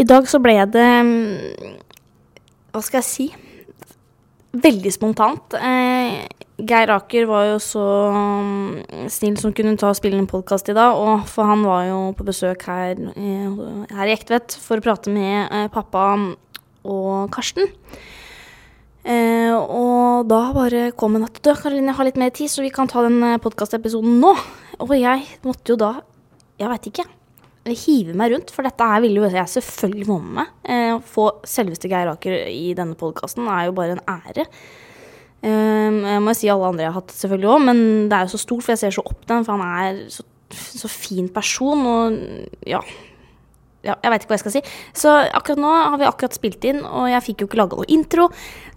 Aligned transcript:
I 0.00 0.04
dag 0.08 0.24
så 0.30 0.40
ble 0.40 0.56
det 0.72 0.90
mm, 1.04 1.72
Hva 2.72 2.80
skal 2.84 3.02
jeg 3.02 3.08
si? 3.08 3.26
Veldig 4.50 4.90
spontant. 4.90 5.54
Eh, 5.54 6.24
Geir 6.66 6.90
Aker 6.90 7.26
var 7.28 7.44
jo 7.50 7.58
så 7.62 7.84
mm, 8.14 9.10
snill 9.12 9.36
som 9.38 9.52
kunne 9.54 9.76
ta 9.78 9.92
og 9.92 9.98
spille 9.98 10.18
en 10.18 10.30
podkast 10.30 10.72
i 10.72 10.74
dag, 10.74 10.96
og 10.98 11.28
for 11.30 11.46
han 11.46 11.62
var 11.62 11.84
jo 11.86 12.00
på 12.18 12.26
besøk 12.26 12.64
her, 12.66 12.98
eh, 13.12 13.60
her 13.92 14.10
i 14.10 14.16
Ektvedt 14.16 14.56
for 14.58 14.80
å 14.80 14.84
prate 14.84 15.12
med 15.14 15.52
eh, 15.54 15.68
pappa 15.70 16.08
og 16.82 17.30
Karsten. 17.36 17.70
Eh, 19.04 19.54
og 19.54 20.26
da 20.32 20.42
bare 20.56 20.90
kom 20.98 21.20
en 21.20 21.28
at 21.28 21.38
Karoline, 21.44 21.92
jeg 21.92 22.00
har 22.00 22.10
litt 22.10 22.20
mer 22.24 22.34
tid, 22.34 22.50
så 22.50 22.66
vi 22.66 22.74
kan 22.74 22.90
ta 22.90 23.06
den 23.06 23.22
podkastepisoden 23.44 24.18
nå. 24.24 24.34
Og 24.80 24.98
jeg 24.98 25.28
måtte 25.46 25.76
jo 25.76 25.80
da, 25.80 25.94
jeg 26.58 26.72
veit 26.72 26.90
ikke, 26.90 27.06
hive 27.78 28.14
meg 28.18 28.34
rundt, 28.34 28.52
for 28.54 28.66
dette 28.66 28.86
her 28.92 29.02
ville 29.04 29.22
jo 29.22 29.30
jeg 29.30 29.54
selvfølgelig 29.54 30.06
få 30.08 30.18
med 30.24 30.36
meg. 30.40 30.54
Eh, 30.64 30.92
å 30.96 31.02
få 31.04 31.26
selveste 31.48 31.90
Geir 31.90 32.10
Aker 32.12 32.38
i 32.50 32.72
denne 32.78 32.98
podkasten 32.98 33.48
er 33.50 33.68
jo 33.68 33.76
bare 33.76 33.98
en 33.98 34.04
ære. 34.10 34.46
Eh, 35.40 36.00
jeg 36.14 36.24
må 36.24 36.34
si 36.36 36.50
alle 36.52 36.72
andre 36.72 36.86
jeg 36.86 36.92
har 36.92 37.00
hatt 37.00 37.14
selvfølgelig 37.16 37.52
òg, 37.54 37.68
men 37.68 37.84
det 38.10 38.16
er 38.18 38.26
jo 38.26 38.34
så 38.34 38.42
stort, 38.46 38.66
for 38.66 38.74
jeg 38.74 38.82
ser 38.84 38.98
så 38.98 39.06
opp 39.06 39.22
til 39.24 39.36
ham, 39.36 39.46
for 39.46 39.56
han 39.56 39.86
er 39.86 40.02
så, 40.12 40.26
så 40.50 40.90
fin 40.90 41.30
person, 41.32 41.86
og 41.86 42.66
ja 42.68 42.82
ja, 43.80 43.94
jeg 43.96 44.12
veit 44.12 44.24
ikke 44.24 44.32
hva 44.32 44.36
jeg 44.36 44.42
skal 44.44 44.54
si. 44.58 44.62
Så 44.96 45.12
akkurat 45.32 45.60
nå 45.62 45.70
har 45.72 45.98
vi 46.00 46.08
akkurat 46.08 46.36
spilt 46.36 46.64
inn, 46.68 46.82
og 46.84 47.08
jeg 47.10 47.24
fikk 47.24 47.44
jo 47.44 47.48
ikke 47.48 47.60
laga 47.62 47.78
noe 47.78 47.88
intro, 47.92 48.28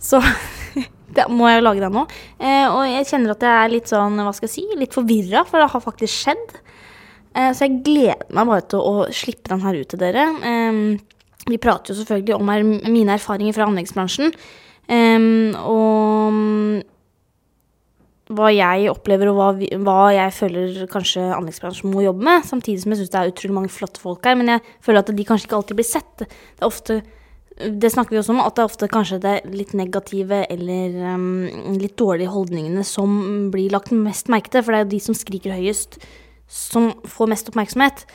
så 0.02 0.22
da 1.18 1.28
må 1.32 1.50
jeg 1.52 1.64
lage 1.64 1.84
den 1.84 1.96
nå. 1.98 2.06
Eh, 2.40 2.68
og 2.70 2.86
jeg 2.88 3.10
kjenner 3.12 3.36
at 3.36 3.44
jeg 3.46 3.64
er 3.64 3.73
litt 3.73 3.92
sånn, 3.92 4.22
hva 4.23 4.34
skal 4.36 4.48
jeg 4.48 4.56
si, 4.56 4.66
litt 4.80 4.96
forvirra, 4.96 5.44
for 5.50 5.60
det 5.60 5.72
har 5.73 5.84
faktisk 5.84 6.14
skjedd. 6.14 6.56
Eh, 7.34 7.52
så 7.54 7.68
jeg 7.68 7.82
gleder 7.86 8.30
meg 8.34 8.50
bare 8.50 8.66
til 8.73 8.80
å 8.84 9.08
slippe 9.14 9.52
den 9.52 9.64
her 9.66 9.80
ut 9.80 9.90
til 9.94 10.02
dere. 10.02 10.28
Vi 11.44 11.59
prater 11.59 11.92
jo 11.92 12.00
selvfølgelig 12.00 12.38
om 12.38 12.52
er, 12.54 12.66
mine 12.88 13.17
erfaringer 13.17 13.56
fra 13.56 13.67
anleggsbransjen. 13.67 14.31
Og 15.59 16.38
hva 18.34 18.50
jeg 18.54 18.88
opplever 18.92 19.30
og 19.31 19.59
hva, 19.84 19.98
jeg 20.16 20.36
føler 20.36 20.86
kanskje 20.92 21.26
anleggsbransjen 21.36 21.92
må 21.92 22.06
jobbe 22.06 22.23
med. 22.23 22.45
Samtidig 22.48 22.84
som 22.84 22.94
jeg 22.94 23.02
syns 23.02 23.11
det 23.14 23.20
er 23.20 23.34
utrolig 23.34 23.58
mange 23.58 23.73
flotte 23.73 24.02
folk 24.02 24.23
her. 24.28 24.38
Men 24.39 24.56
jeg 24.56 24.64
føler 24.86 25.04
at 25.04 25.11
de 25.11 25.28
kanskje 25.28 25.50
ikke 25.50 25.59
alltid 25.59 25.80
blir 25.80 25.89
sett. 25.89 26.23
Det 26.23 26.67
ofte 26.67 27.02
det 27.54 27.92
snakker 27.94 28.16
vi 28.16 28.17
også 28.17 28.34
om, 28.34 28.42
at 28.42 28.56
det 28.58 28.64
er 28.64 28.70
ofte 28.72 28.89
kanskje 28.89 29.20
det 29.22 29.34
litt 29.54 29.76
negative 29.78 30.39
eller 30.50 30.95
um, 31.14 31.76
litt 31.78 31.94
dårlige 32.02 32.31
holdningene 32.34 32.81
som 32.88 33.52
blir 33.54 33.70
lagt 33.76 33.92
mest 33.94 34.31
merke 34.34 34.50
til. 34.50 34.64
For 34.64 34.73
det 34.73 34.80
er 34.80 34.88
jo 34.88 34.94
de 34.95 35.02
som 35.06 35.17
skriker 35.17 35.54
høyest, 35.54 36.00
som 36.54 36.92
får 37.09 37.32
mest 37.32 37.50
oppmerksomhet. 37.50 38.06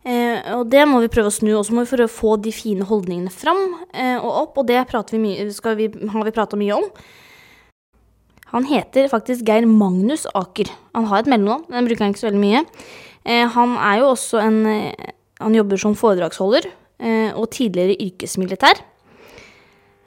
Eh, 0.00 0.38
og 0.56 0.68
det 0.72 0.86
må 0.88 1.02
vi 1.02 1.10
prøve 1.12 1.28
å 1.28 1.34
snu, 1.34 1.50
og 1.58 1.64
så 1.66 1.74
må 1.76 1.84
vi 1.84 1.92
prøve 1.92 2.08
å 2.08 2.12
få 2.12 2.36
de 2.40 2.52
fine 2.54 2.86
holdningene 2.88 3.32
fram 3.34 3.60
eh, 3.92 4.16
og 4.16 4.30
opp. 4.46 4.62
Og 4.62 4.68
det 4.70 4.80
vi 5.12 5.34
vi, 5.50 5.88
har 6.14 6.28
vi 6.28 6.36
prata 6.36 6.60
mye 6.60 6.78
om. 6.78 6.86
Han 8.50 8.66
heter 8.66 9.10
faktisk 9.10 9.46
Geir 9.46 9.66
Magnus 9.68 10.26
Aker. 10.34 10.70
Han 10.96 11.06
har 11.10 11.22
et 11.22 11.30
mellomnavn, 11.30 11.68
den 11.70 11.86
bruker 11.86 12.04
han 12.04 12.14
ikke 12.14 12.24
så 12.24 12.30
veldig 12.30 12.42
mye. 12.42 12.62
Eh, 13.22 13.46
han 13.54 13.76
er 13.78 14.00
jo 14.00 14.12
også 14.14 14.40
en 14.40 14.60
eh, 14.66 15.10
Han 15.40 15.54
jobber 15.56 15.78
som 15.80 15.94
foredragsholder 15.96 16.66
eh, 17.00 17.30
og 17.32 17.46
tidligere 17.54 17.96
yrkesmilitær. 17.96 18.82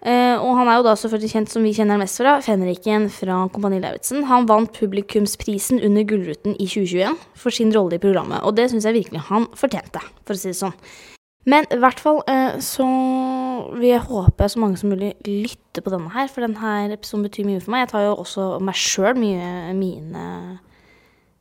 Eh, 0.04 0.36
og 0.36 0.58
han 0.58 0.68
er 0.68 0.82
jo 0.82 0.84
da 0.90 0.98
selvfølgelig 1.00 1.32
kjent 1.32 1.52
som 1.54 1.64
vi 1.64 1.72
kjenner 1.78 2.00
mest 2.02 2.20
fra, 2.20 2.36
fenriken 2.44 3.06
fra 3.14 3.46
Kompani 3.54 3.80
Lauritzen. 3.80 4.26
Han 4.28 4.50
vant 4.50 4.74
publikumsprisen 4.76 5.80
under 5.80 6.04
Gullruten 6.10 6.58
i 6.58 6.68
2021 6.68 7.16
for 7.40 7.56
sin 7.56 7.72
rolle 7.72 7.96
i 7.96 8.04
programmet, 8.04 8.44
og 8.44 8.58
det 8.58 8.68
syns 8.72 8.88
jeg 8.90 8.98
virkelig 8.98 9.24
han 9.30 9.48
fortjente, 9.56 10.02
for 10.28 10.36
å 10.36 10.42
si 10.42 10.52
det 10.52 10.60
sånn. 10.60 10.76
Men 11.48 11.68
i 11.76 11.80
hvert 11.80 12.00
fall 12.00 12.22
uh, 12.24 12.60
så 12.64 12.88
vil 13.76 13.90
jeg 13.90 14.08
håpe 14.10 14.48
så 14.48 14.60
mange 14.64 14.80
som 14.80 14.92
mulig 14.92 15.14
lytter 15.28 15.84
på 15.84 15.92
denne 15.92 16.12
her, 16.12 16.28
for 16.32 16.44
denne 16.44 16.76
episoden 16.96 17.26
betyr 17.28 17.48
mye 17.48 17.64
for 17.64 17.76
meg. 17.76 17.86
Jeg 17.86 17.92
tar 17.94 18.06
jo 18.10 18.14
også 18.24 18.50
meg 18.64 18.80
sjøl 18.80 19.20
mye 19.20 19.74
mine 19.76 20.28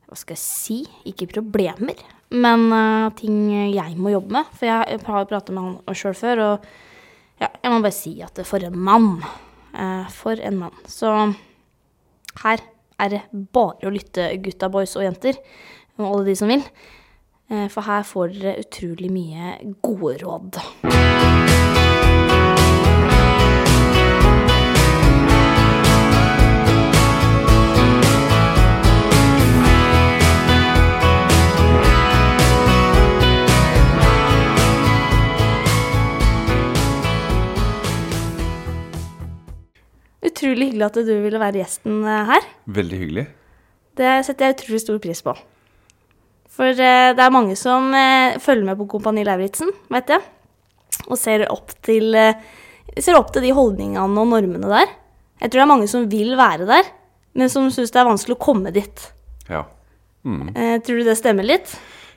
Hva 0.07 0.19
skal 0.19 0.35
jeg 0.35 0.43
si? 0.43 0.79
Ikke 1.09 1.27
problemer, 1.31 1.99
men 2.31 2.65
uh, 2.71 3.11
ting 3.19 3.45
jeg 3.75 3.99
må 3.99 4.15
jobbe 4.15 4.39
med. 4.39 4.55
For 4.55 4.71
jeg 4.71 4.79
har 4.79 5.23
jo 5.23 5.29
pratet 5.31 5.55
med 5.55 5.63
han 5.67 5.99
sjøl 5.99 6.19
før, 6.19 6.45
og 6.47 6.67
ja, 7.43 7.49
jeg 7.59 7.73
må 7.73 7.81
bare 7.83 7.95
si 7.95 8.13
at 8.23 8.39
for 8.47 8.63
en 8.63 8.77
mann. 8.79 9.17
Uh, 9.73 10.05
for 10.13 10.39
en 10.39 10.59
mann. 10.65 10.83
Så 10.87 11.11
her 12.43 12.63
er 13.01 13.09
det 13.11 13.23
bare 13.53 13.89
å 13.89 13.93
lytte, 13.93 14.29
gutta, 14.43 14.69
boys 14.71 14.95
og 14.95 15.07
jenter, 15.07 15.39
og 15.99 16.05
alle 16.09 16.27
de 16.29 16.37
som 16.39 16.51
vil. 16.51 16.63
Eh, 17.51 17.67
for 17.69 17.85
her 17.85 18.05
får 18.07 18.31
dere 18.37 18.63
utrolig 18.63 19.11
mye 19.13 19.57
gode 19.83 20.17
råd. 20.23 21.41
Hyggelig 40.83 41.05
at 41.05 41.07
du 41.07 41.23
ville 41.23 41.41
være 41.41 41.61
gjesten 41.61 42.03
eh, 42.05 42.29
her. 42.29 42.45
Veldig 42.65 42.99
hyggelig. 42.99 43.25
Det 43.95 44.11
setter 44.25 44.45
jeg 44.45 44.57
utrolig 44.57 44.81
stor 44.81 44.99
pris 44.99 45.21
på. 45.23 45.35
For 46.53 46.69
eh, 46.69 47.13
det 47.13 47.23
er 47.23 47.33
mange 47.33 47.55
som 47.55 47.93
eh, 47.93 48.39
følger 48.39 48.65
med 48.65 48.77
på 48.77 48.87
Kompani 48.87 49.23
Lauritzen, 49.23 49.71
vet 49.89 50.09
jeg. 50.09 50.21
Og 51.09 51.17
ser 51.17 51.47
opp, 51.49 51.73
til, 51.83 52.13
ser 52.99 53.17
opp 53.17 53.31
til 53.33 53.43
de 53.43 53.53
holdningene 53.53 54.03
og 54.03 54.13
normene 54.13 54.61
der. 54.61 54.91
Jeg 55.41 55.49
tror 55.49 55.59
det 55.59 55.65
er 55.65 55.73
mange 55.73 55.89
som 55.89 56.05
vil 56.07 56.37
være 56.37 56.67
der, 56.69 56.91
men 57.35 57.49
som 57.49 57.65
syns 57.73 57.91
det 57.91 57.99
er 57.99 58.07
vanskelig 58.07 58.37
å 58.37 58.43
komme 58.43 58.71
dit. 58.71 59.07
Ja. 59.49 59.65
Mm. 60.23 60.53
Tror 60.85 61.01
du 61.01 61.03
det 61.03 61.17
stemmer 61.19 61.43
litt? 61.43 61.73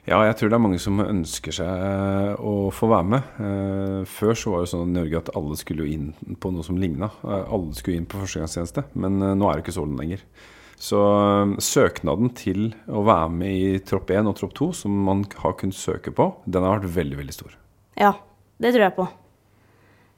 Ja, 0.07 0.21
jeg 0.23 0.37
tror 0.39 0.51
det 0.53 0.57
er 0.57 0.63
mange 0.63 0.79
som 0.83 1.03
ønsker 1.03 1.55
seg 1.57 1.67
eh, 1.67 2.35
å 2.39 2.69
få 2.75 2.89
være 2.93 3.09
med. 3.11 3.31
Eh, 3.43 4.03
før 4.07 4.39
så 4.39 4.53
var 4.53 4.63
det 4.63 4.71
sånn 4.71 4.93
i 4.93 4.99
Norge 5.01 5.23
at 5.25 5.33
alle 5.39 5.59
skulle 5.59 5.89
inn 5.91 6.13
på 6.39 6.53
noe 6.55 6.67
som 6.67 6.79
ligna. 6.79 7.11
Alle 7.27 7.75
skulle 7.75 7.99
inn 7.99 8.07
på 8.07 8.21
førstegangstjeneste, 8.23 8.87
men 8.95 9.19
nå 9.19 9.51
er 9.51 9.59
det 9.59 9.67
ikke 9.67 9.79
sånn 9.81 9.99
lenger. 9.99 10.23
Så 10.77 11.01
søknaden 11.63 12.31
til 12.37 12.69
å 12.87 13.03
være 13.07 13.29
med 13.33 13.53
i 13.53 13.77
tropp 13.83 14.11
1 14.13 14.29
og 14.29 14.37
tropp 14.39 14.57
2, 14.59 14.73
som 14.85 14.97
man 15.09 15.25
har 15.41 15.57
kunnet 15.59 15.79
søke 15.79 16.13
på, 16.15 16.29
den 16.45 16.67
har 16.67 16.79
vært 16.79 16.97
veldig, 16.99 17.21
veldig 17.23 17.37
stor. 17.37 17.55
Ja, 17.97 18.13
det 18.61 18.75
tror 18.75 18.85
jeg 18.87 18.97
på. 18.99 19.07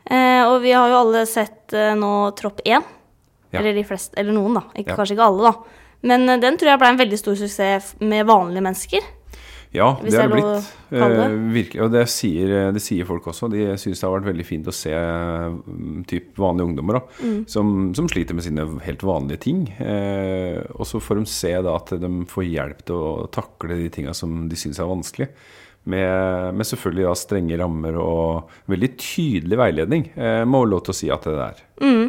Eh, 0.08 0.42
og 0.48 0.62
vi 0.64 0.72
har 0.72 0.88
jo 0.90 1.02
alle 1.02 1.24
sett 1.28 1.74
eh, 1.76 1.94
nå 1.98 2.12
tropp 2.38 2.62
1. 2.64 2.94
Ja. 3.52 3.60
Eller 3.60 3.76
de 3.76 3.84
fleste, 3.86 4.16
eller 4.20 4.34
noen, 4.34 4.58
da. 4.58 4.64
Ikke, 4.74 4.92
ja. 4.92 4.96
Kanskje 4.98 5.16
ikke 5.16 5.28
alle, 5.30 5.52
da. 5.52 5.84
Men 6.10 6.26
eh, 6.26 6.40
den 6.42 6.58
tror 6.58 6.72
jeg 6.72 6.82
ble 6.82 6.90
en 6.94 7.00
veldig 7.00 7.20
stor 7.20 7.38
suksess 7.38 7.94
med 8.02 8.26
vanlige 8.28 8.64
mennesker. 8.64 9.08
Ja, 9.70 9.88
det 10.00 10.16
har 10.16 10.28
det 10.28 10.38
blitt. 10.38 10.68
Eh, 10.96 11.34
virkelig. 11.52 11.80
Og 11.84 11.92
det 11.92 12.04
sier, 12.08 12.52
det 12.72 12.80
sier, 12.80 13.04
folk 13.08 13.26
også. 13.28 13.50
De 13.52 13.66
syns 13.80 14.00
det 14.00 14.06
har 14.06 14.14
vært 14.14 14.30
veldig 14.30 14.46
fint 14.48 14.70
å 14.70 14.74
se 14.74 14.94
mm, 14.94 16.06
typ, 16.08 16.30
vanlige 16.40 16.70
ungdommer 16.70 16.98
da, 16.98 17.02
mm. 17.20 17.38
som, 17.52 17.72
som, 17.96 18.08
sliter 18.08 18.38
med 18.38 18.46
sine 18.46 18.64
helt 18.86 19.04
vanlige 19.04 19.42
ting. 19.44 19.66
Eh, 19.84 20.62
og 20.72 20.88
så 20.88 21.02
får 21.04 21.20
de 21.20 21.32
se 21.32 21.52
da, 21.52 21.76
at 21.76 21.92
de 22.00 22.12
får 22.30 22.48
hjelp 22.48 22.84
til 22.88 22.96
å 22.96 23.12
takle 23.34 23.80
de 23.82 23.90
tinga 23.92 24.16
som 24.16 24.46
de 24.48 24.58
syns 24.58 24.80
er 24.80 24.88
vanskelig. 24.88 25.28
Med, 25.88 26.54
med 26.56 26.68
selvfølgelig 26.68 27.06
da, 27.06 27.16
strenge 27.16 27.58
rammer 27.60 27.96
og 28.00 28.50
veldig 28.68 28.90
tydelig 29.00 29.60
veiledning, 29.60 30.08
eh, 30.16 30.42
må 30.48 30.64
lov 30.68 30.86
til 30.86 30.96
å 30.96 30.98
si 30.98 31.12
at 31.12 31.28
det 31.28 31.44
er. 31.44 31.62
Mm. 31.84 32.08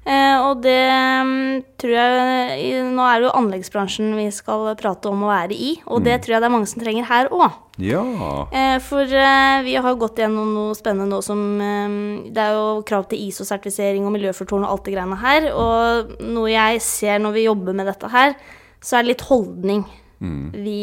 Eh, 0.00 0.36
og 0.40 0.62
det 0.64 0.78
um, 1.20 1.60
tror 1.76 1.90
jeg 1.92 2.84
Nå 2.88 3.04
er 3.04 3.18
det 3.20 3.26
jo 3.26 3.32
anleggsbransjen 3.36 4.14
vi 4.16 4.30
skal 4.32 4.70
prate 4.80 5.10
om 5.10 5.26
å 5.26 5.28
være 5.28 5.52
i, 5.52 5.74
og 5.84 6.00
mm. 6.00 6.06
det 6.06 6.14
tror 6.24 6.34
jeg 6.34 6.40
det 6.40 6.48
er 6.48 6.54
mange 6.54 6.70
som 6.70 6.80
trenger 6.80 7.08
her 7.10 7.28
òg. 7.36 7.58
Ja. 7.84 8.00
Eh, 8.48 8.78
for 8.84 9.04
eh, 9.04 9.60
vi 9.66 9.76
har 9.76 10.00
gått 10.00 10.22
gjennom 10.22 10.54
noe 10.56 10.74
spennende 10.76 11.12
nå 11.12 11.20
som 11.24 11.38
um, 11.60 11.94
Det 12.32 12.42
er 12.42 12.56
jo 12.56 12.82
krav 12.88 13.06
til 13.12 13.22
ISO-sertifisering 13.28 14.08
og 14.08 14.16
miljøfortårn 14.16 14.64
og 14.64 14.72
alt 14.72 14.88
det 14.88 14.96
greiene 14.96 15.20
her. 15.20 15.50
Og 15.52 16.16
noe 16.24 16.48
jeg 16.52 16.84
ser 16.84 17.20
når 17.20 17.36
vi 17.36 17.48
jobber 17.48 17.76
med 17.76 17.88
dette 17.92 18.12
her, 18.12 18.36
så 18.80 18.98
er 18.98 19.04
det 19.04 19.14
litt 19.14 19.28
holdning. 19.28 19.84
Mm. 20.20 20.44
Vi, 20.64 20.80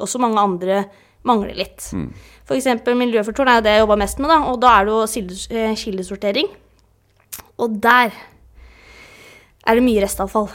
også 0.00 0.20
mange 0.20 0.40
andre, 0.40 0.84
mangler 1.26 1.56
litt. 1.56 1.84
Mm. 1.92 2.12
F.eks. 2.48 2.68
miljøfortårn 2.96 3.52
er 3.52 3.58
jo 3.60 3.66
det 3.66 3.74
jeg 3.76 3.84
jobber 3.84 4.00
mest 4.00 4.20
med, 4.22 4.32
da, 4.32 4.44
og 4.48 4.62
da 4.62 4.78
er 4.78 4.88
det 4.88 4.96
jo 4.96 5.74
kildesortering. 5.84 6.52
Og 7.62 7.76
der 7.82 8.14
er 9.66 9.78
det 9.78 9.84
mye 9.84 10.02
restavfall. 10.04 10.50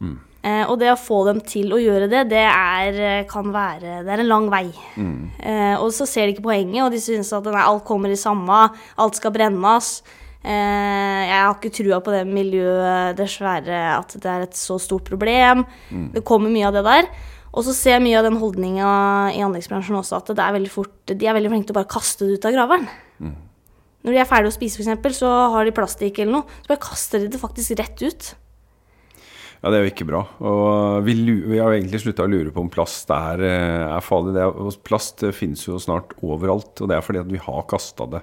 Mm. 0.00 0.16
Eh, 0.44 0.64
og 0.68 0.76
det 0.80 0.90
å 0.92 1.00
få 1.00 1.22
dem 1.30 1.40
til 1.46 1.72
å 1.72 1.80
gjøre 1.80 2.10
det, 2.12 2.26
det 2.34 2.42
er, 2.44 2.98
eh, 3.00 3.26
kan 3.30 3.48
være 3.48 4.04
Det 4.04 4.12
er 4.12 4.20
en 4.20 4.28
lang 4.28 4.50
vei. 4.50 4.66
Mm. 4.96 5.30
Eh, 5.40 5.76
og 5.78 5.88
så 5.96 6.06
ser 6.06 6.26
de 6.26 6.34
ikke 6.34 6.50
poenget, 6.50 6.82
og 6.84 6.92
de 6.92 7.00
syns 7.00 7.32
at 7.32 7.44
nei, 7.44 7.62
alt 7.62 7.84
kommer 7.84 8.12
i 8.12 8.20
samme, 8.20 8.68
alt 8.98 9.16
skal 9.16 9.32
brennes. 9.32 10.02
Eh, 10.44 11.20
jeg 11.30 11.40
har 11.40 11.54
ikke 11.54 11.72
trua 11.72 12.02
på 12.04 12.12
det 12.12 12.26
miljøet, 12.28 13.16
dessverre, 13.16 13.96
at 13.96 14.12
det 14.20 14.28
er 14.28 14.42
et 14.44 14.52
så 14.52 14.76
stort 14.78 15.08
problem. 15.08 15.64
Mm. 15.88 16.12
Det 16.12 16.24
kommer 16.24 16.52
mye 16.52 16.68
av 16.68 16.76
det 16.76 16.84
der. 16.84 17.08
Og 17.54 17.64
så 17.64 17.72
ser 17.72 17.96
jeg 17.96 18.04
mye 18.04 18.18
av 18.18 18.26
den 18.26 18.36
holdninga 18.36 18.90
i 19.32 19.40
anleggsbransjen 19.40 19.96
også, 19.96 20.18
at 20.18 20.34
det 20.34 20.44
er 20.44 20.68
fort, 20.68 20.92
de 21.06 21.26
er 21.26 21.36
veldig 21.36 21.52
flinke 21.52 21.70
til 21.70 21.76
å 21.76 21.80
bare 21.80 21.92
kaste 21.94 22.26
det 22.26 22.36
ut 22.36 22.44
av 22.50 22.52
graveren. 22.52 22.88
Mm. 23.22 23.36
Når 24.04 24.14
de 24.14 24.20
er 24.20 24.28
ferdige 24.28 24.52
å 24.52 24.56
spise, 24.56 24.84
f.eks., 24.84 25.18
så 25.18 25.34
har 25.54 25.66
de 25.66 25.74
plastikk 25.76 26.20
eller 26.20 26.40
noe, 26.40 26.56
så 26.62 26.74
bare 26.74 26.84
kaster 26.84 27.24
de 27.24 27.30
det 27.32 27.40
faktisk 27.40 27.78
rett 27.80 28.04
ut. 28.04 28.30
Ja, 29.64 29.70
det 29.72 29.78
er 29.78 29.86
jo 29.86 29.92
ikke 29.94 30.08
bra. 30.10 30.20
Og 30.44 31.06
vi, 31.06 31.14
vi 31.24 31.56
har 31.56 31.72
egentlig 31.72 32.02
slutta 32.02 32.26
å 32.26 32.28
lure 32.28 32.52
på 32.52 32.60
om 32.60 32.68
plast 32.72 33.08
er, 33.16 33.40
eh, 33.48 33.86
er 33.88 34.04
farlig. 34.04 34.36
Er, 34.36 34.76
plast 34.84 35.24
finnes 35.32 35.62
jo 35.64 35.80
snart 35.80 36.12
overalt, 36.20 36.76
og 36.84 36.90
det 36.90 36.98
er 36.98 37.06
fordi 37.06 37.22
at 37.22 37.32
vi 37.32 37.40
har 37.40 37.64
kasta 37.70 38.10
det 38.12 38.20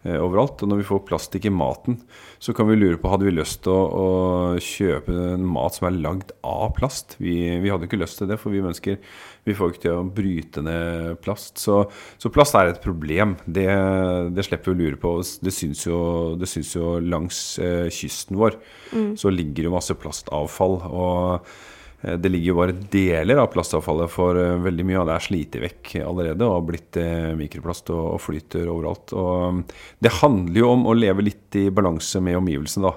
Eh, 0.00 0.16
overalt. 0.16 0.62
Og 0.64 0.70
når 0.70 0.78
vi 0.80 0.86
får 0.88 1.02
plastikk 1.04 1.46
i 1.50 1.52
maten, 1.52 1.98
så 2.40 2.54
kan 2.56 2.68
vi 2.70 2.78
lure 2.78 2.96
på 2.96 3.10
hadde 3.12 3.26
vi 3.26 3.34
lyst 3.34 3.60
til 3.66 3.74
å, 3.74 3.80
å 4.00 4.60
kjøpe 4.64 5.12
en 5.34 5.44
mat 5.44 5.76
som 5.76 5.90
er 5.90 5.98
lagd 6.00 6.32
av 6.40 6.70
plast. 6.78 7.18
Vi, 7.20 7.34
vi, 7.60 7.68
hadde 7.68 7.84
ikke 7.84 8.00
lyst 8.00 8.16
til 8.22 8.30
det, 8.30 8.38
for 8.40 8.54
vi 8.54 8.62
mennesker 8.64 8.96
vi 9.46 9.56
får 9.56 9.72
ikke 9.72 9.84
til 9.86 9.96
å 9.96 10.04
bryte 10.16 10.64
ned 10.64 11.18
plast. 11.24 11.58
Så, 11.62 11.82
så 12.20 12.32
plast 12.32 12.58
er 12.58 12.72
et 12.72 12.82
problem. 12.84 13.36
Det, 13.46 13.66
det, 14.36 14.46
slipper 14.46 14.72
vi 14.72 14.76
å 14.76 14.80
lure 14.84 15.00
på. 15.00 15.16
Det 15.42 15.54
syns 15.54 15.86
jo, 15.88 16.00
det 16.40 16.50
syns 16.50 16.74
jo 16.76 16.94
langs 17.02 17.42
eh, 17.62 17.88
kysten 17.94 18.38
vår. 18.40 18.60
Mm. 18.92 19.12
Så 19.20 19.32
ligger 19.34 19.68
det 19.68 19.76
masse 19.76 19.96
plastavfall. 19.98 20.80
og 20.90 21.50
Eh, 22.02 22.16
det 22.16 22.28
ligger 22.28 22.52
jo 22.52 22.58
bare 22.60 22.76
deler 22.92 23.40
av 23.42 23.50
plastavfallet, 23.52 24.10
for 24.12 24.38
eh, 24.40 24.56
veldig 24.64 24.86
mye 24.88 25.00
av 25.02 25.08
det 25.08 25.16
er 25.16 25.26
slitt 25.26 25.58
vekk 25.64 25.92
allerede 26.04 26.46
og 26.46 26.56
har 26.56 26.66
blitt 26.70 27.00
eh, 27.00 27.32
mikroplast 27.38 27.92
og 27.94 28.20
flyter 28.24 28.70
overalt. 28.72 29.14
Og 29.16 29.62
det 30.00 30.14
handler 30.20 30.62
jo 30.62 30.72
om 30.74 30.88
å 30.88 30.96
leve 30.96 31.26
litt 31.26 31.60
i 31.60 31.68
balanse 31.74 32.22
med 32.24 32.38
omgivelsene, 32.40 32.88
da. 32.90 32.96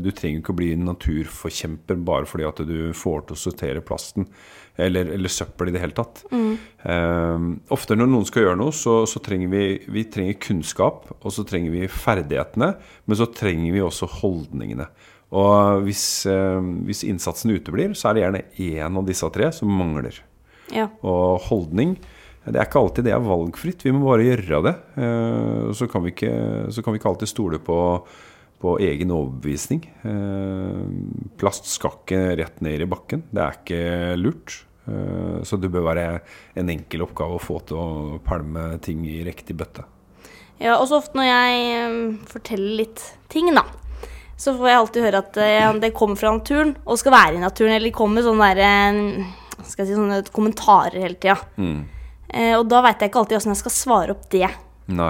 Du 0.00 0.08
trenger 0.16 0.40
ikke 0.40 0.54
å 0.54 0.56
bli 0.58 0.70
en 0.74 0.86
naturforkjemper 0.88 1.98
bare 2.06 2.26
fordi 2.28 2.46
at 2.48 2.62
du 2.66 2.78
får 2.96 3.26
til 3.28 3.36
å 3.36 3.42
sortere 3.44 3.84
plasten. 3.84 4.26
Eller, 4.74 5.06
eller 5.14 5.30
søppel 5.30 5.70
i 5.70 5.74
det 5.74 5.82
hele 5.84 5.94
tatt. 5.94 6.24
Mm. 6.34 6.54
Um, 6.82 7.48
ofte 7.74 7.94
når 7.94 8.08
noen 8.10 8.26
skal 8.26 8.42
gjøre 8.42 8.58
noe, 8.58 8.74
så, 8.74 9.04
så, 9.06 9.20
trenger 9.22 9.52
vi, 9.52 9.64
vi 9.86 10.02
trenger 10.10 10.40
kunnskap, 10.42 11.06
og 11.20 11.34
så 11.34 11.44
trenger 11.46 11.70
vi 11.76 11.86
ferdighetene, 11.86 12.72
men 13.06 13.20
så 13.20 13.28
trenger 13.30 13.76
vi 13.76 13.84
også 13.84 14.10
holdningene. 14.18 14.88
Og 15.34 15.84
hvis, 15.86 16.04
eh, 16.30 16.66
hvis, 16.86 17.02
innsatsen 17.08 17.54
uteblir, 17.56 17.94
så 17.98 18.10
er 18.10 18.14
det 18.14 18.22
gjerne 18.22 18.42
én 18.60 18.98
av 19.00 19.06
disse 19.08 19.30
tre 19.34 19.50
som 19.54 19.72
mangler. 19.72 20.20
Ja. 20.74 20.88
Og 21.04 21.42
holdning 21.50 21.98
Det 22.44 22.58
er 22.58 22.66
ikke 22.66 22.80
alltid 22.80 23.06
det 23.06 23.12
er 23.16 23.24
valgfritt. 23.24 23.82
Vi 23.86 23.92
må 23.92 24.04
bare 24.04 24.26
gjøre 24.26 24.58
det. 24.66 24.72
Uh, 25.00 25.72
så 25.72 25.86
kan 25.88 26.02
vi 26.04 26.10
ikke, 26.12 26.28
kan 26.68 26.92
vi 26.92 26.98
ikke 27.00 27.08
alltid 27.08 27.30
stole 27.30 27.56
på, 27.56 27.76
på 28.62 28.76
egen 28.82 29.12
overbevisning. 29.14 29.82
Eh, 30.08 30.84
plast 31.40 31.68
skal 31.70 31.98
ikke 31.98 32.20
rett 32.40 32.62
ned 32.64 32.84
i 32.84 32.88
bakken. 32.88 33.24
Det 33.30 33.42
er 33.42 33.58
ikke 33.58 33.82
lurt. 34.20 34.62
Så 35.48 35.56
det 35.56 35.70
bør 35.72 35.86
være 35.86 36.18
en 36.60 36.68
enkel 36.68 37.06
oppgave 37.06 37.38
å 37.38 37.40
få 37.40 37.54
til 37.64 37.78
å 37.80 38.16
pælme 38.20 38.66
ting 38.84 38.98
i 39.08 39.22
riktig 39.24 39.54
bøtte. 39.56 39.80
Ja, 40.60 40.74
også 40.74 40.98
ofte 40.98 41.16
når 41.16 41.24
jeg 41.24 42.02
forteller 42.28 42.74
litt 42.82 43.00
ting, 43.32 43.48
da, 43.56 43.62
så 44.36 44.52
får 44.52 44.68
jeg 44.68 44.80
alltid 44.82 45.06
høre 45.06 45.22
at 45.24 45.40
det 45.80 45.90
kommer 45.96 46.20
fra 46.20 46.34
naturen 46.36 46.74
og 46.84 47.00
skal 47.00 47.16
være 47.16 47.38
i 47.38 47.40
naturen. 47.40 47.78
Eller 47.78 47.88
det 47.88 47.96
kommer 47.96 48.26
sånne, 48.28 48.50
der, 48.52 48.60
eh, 48.60 49.64
si, 49.64 49.88
sånne 49.88 50.20
kommentarer 50.28 51.00
hele 51.00 51.16
tida. 51.16 51.38
Mm. 51.56 51.80
Eh, 52.34 52.54
og 52.58 52.66
da 52.70 52.80
veit 52.82 53.00
jeg 53.00 53.12
ikke 53.12 53.20
alltid 53.22 53.38
åssen 53.38 53.54
jeg 53.54 53.62
skal 53.62 53.74
svare 53.74 54.14
opp 54.14 54.24
det. 54.32 54.48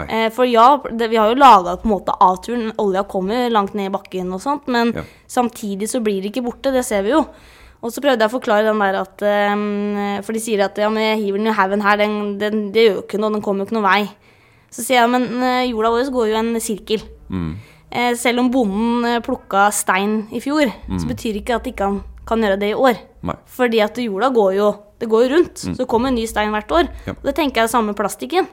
Eh, 0.06 0.29
for 0.35 0.47
ja, 0.47 0.69
det, 0.91 1.09
vi 1.11 1.19
har 1.19 1.32
jo 1.32 1.41
laga 1.41 1.76
på 1.81 1.88
en 1.88 1.94
måte 1.97 2.15
av 2.23 2.38
turen. 2.44 2.71
Olja 2.79 3.03
kommer 3.11 3.50
langt 3.50 3.75
ned 3.75 3.91
i 3.91 3.94
bakken 3.94 4.31
og 4.35 4.43
sånt, 4.44 4.69
men 4.71 4.94
ja. 4.94 5.03
samtidig 5.26 5.91
så 5.91 6.03
blir 6.05 6.23
det 6.23 6.31
ikke 6.31 6.47
borte. 6.47 6.73
Det 6.75 6.85
ser 6.87 7.06
vi 7.06 7.15
jo. 7.15 7.25
Og 7.85 7.93
så 7.93 8.00
prøvde 8.00 8.23
jeg 8.23 8.31
å 8.31 8.32
forklare 8.32 8.65
den 8.65 8.81
der 8.81 8.97
at 8.97 9.23
um, 9.53 9.99
For 10.25 10.32
de 10.32 10.41
sier 10.41 10.62
at 10.65 10.79
ja, 10.81 10.87
men 10.88 11.03
jeg 11.05 11.19
hiver 11.21 11.43
den 11.43 11.50
i 11.50 11.56
haugen 11.59 11.82
her, 11.85 11.99
den, 12.00 12.15
den, 12.41 12.62
det 12.73 12.87
gjør 12.87 12.94
jo 12.94 13.03
ikke 13.05 13.21
noe, 13.21 13.35
den 13.35 13.44
kommer 13.44 13.65
jo 13.65 13.69
ikke 13.69 13.76
noen 13.76 13.88
vei. 13.91 14.38
Så 14.73 14.87
sier 14.87 15.03
jeg 15.03 15.11
men 15.12 15.29
uh, 15.43 15.67
jorda 15.69 15.93
vår 15.93 16.12
går 16.15 16.31
jo 16.31 16.38
en 16.41 16.55
sirkel. 16.65 17.05
Mm. 17.29 17.53
Eh, 17.94 18.17
selv 18.19 18.43
om 18.43 18.50
bonden 18.50 19.05
eh, 19.06 19.20
plukka 19.23 19.69
stein 19.70 20.25
i 20.35 20.41
fjor, 20.43 20.67
mm. 20.67 20.99
så 20.99 21.06
betyr 21.06 21.37
ikke 21.38 21.61
at 21.61 21.69
ikke 21.70 21.87
han 21.87 22.00
kan 22.27 22.43
gjøre 22.43 22.59
det 22.59 22.73
i 22.73 22.79
år. 22.88 22.99
Nei. 23.29 23.37
Fordi 23.55 23.82
at 23.85 24.00
jorda 24.03 24.32
går 24.35 24.56
jo, 24.56 24.70
det 24.99 25.09
går 25.12 25.27
jo 25.27 25.31
rundt. 25.37 25.62
Mm. 25.62 25.77
Så 25.77 25.85
det 25.85 25.88
kommer 25.93 26.11
en 26.11 26.19
ny 26.19 26.25
stein 26.27 26.50
hvert 26.55 26.75
år. 26.75 26.88
Ja. 27.06 27.15
Og 27.15 27.29
det 27.29 27.37
tenker 27.38 27.62
jeg 27.62 27.69
er 27.69 27.75
samme 27.75 27.94
plastikken. 27.94 28.49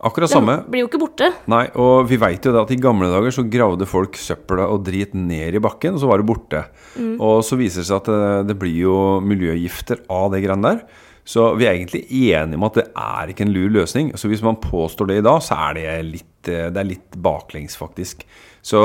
Akkurat 0.00 0.32
samme. 0.32 0.56
Den 0.62 0.72
blir 0.72 0.84
jo 0.84 0.88
ikke 0.88 1.02
borte. 1.02 1.28
Nei, 1.52 1.66
og 1.76 2.06
vi 2.08 2.16
veit 2.20 2.46
jo 2.46 2.54
det 2.54 2.62
at 2.62 2.72
i 2.72 2.80
gamle 2.80 3.10
dager 3.12 3.34
så 3.36 3.44
gravde 3.52 3.88
folk 3.88 4.16
søpla 4.16 4.70
og 4.72 4.86
drit 4.86 5.12
ned 5.12 5.58
i 5.58 5.62
bakken, 5.62 5.98
og 5.98 6.00
så 6.00 6.08
var 6.08 6.22
det 6.22 6.28
borte. 6.30 6.64
Mm. 6.96 7.14
Og 7.20 7.42
så 7.44 7.58
viser 7.60 7.82
det 7.82 7.90
seg 7.90 8.00
at 8.00 8.08
det, 8.08 8.18
eh, 8.30 8.42
det 8.48 8.58
blir 8.62 8.78
jo 8.86 8.96
miljøgifter 9.20 10.04
av 10.08 10.30
det 10.32 10.42
greiene 10.46 10.72
der. 10.72 11.06
Så 11.30 11.50
vi 11.54 11.66
er 11.68 11.76
egentlig 11.76 12.06
enige 12.08 12.56
om 12.56 12.64
at 12.66 12.78
det 12.80 12.86
er 12.96 13.30
ikke 13.30 13.44
en 13.44 13.52
lur 13.54 13.68
løsning. 13.70 14.14
Så 14.18 14.30
hvis 14.30 14.42
man 14.42 14.58
påstår 14.62 15.10
det 15.10 15.20
i 15.20 15.26
dag, 15.26 15.42
så 15.44 15.58
er 15.68 15.76
det 15.76 15.90
litt, 16.08 16.30
det 16.48 16.80
er 16.80 16.88
litt 16.88 17.18
baklengs, 17.20 17.76
faktisk. 17.78 18.24
Så, 18.62 18.80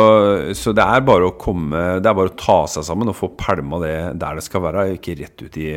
så, 0.56 0.74
det 0.76 0.84
er 0.84 1.02
bare 1.04 1.28
å 1.28 1.34
komme 1.36 1.80
Det 2.00 2.08
er 2.08 2.16
bare 2.16 2.32
å 2.32 2.38
ta 2.40 2.62
seg 2.72 2.86
sammen 2.88 3.10
og 3.12 3.18
få 3.18 3.34
pælma 3.36 3.82
det 3.84 3.96
der 4.22 4.38
det 4.38 4.46
skal 4.46 4.64
være, 4.64 4.86
ikke 4.96 5.18
rett 5.20 5.42
ut 5.44 5.58
i 5.60 5.72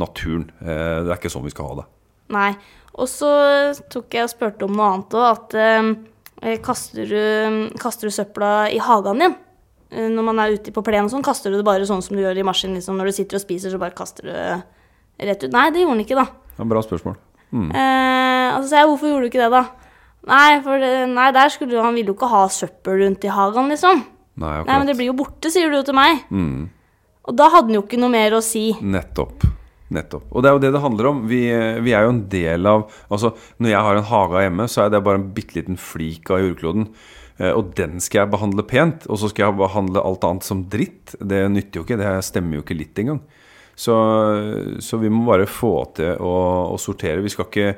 naturen. 0.00 0.48
Eh, 0.60 0.98
det 1.04 1.12
er 1.12 1.16
ikke 1.16 1.32
sånn 1.32 1.46
vi 1.46 1.54
skal 1.54 1.70
ha 1.70 1.78
det. 1.82 1.86
Nei. 2.34 2.50
Og 2.98 3.06
så 3.10 3.30
tok 3.92 4.16
jeg 4.16 4.26
og 4.26 4.32
spurte 4.32 4.66
om 4.66 4.74
noe 4.74 4.88
annet 4.92 5.14
òg. 5.18 5.26
At 5.28 5.54
eh, 5.58 6.56
kaster, 6.64 7.06
du, 7.06 7.76
kaster, 7.78 8.10
du, 8.10 8.14
søpla 8.14 8.52
i 8.74 8.80
hagen 8.82 9.22
din? 9.22 9.36
Eh, 9.90 10.08
når 10.12 10.26
man 10.26 10.42
er 10.42 10.56
ute 10.58 10.74
på 10.74 10.84
plenen 10.86 11.06
og 11.06 11.14
sånn, 11.14 11.26
kaster 11.26 11.54
du 11.54 11.60
det 11.60 11.66
bare 11.68 11.86
sånn 11.88 12.02
som 12.04 12.18
du 12.18 12.24
gjør 12.24 12.40
i 12.40 12.46
maskinen? 12.46 12.78
Liksom, 12.80 12.98
når 12.98 13.10
du 13.10 13.18
sitter 13.20 13.38
og 13.38 13.44
spiser, 13.44 13.74
så 13.74 13.80
bare 13.80 13.96
kaster 13.98 14.26
du 14.26 14.34
rett 14.34 15.44
ut? 15.44 15.52
Nei, 15.54 15.68
det 15.74 15.84
gjorde 15.84 15.96
han 15.96 16.04
ikke, 16.06 16.18
da. 16.18 16.54
Ja, 16.58 16.68
bra 16.68 16.82
spørsmål. 16.84 17.18
Mm. 17.54 17.68
Eh, 17.70 18.48
og 18.58 18.66
så 18.66 18.80
jeg 18.80 18.90
hvorfor 18.90 19.12
gjorde 19.12 19.28
du 19.28 19.30
ikke 19.30 19.44
det, 19.44 19.52
da? 19.54 19.64
Nei, 20.28 20.48
for 20.64 20.82
det, 20.82 20.94
nei, 21.14 21.28
der 21.32 21.52
skulle 21.54 21.84
han 21.84 21.94
ville 21.96 22.12
jo 22.12 22.16
ikke 22.18 22.30
ha 22.32 22.42
søppel 22.52 22.98
rundt 23.04 23.24
i 23.24 23.30
hagen, 23.32 23.70
liksom. 23.72 24.02
Nei, 24.38 24.56
akkurat. 24.58 24.68
nei, 24.68 24.80
men 24.82 24.90
det 24.90 24.98
blir 24.98 25.10
jo 25.10 25.16
borte, 25.18 25.50
sier 25.54 25.70
du 25.70 25.78
jo 25.78 25.86
til 25.86 25.96
meg. 25.98 26.26
Mm. 26.30 26.66
Og 27.28 27.38
da 27.38 27.48
hadde 27.52 27.70
han 27.70 27.78
jo 27.78 27.84
ikke 27.86 28.00
noe 28.00 28.12
mer 28.12 28.36
å 28.36 28.42
si. 28.44 28.70
Nettopp. 28.82 29.46
Nettopp. 29.94 30.26
Og 30.30 30.44
det 30.44 30.50
er 30.50 30.56
jo 30.56 30.62
det 30.62 30.72
det 30.74 30.82
handler 30.84 31.10
om. 31.10 31.20
Vi, 31.30 31.42
vi 31.84 31.94
er 31.96 32.04
jo 32.04 32.12
en 32.12 32.24
del 32.28 32.68
av 32.68 32.82
Altså, 33.08 33.32
når 33.56 33.72
jeg 33.72 33.86
har 33.86 34.00
en 34.00 34.10
hage 34.10 34.42
hjemme, 34.44 34.66
så 34.68 34.82
er 34.84 34.92
det 34.92 35.04
bare 35.06 35.20
en 35.22 35.30
bitte 35.36 35.56
liten 35.56 35.80
flik 35.80 36.28
av 36.34 36.42
jordkloden. 36.44 36.90
Eh, 37.38 37.52
og 37.52 37.72
den 37.78 37.96
skal 38.04 38.24
jeg 38.24 38.32
behandle 38.34 38.66
pent, 38.68 39.06
og 39.08 39.20
så 39.22 39.30
skal 39.32 39.46
jeg 39.46 39.60
behandle 39.62 40.04
alt 40.04 40.26
annet 40.28 40.48
som 40.48 40.66
dritt. 40.70 41.16
Det 41.20 41.46
nytter 41.54 41.80
jo 41.80 41.86
ikke. 41.86 42.00
Det 42.00 42.12
stemmer 42.26 42.58
jo 42.58 42.66
ikke 42.66 42.76
litt 42.76 43.00
engang. 43.00 43.22
Så, 43.78 43.94
så 44.82 44.98
vi 44.98 45.10
må 45.12 45.22
bare 45.28 45.46
få 45.46 45.72
til 45.96 46.18
å, 46.18 46.36
å 46.74 46.78
sortere. 46.82 47.22
Vi 47.22 47.32
skal 47.32 47.46
ikke 47.46 47.72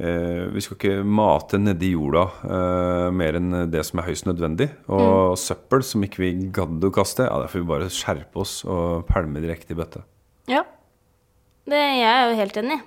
Eh, 0.00 0.46
vi 0.54 0.62
skal 0.64 0.78
ikke 0.78 1.02
mate 1.04 1.58
nedi 1.60 1.90
jorda 1.92 2.22
uh, 2.40 3.08
mer 3.12 3.36
enn 3.36 3.66
det 3.68 3.82
som 3.84 4.00
er 4.00 4.06
høyst 4.08 4.24
nødvendig. 4.24 4.70
Og 4.88 5.34
mm. 5.34 5.40
søppel 5.42 5.84
som 5.84 6.06
ikke 6.06 6.22
vi 6.22 6.30
gadd 6.56 6.86
å 6.88 6.92
kaste, 6.94 7.26
ja, 7.28 7.36
der 7.42 7.50
får 7.52 7.60
vi 7.60 7.68
bare 7.68 7.90
skjerpe 7.92 8.40
oss 8.40 8.62
og 8.64 9.04
pælme 9.10 9.42
direkte 9.44 9.76
i 9.76 9.80
bøtte. 9.80 10.00
Ja. 10.48 10.64
Det 11.68 11.80
jeg 11.80 12.08
er 12.08 12.30
jo 12.30 12.38
helt 12.38 12.56
enig. 12.62 12.80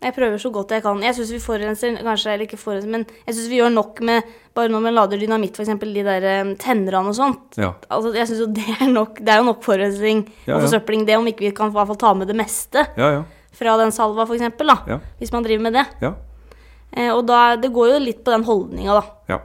Jeg 0.00 0.14
prøver 0.16 0.40
så 0.40 0.48
godt 0.52 0.70
jeg 0.72 0.80
kan. 0.80 1.02
Jeg 1.04 1.12
syns 1.16 1.30
vi 1.34 1.38
forurenser, 1.44 1.98
kanskje, 2.00 2.32
eller 2.32 2.46
ikke 2.46 2.58
forurenser, 2.60 2.88
men 2.88 3.02
jeg 3.26 3.34
syns 3.36 3.50
vi 3.50 3.58
gjør 3.58 3.72
nok 3.74 4.00
med 4.08 4.30
bare 4.56 4.72
når 4.72 4.84
man 4.86 4.96
lader 4.96 5.20
dynamitt, 5.20 5.58
f.eks. 5.60 5.74
de 5.82 6.04
der 6.06 6.26
um, 6.40 6.54
tennerne 6.60 7.12
og 7.12 7.18
sånt. 7.18 7.58
Ja. 7.60 7.74
Altså, 7.92 8.14
jeg 8.16 8.30
synes 8.30 8.40
jo 8.40 8.48
det 8.56 8.64
er 8.78 8.88
nok 8.88 9.20
Det 9.20 9.34
er 9.34 9.42
jo 9.42 9.50
nok 9.50 9.60
forurensning 9.64 10.24
ja, 10.46 10.56
og 10.56 10.64
forsøpling, 10.64 11.04
det, 11.08 11.18
om 11.20 11.28
ikke 11.28 11.44
vi 11.50 11.52
kan 11.56 11.68
i 11.68 11.76
hvert 11.76 11.92
fall 11.92 12.00
ta 12.00 12.14
med 12.16 12.32
det 12.32 12.38
meste 12.38 12.86
ja, 12.96 13.12
fra 13.60 13.76
den 13.82 13.92
salva, 13.92 14.24
f.eks., 14.24 14.56
da. 14.64 14.98
Hvis 15.20 15.34
man 15.36 15.44
driver 15.44 15.68
med 15.68 15.76
det. 15.76 15.86
Ja. 16.00 16.14
Eh, 16.96 17.12
og 17.12 17.26
da, 17.28 17.54
det 17.60 17.72
går 17.74 17.92
jo 17.92 18.02
litt 18.02 18.24
på 18.24 18.32
den 18.32 18.48
holdninga, 18.48 18.96
da. 19.02 19.34
Ja. 19.34 19.40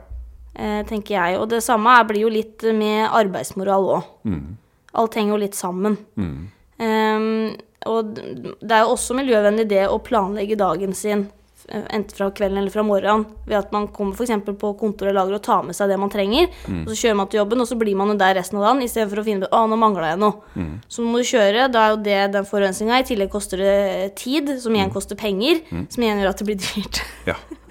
Eh, 0.56 0.82
tenker 0.88 1.18
jeg. 1.18 1.36
Og 1.42 1.50
det 1.52 1.60
samme 1.68 1.94
blir 2.08 2.24
jo 2.24 2.32
litt 2.32 2.64
med 2.72 3.10
arbeidsmoral 3.12 3.90
òg. 3.98 4.12
Mm. 4.24 4.56
Alt 4.96 5.20
henger 5.20 5.36
jo 5.36 5.42
litt 5.44 5.58
sammen. 5.58 5.98
Mm. 6.16 6.46
Um, 6.76 7.56
og 7.86 8.16
det 8.18 8.74
er 8.74 8.82
jo 8.84 8.94
også 8.96 9.14
miljøvennlig 9.16 9.68
det 9.70 9.84
å 9.88 10.00
planlegge 10.02 10.58
dagen 10.58 10.94
sin 10.96 11.28
Eh, 11.68 11.82
enten 11.90 12.16
fra 12.16 12.30
kvelden 12.30 12.58
eller 12.58 12.70
fra 12.70 12.82
morgenen, 12.86 13.24
ved 13.46 13.58
at 13.58 13.72
man 13.74 13.88
kommer 13.90 14.14
f.eks. 14.14 14.30
på 14.60 14.68
kontor 14.78 15.08
eller 15.08 15.18
lager 15.18 15.38
og 15.38 15.42
tar 15.42 15.64
med 15.66 15.74
seg 15.74 15.90
det 15.90 15.98
man 15.98 16.12
trenger. 16.12 16.46
Mm. 16.70 16.84
Og 16.84 16.92
så 16.92 16.98
kjører 17.00 17.18
man 17.18 17.30
til 17.32 17.40
jobben, 17.40 17.62
og 17.62 17.66
så 17.66 17.78
blir 17.80 17.98
man 17.98 18.12
jo 18.12 18.18
der 18.20 18.36
resten 18.38 18.60
av 18.60 18.68
dagen 18.68 18.84
istedenfor 18.86 19.22
å 19.22 19.26
finne 19.26 19.48
ut 19.48 19.56
å, 19.56 19.64
nå 19.66 19.78
mangla 19.80 20.12
jeg 20.12 20.22
noe. 20.22 20.54
Mm. 20.54 20.72
Så 20.94 21.02
må 21.02 21.18
du 21.18 21.26
kjøre. 21.26 21.66
Da 21.74 21.82
er 21.82 21.94
jo 21.94 22.00
det 22.06 22.20
den 22.36 22.46
forurensninga. 22.46 23.02
I 23.02 23.08
tillegg 23.10 23.32
koster 23.34 23.64
det 23.64 24.14
tid, 24.22 24.54
som 24.62 24.78
igjen 24.78 24.92
mm. 24.92 24.94
koster 24.94 25.18
penger, 25.18 25.62
mm. 25.66 25.86
som 25.90 26.06
igjen 26.06 26.22
gjør 26.22 26.34
at 26.34 26.42
det 26.42 26.50
blir 26.52 26.62
dyrt. 26.62 27.02
Ja. 27.32 27.40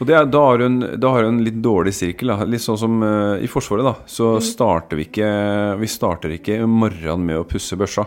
Og 0.00 0.08
er, 0.08 0.24
da, 0.32 0.40
har 0.48 0.62
hun, 0.64 0.78
da 0.96 1.10
har 1.12 1.26
hun 1.26 1.34
en 1.36 1.44
litt 1.44 1.58
dårlig 1.60 1.92
sirkel. 1.92 2.32
Da. 2.32 2.46
Litt 2.48 2.64
sånn 2.64 2.78
som 2.80 3.02
uh, 3.04 3.36
i 3.36 3.48
Forsvaret, 3.50 3.84
da. 3.84 4.08
Så 4.08 4.30
mm. 4.38 4.46
starter 4.48 4.96
vi 4.96 5.04
ikke 5.10 5.32
Vi 5.80 5.90
starter 5.92 6.32
ikke 6.38 6.62
morgenen 6.64 7.26
med 7.28 7.42
å 7.42 7.48
pusse 7.48 7.76
børsa. 7.76 8.06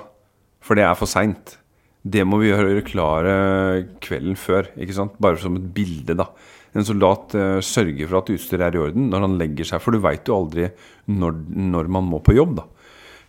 For 0.63 0.79
det 0.79 0.88
er 0.88 0.97
for 0.97 1.12
seint. 1.12 1.59
Det 2.03 2.25
må 2.27 2.39
vi 2.41 2.50
gjøre 2.50 2.81
klare 2.88 3.33
kvelden 4.03 4.35
før, 4.39 4.67
ikke 4.75 4.95
sant? 4.97 5.13
bare 5.21 5.39
som 5.39 5.55
et 5.59 5.69
bilde. 5.75 6.17
da. 6.17 6.31
En 6.73 6.88
soldat 6.88 7.35
uh, 7.38 7.59
sørger 7.62 8.09
for 8.09 8.23
at 8.23 8.33
utstyret 8.33 8.65
er 8.67 8.79
i 8.79 8.81
orden 8.88 9.12
når 9.12 9.27
han 9.27 9.38
legger 9.39 9.69
seg, 9.69 9.83
for 9.83 9.93
du 9.93 10.01
veit 10.01 10.27
jo 10.27 10.39
aldri 10.41 10.71
når, 11.13 11.38
når, 11.53 11.91
man 11.93 12.09
må 12.09 12.23
på 12.25 12.33
jobb. 12.33 12.57
da. 12.57 12.65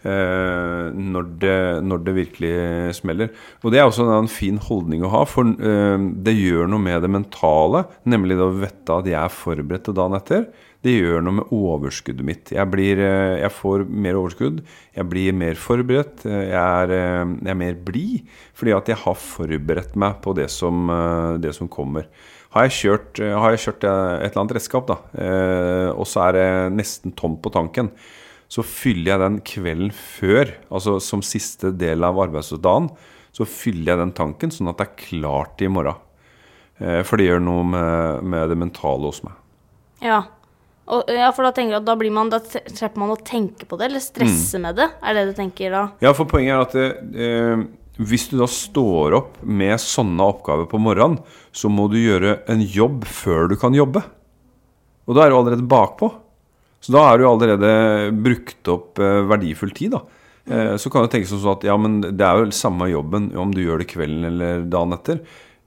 Eh, 0.05 0.89
når, 0.93 1.29
det, 1.41 1.57
når, 1.89 2.03
det, 2.05 2.13
virkelig 2.19 2.53
smeller. 2.99 3.31
Og 3.65 3.73
det 3.73 3.81
er 3.81 3.89
også 3.89 4.05
en 4.19 4.29
fin 4.29 4.59
holdning 4.61 5.01
å 5.07 5.13
ha, 5.15 5.23
for 5.25 5.49
eh, 5.49 6.05
det 6.27 6.35
gjør 6.37 6.69
noe 6.69 6.85
med 6.85 7.01
det 7.07 7.09
mentale. 7.15 7.87
Nemlig 8.13 8.37
det 8.37 8.45
å 8.45 8.53
vite 8.53 8.99
at 8.99 9.09
jeg 9.09 9.17
er 9.17 9.33
forberedt 9.33 9.87
til 9.89 9.97
dagen 9.97 10.17
etter. 10.19 10.45
Det 10.85 10.93
gjør 10.93 11.25
noe 11.25 11.39
med 11.39 11.55
overskuddet 11.57 12.27
mitt. 12.29 12.53
Jeg, 12.53 12.69
blir, 12.69 13.01
eh, 13.01 13.39
jeg 13.41 13.57
får 13.57 13.87
mer 13.89 14.19
overskudd. 14.21 14.59
Jeg 14.93 15.09
blir 15.09 15.39
mer 15.41 15.57
forberedt. 15.57 16.27
Jeg 16.29 16.53
er, 16.53 16.93
jeg 16.93 17.55
er 17.55 17.61
mer 17.63 17.79
blid 17.87 18.29
fordi 18.55 18.75
at 18.77 18.91
jeg 18.93 19.01
har 19.01 19.17
forberedt 19.19 19.97
meg 19.99 20.21
på 20.25 20.35
det 20.37 20.51
som, 20.53 20.91
det 21.41 21.55
som 21.57 21.71
kommer. 21.73 22.11
Har 22.55 22.69
jeg, 22.69 22.77
kjørt, 22.77 23.19
har 23.19 23.51
jeg 23.51 23.65
kjørt 23.65 23.87
et 23.89 24.29
eller 24.29 24.43
annet 24.45 24.55
redskap, 24.55 24.87
da, 24.87 24.95
og 25.91 26.07
så 26.07 26.29
er 26.29 26.37
det 26.37 26.45
nesten 26.77 27.11
tomt 27.19 27.41
på 27.43 27.51
tanken, 27.51 27.89
så 28.53 28.65
fyller 28.67 29.15
jeg 29.15 29.23
den 29.23 29.39
kvelden 29.47 29.91
før, 29.95 30.53
altså 30.71 30.99
som 31.03 31.25
siste 31.25 31.73
del 31.75 32.05
av 32.07 32.21
arbeidsdagen, 32.27 32.91
så 33.35 33.47
fyller 33.49 33.93
jeg 33.95 34.03
den 34.03 34.15
tanken 34.15 34.53
sånn 34.55 34.71
at 34.71 34.79
det 34.79 34.87
er 34.87 34.99
klart 35.01 35.65
i 35.65 35.71
morgen. 35.73 35.99
Eh, 36.79 37.01
for 37.07 37.19
det 37.19 37.29
gjør 37.29 37.43
noe 37.43 37.65
med, 37.67 38.25
med 38.31 38.51
det 38.53 38.59
mentale 38.61 39.11
hos 39.11 39.23
meg. 39.27 39.37
Ja. 40.05 40.23
Og, 40.85 41.09
ja, 41.09 41.31
for 41.33 41.47
da 41.47 41.55
tenker 41.57 41.79
du 41.79 41.81
at 41.81 41.87
da, 41.87 41.95
blir 41.97 42.13
man, 42.13 42.29
da 42.33 42.43
slipper 42.45 43.01
man 43.01 43.15
å 43.15 43.23
tenke 43.25 43.67
på 43.69 43.79
det, 43.81 43.89
eller 43.89 44.05
stresse 44.05 44.61
mm. 44.61 44.67
med 44.67 44.79
det? 44.83 44.91
Er 45.01 45.17
det 45.17 45.25
du 45.31 45.33
tenker 45.39 45.73
da? 45.73 45.87
Ja, 46.05 46.13
for 46.17 46.29
poenget 46.29 46.77
er 46.77 46.93
at 46.93 47.17
eh, 47.25 47.65
hvis 48.05 48.27
du 48.31 48.37
da 48.41 48.49
står 48.51 49.17
opp 49.21 49.39
med 49.47 49.79
sånne 49.81 50.27
oppgaver 50.35 50.69
på 50.71 50.81
morgenen, 50.83 51.23
så 51.55 51.71
må 51.73 51.87
du 51.91 51.97
gjøre 52.01 52.41
en 52.51 52.63
jobb 52.63 53.07
før 53.09 53.49
du 53.53 53.57
kan 53.61 53.77
jobbe. 53.77 54.03
Og 55.09 55.17
da 55.17 55.25
er 55.25 55.33
du 55.33 55.39
allerede 55.39 55.69
bakpå. 55.69 56.11
Så 56.85 56.93
da 56.93 57.07
er 57.09 57.21
du 57.21 57.25
allerede 57.29 57.71
brukt 58.13 58.69
opp 58.69 59.01
eh, 59.01 59.23
verdifull 59.31 59.73
tid, 59.77 59.95
da. 59.97 60.03
Eh, 60.45 60.75
så 60.77 60.93
kan 60.93 61.07
det 61.07 61.15
tenkes 61.15 61.33
sånn 61.33 61.55
at 61.55 61.65
ja, 61.65 61.77
men 61.81 62.03
det 62.05 62.27
er 62.27 62.43
jo 62.43 62.51
samme 62.53 62.91
jobben 62.91 63.31
om 63.41 63.55
du 63.55 63.63
gjør 63.63 63.81
det 63.81 63.89
kvelden 63.95 64.29
eller 64.29 64.67
dagen 64.69 64.93
etter. 64.97 65.23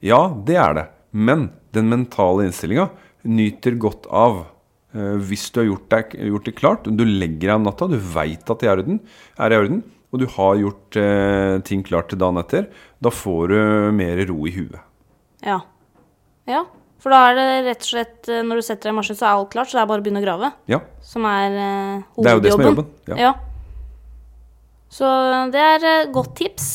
Ja, 0.06 0.28
det 0.30 0.60
er 0.62 0.78
det. 0.78 0.86
Men 1.18 1.50
den 1.74 1.90
mentale 1.90 2.46
innstillinga 2.46 2.92
nyter 3.28 3.78
godt 3.82 4.06
av 4.14 4.44
eh, 4.94 5.18
hvis 5.26 5.50
du 5.50 5.64
har 5.64 5.70
gjort, 5.72 5.88
deg, 5.96 6.18
gjort, 6.30 6.46
det 6.46 6.58
klart. 6.60 6.90
Du 6.94 7.06
legger 7.08 7.48
deg 7.50 7.56
om 7.58 7.66
natta, 7.66 7.90
du 7.90 7.98
veit 7.98 8.54
at 8.54 8.62
det 8.62 8.70
er, 8.70 8.84
orden, 8.84 9.02
er 9.42 9.56
i 9.56 9.62
orden, 9.64 9.82
og 10.14 10.22
du 10.22 10.28
har 10.38 10.62
gjort 10.62 11.00
eh, 11.02 11.56
ting 11.68 11.82
klart 11.88 12.12
til 12.14 12.22
dagen 12.22 12.38
etter. 12.44 12.70
Da 13.02 13.14
får 13.14 13.54
du 13.54 13.58
mer 13.98 14.22
ro 14.30 14.46
i 14.46 14.54
huet. 14.54 14.78
Ja. 15.46 15.64
Ja. 16.48 16.68
For 17.08 17.16
da 17.16 17.22
er 17.30 17.38
det 17.38 17.44
rett 17.70 17.86
og 17.86 17.88
slett 17.88 18.28
eh, 18.28 18.42
Når 18.44 18.60
du 18.60 18.66
setter 18.68 18.90
deg 18.90 18.92
i 18.92 18.98
maskin, 18.98 19.16
så 19.16 19.30
er 19.30 19.38
alt 19.38 19.54
klart, 19.54 19.72
så 19.72 19.78
det 19.78 19.86
er 19.86 19.92
bare 19.94 20.04
å 20.04 20.04
begynne 20.04 20.20
å 20.20 20.26
grave. 20.26 20.50
Ja. 20.68 20.82
Som 21.00 21.24
er 21.30 21.54
uh, 21.56 22.02
hovedjobben. 22.18 22.26
Det 22.26 22.34
er 22.34 22.36
jo 22.36 22.44
det 22.44 22.52
som 22.52 22.64
er 22.66 22.68
jobben. 22.68 22.90
Ja. 23.08 23.20
ja. 23.22 23.32
Så 24.92 25.14
det 25.54 25.64
er 25.64 25.88
uh, 25.88 26.12
godt 26.12 26.36
tips. 26.42 26.68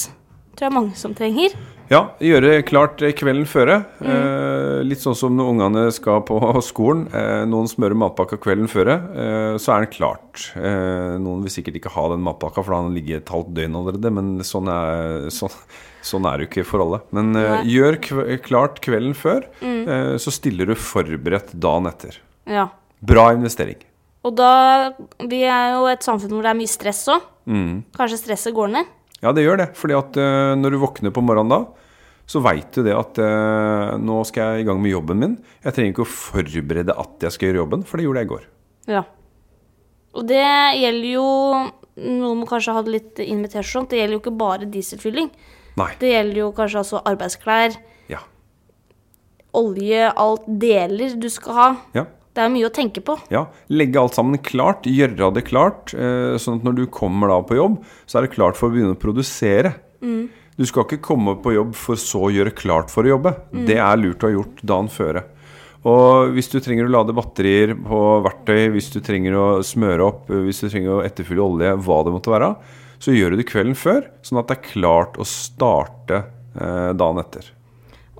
Tror 0.56 0.70
jeg 0.70 0.76
mange 0.78 0.96
som 0.96 1.12
trenger. 1.18 1.52
Ja, 1.92 2.00
gjøre 2.24 2.62
klart 2.64 3.04
kvelden 3.18 3.44
føre. 3.44 3.82
Mm. 4.00 4.08
Eh, 4.08 4.78
litt 4.88 5.02
sånn 5.04 5.16
som 5.18 5.36
når 5.36 5.52
ungene 5.52 5.84
skal 5.92 6.22
på 6.24 6.40
skolen. 6.70 7.04
Eh, 7.12 7.44
noen 7.52 7.68
smører 7.68 7.98
matpakka 8.06 8.40
kvelden 8.40 8.72
føre, 8.72 8.96
eh, 9.12 9.60
så 9.60 9.74
er 9.74 9.84
den 9.84 9.92
klart. 9.92 10.46
noen 10.56 11.44
vil 11.44 11.52
sikkert 11.52 11.76
ikke 11.76 11.92
ha 11.92 12.08
den 12.14 12.24
matpakka, 12.24 12.62
for 12.62 12.72
da 12.72 12.80
har 12.80 12.88
den 12.88 12.96
ligget 12.96 13.26
et 13.26 13.34
halvt 13.36 13.52
døgn 13.58 13.76
allerede. 13.82 14.16
Men 14.16 14.32
sånn 14.48 14.72
er, 14.72 15.28
sånn, 15.34 15.52
Sånn 16.02 16.26
er 16.26 16.38
det 16.38 16.46
jo 16.46 16.50
ikke 16.50 16.66
for 16.66 16.82
alle. 16.84 17.00
Men 17.14 17.30
uh, 17.38 17.62
gjør 17.66 17.98
kv 18.02 18.22
klart 18.42 18.80
kvelden 18.82 19.14
før, 19.16 19.46
mm. 19.62 19.82
uh, 19.86 20.14
så 20.22 20.34
stiller 20.34 20.68
du 20.68 20.74
forberedt 20.78 21.54
dagen 21.62 21.86
etter. 21.90 22.18
Ja. 22.50 22.68
Bra 23.02 23.30
investering. 23.36 23.78
Og 24.22 24.34
da 24.38 24.50
Vi 25.26 25.40
er 25.50 25.76
jo 25.76 25.86
et 25.90 26.04
samfunn 26.06 26.30
hvor 26.34 26.44
det 26.46 26.52
er 26.52 26.58
mye 26.58 26.70
stress 26.70 27.04
òg. 27.10 27.22
Mm. 27.46 27.84
Kanskje 27.94 28.20
stresset 28.20 28.54
går 28.54 28.74
ned? 28.74 28.90
Ja, 29.22 29.32
det 29.34 29.46
gjør 29.46 29.62
det. 29.62 29.70
Fordi 29.78 29.96
at 29.98 30.18
uh, 30.18 30.52
når 30.58 30.74
du 30.74 30.82
våkner 30.82 31.14
på 31.14 31.24
morgenen 31.24 31.54
da, 31.54 31.62
så 32.32 32.42
veit 32.42 32.70
du 32.74 32.84
det 32.86 32.94
at 32.94 33.18
nå 34.00 34.20
skal 34.24 34.54
jeg 34.54 34.62
i 34.62 34.66
gang 34.68 34.78
med 34.80 34.92
jobben 34.92 35.18
min. 35.20 35.32
Jeg 35.66 35.74
trenger 35.74 35.90
ikke 35.90 36.04
å 36.04 36.08
forberede 36.08 36.94
at 36.96 37.26
jeg 37.26 37.34
skal 37.34 37.48
gjøre 37.48 37.60
jobben, 37.60 37.82
for 37.84 37.98
det 37.98 38.06
gjorde 38.06 38.22
jeg 38.22 38.28
i 38.28 38.30
går. 38.30 38.44
Ja. 38.94 39.02
Og 40.16 40.28
det 40.30 40.46
gjelder 40.78 41.08
jo 41.10 41.26
Noen 41.92 42.38
må 42.40 42.46
kanskje 42.48 42.72
ha 42.72 42.80
det 42.86 42.94
litt 42.94 43.20
invitasjon. 43.20 43.84
Det 43.90 43.98
gjelder 43.98 44.16
jo 44.16 44.22
ikke 44.22 44.38
bare 44.40 44.70
dieselfylling. 44.70 45.28
Nei. 45.80 45.92
Det 46.00 46.10
gjelder 46.10 46.42
jo 46.42 46.48
kanskje 46.56 46.82
altså 46.82 47.02
arbeidsklær, 47.08 47.76
ja. 48.12 48.20
olje, 49.56 50.10
alt 50.10 50.44
deler 50.46 51.16
du 51.20 51.30
skal 51.32 51.58
ha. 51.58 51.68
Ja. 51.96 52.06
Det 52.32 52.40
er 52.40 52.52
mye 52.52 52.68
å 52.68 52.72
tenke 52.72 53.02
på. 53.04 53.18
Ja. 53.32 53.44
Legge 53.72 54.00
alt 54.00 54.16
sammen 54.16 54.40
klart, 54.40 54.86
gjøre 54.88 55.32
det 55.36 55.44
klart. 55.48 55.92
Eh, 55.92 56.38
sånn 56.40 56.60
at 56.60 56.64
når 56.64 56.78
du 56.78 56.84
kommer 56.92 57.28
da 57.28 57.42
på 57.44 57.58
jobb, 57.58 57.82
så 58.08 58.18
er 58.18 58.26
det 58.26 58.36
klart 58.36 58.56
for 58.56 58.70
å 58.70 58.72
begynne 58.72 58.96
å 58.96 59.00
produsere. 59.00 59.74
Mm. 60.00 60.30
Du 60.56 60.64
skal 60.68 60.86
ikke 60.86 61.04
komme 61.04 61.36
på 61.44 61.52
jobb 61.54 61.76
for 61.76 62.00
så 62.00 62.26
å 62.28 62.32
gjøre 62.32 62.54
klart 62.56 62.92
for 62.92 63.04
å 63.04 63.14
jobbe. 63.14 63.34
Mm. 63.52 63.66
Det 63.68 63.76
er 63.84 64.00
lurt 64.00 64.24
å 64.24 64.30
ha 64.30 64.36
gjort 64.36 64.64
dagen 64.72 64.88
føre. 64.92 65.26
Og 65.88 66.32
hvis 66.36 66.48
du 66.52 66.60
trenger 66.62 66.86
å 66.86 66.94
lade 66.94 67.14
batterier 67.16 67.74
på 67.74 68.00
verktøy, 68.24 68.68
hvis 68.76 68.92
du 68.94 69.00
trenger 69.04 69.36
å 69.36 69.46
smøre 69.66 70.06
opp, 70.06 70.30
hvis 70.30 70.62
du 70.62 70.68
trenger 70.68 70.94
å 70.94 71.02
etterfylle 71.04 71.42
olje, 71.42 71.72
hva 71.82 71.98
det 72.06 72.14
måtte 72.14 72.32
være, 72.32 72.52
så 73.02 73.14
gjør 73.14 73.34
du 73.34 73.40
det 73.40 73.48
kvelden 73.50 73.74
før, 73.78 74.06
sånn 74.22 74.40
at 74.42 74.50
det 74.50 74.58
er 74.58 74.68
klart 74.68 75.18
å 75.18 75.26
starte 75.26 76.22
eh, 76.54 76.90
dagen 76.94 77.18
etter. 77.22 77.48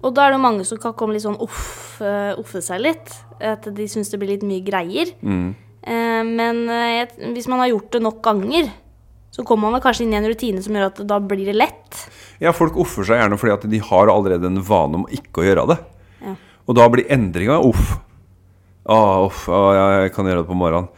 Og 0.03 0.11
da 0.17 0.27
er 0.27 0.35
det 0.35 0.43
mange 0.43 0.67
som 0.67 0.81
kan 0.83 0.97
komme 0.99 1.15
litt 1.15 1.23
sånn 1.23 1.39
uff, 1.39 2.01
uh, 2.03 2.35
uffe 2.41 2.59
seg 2.65 2.81
litt. 2.83 3.13
At 3.39 3.69
de 3.71 3.85
syns 3.87 4.11
det 4.11 4.19
blir 4.19 4.33
litt 4.33 4.43
mye 4.43 4.65
greier. 4.67 5.13
Mm. 5.23 5.53
Uh, 5.87 6.23
men 6.27 6.65
hvis 7.37 7.47
man 7.47 7.63
har 7.63 7.71
gjort 7.71 7.93
det 7.95 8.01
nok 8.03 8.19
ganger, 8.25 8.73
så 9.33 9.45
kommer 9.47 9.71
man 9.71 9.81
kanskje 9.81 10.05
inn 10.05 10.13
i 10.13 10.19
en 10.19 10.27
rutine 10.29 10.61
som 10.65 10.75
gjør 10.77 10.91
at 10.91 10.99
da 11.09 11.17
blir 11.23 11.47
det 11.49 11.55
lett. 11.57 12.01
Ja, 12.43 12.53
folk 12.53 12.77
offer 12.83 13.07
seg 13.07 13.23
gjerne 13.23 13.39
fordi 13.41 13.55
at 13.55 13.69
de 13.73 13.81
har 13.87 14.11
allerede 14.13 14.51
en 14.51 14.61
vane 14.67 14.99
om 15.01 15.07
ikke 15.09 15.41
å 15.41 15.47
gjøre 15.47 15.69
det. 15.71 15.79
Ja. 16.27 16.35
Og 16.67 16.77
da 16.77 16.89
blir 16.93 17.09
endringa 17.13 17.57
uff. 17.65 17.95
Ah, 18.83 19.23
uff, 19.25 19.47
ah, 19.49 20.03
jeg 20.03 20.13
kan 20.17 20.29
gjøre 20.29 20.43
det 20.43 20.51
på 20.51 20.59
morgenen. 20.59 20.91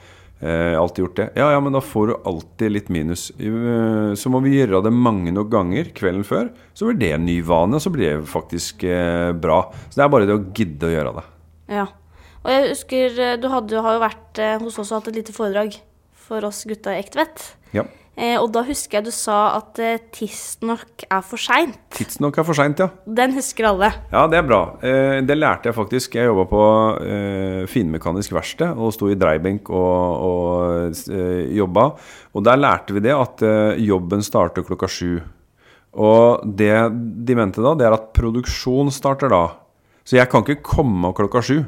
Eh, 0.44 0.74
alltid 0.76 1.04
gjort 1.04 1.16
det. 1.16 1.28
Ja, 1.40 1.46
ja, 1.54 1.60
men 1.64 1.72
da 1.72 1.80
får 1.80 2.06
du 2.06 2.14
alltid 2.28 2.72
litt 2.74 2.88
minus. 2.92 3.30
Eh, 3.40 4.12
så 4.18 4.32
må 4.32 4.42
vi 4.44 4.58
gjøre 4.58 4.82
det 4.84 4.92
mange 4.92 5.32
nok 5.32 5.48
ganger 5.52 5.88
kvelden 5.96 6.26
før. 6.28 6.50
Så 6.76 6.90
blir 6.90 6.98
det 7.00 7.12
en 7.16 7.24
ny 7.24 7.38
vane, 7.46 7.78
og 7.78 7.80
så 7.80 7.92
blir 7.94 8.18
det 8.18 8.28
faktisk 8.28 8.84
eh, 8.84 9.30
bra. 9.32 9.62
Så 9.88 9.96
det 9.96 10.04
er 10.04 10.12
bare 10.12 10.28
det 10.28 10.36
å 10.36 10.44
gidde 10.52 10.90
å 10.90 10.92
gjøre 10.92 11.14
det. 11.16 11.24
Ja. 11.78 11.86
Og 12.44 12.52
jeg 12.52 12.68
husker 12.74 13.20
eh, 13.24 13.36
du 13.40 13.48
hadde, 13.48 13.80
har 13.86 13.96
jo 13.96 14.04
vært 14.04 14.42
eh, 14.42 14.56
hos 14.60 14.76
oss 14.82 14.92
og 14.92 15.00
hatt 15.00 15.12
et 15.14 15.22
lite 15.22 15.36
foredrag 15.36 15.78
for 16.26 16.44
oss 16.44 16.60
gutta 16.68 16.92
i 16.92 17.00
Ektvedt. 17.00 17.46
Ja. 17.72 17.86
Eh, 18.14 18.36
og 18.38 18.52
da 18.54 18.62
husker 18.62 19.00
jeg 19.00 19.08
du 19.08 19.10
sa 19.14 19.56
at 19.56 19.78
eh, 19.82 19.98
tidsnok 20.14 21.02
er 21.08 21.22
for 21.26 21.40
seint. 21.40 21.74
Tidsnok 21.96 22.36
er 22.38 22.46
for 22.46 22.54
seint, 22.54 22.78
ja. 22.78 22.86
Den 23.06 23.34
husker 23.34 23.66
alle. 23.72 23.88
Ja, 24.12 24.24
det 24.30 24.38
er 24.38 24.46
bra. 24.46 24.60
Eh, 24.86 25.18
det 25.26 25.36
lærte 25.38 25.70
jeg 25.70 25.76
faktisk. 25.76 26.14
Jeg 26.14 26.30
jobba 26.30 26.44
på 26.50 26.62
eh, 27.02 27.64
finmekanisk 27.70 28.36
verksted 28.36 28.78
og 28.78 28.94
sto 28.94 29.10
i 29.10 29.18
dreibenk 29.18 29.70
og, 29.74 30.28
og 30.30 31.02
jobba. 31.58 31.88
Og 32.34 32.46
der 32.46 32.62
lærte 32.62 32.94
vi 32.94 33.02
det 33.02 33.14
at 33.18 33.42
jobben 33.82 34.22
starter 34.22 34.66
klokka 34.66 34.88
sju. 34.90 35.18
Og 35.94 36.42
det 36.58 36.72
de 37.26 37.36
mente 37.38 37.62
da, 37.62 37.74
det 37.78 37.86
er 37.86 37.94
at 37.98 38.10
produksjon 38.16 38.90
starter 38.94 39.30
da. 39.30 39.44
Så 40.06 40.18
jeg 40.18 40.30
kan 40.30 40.42
ikke 40.46 40.62
komme 40.62 41.10
klokka 41.16 41.42
sju. 41.42 41.60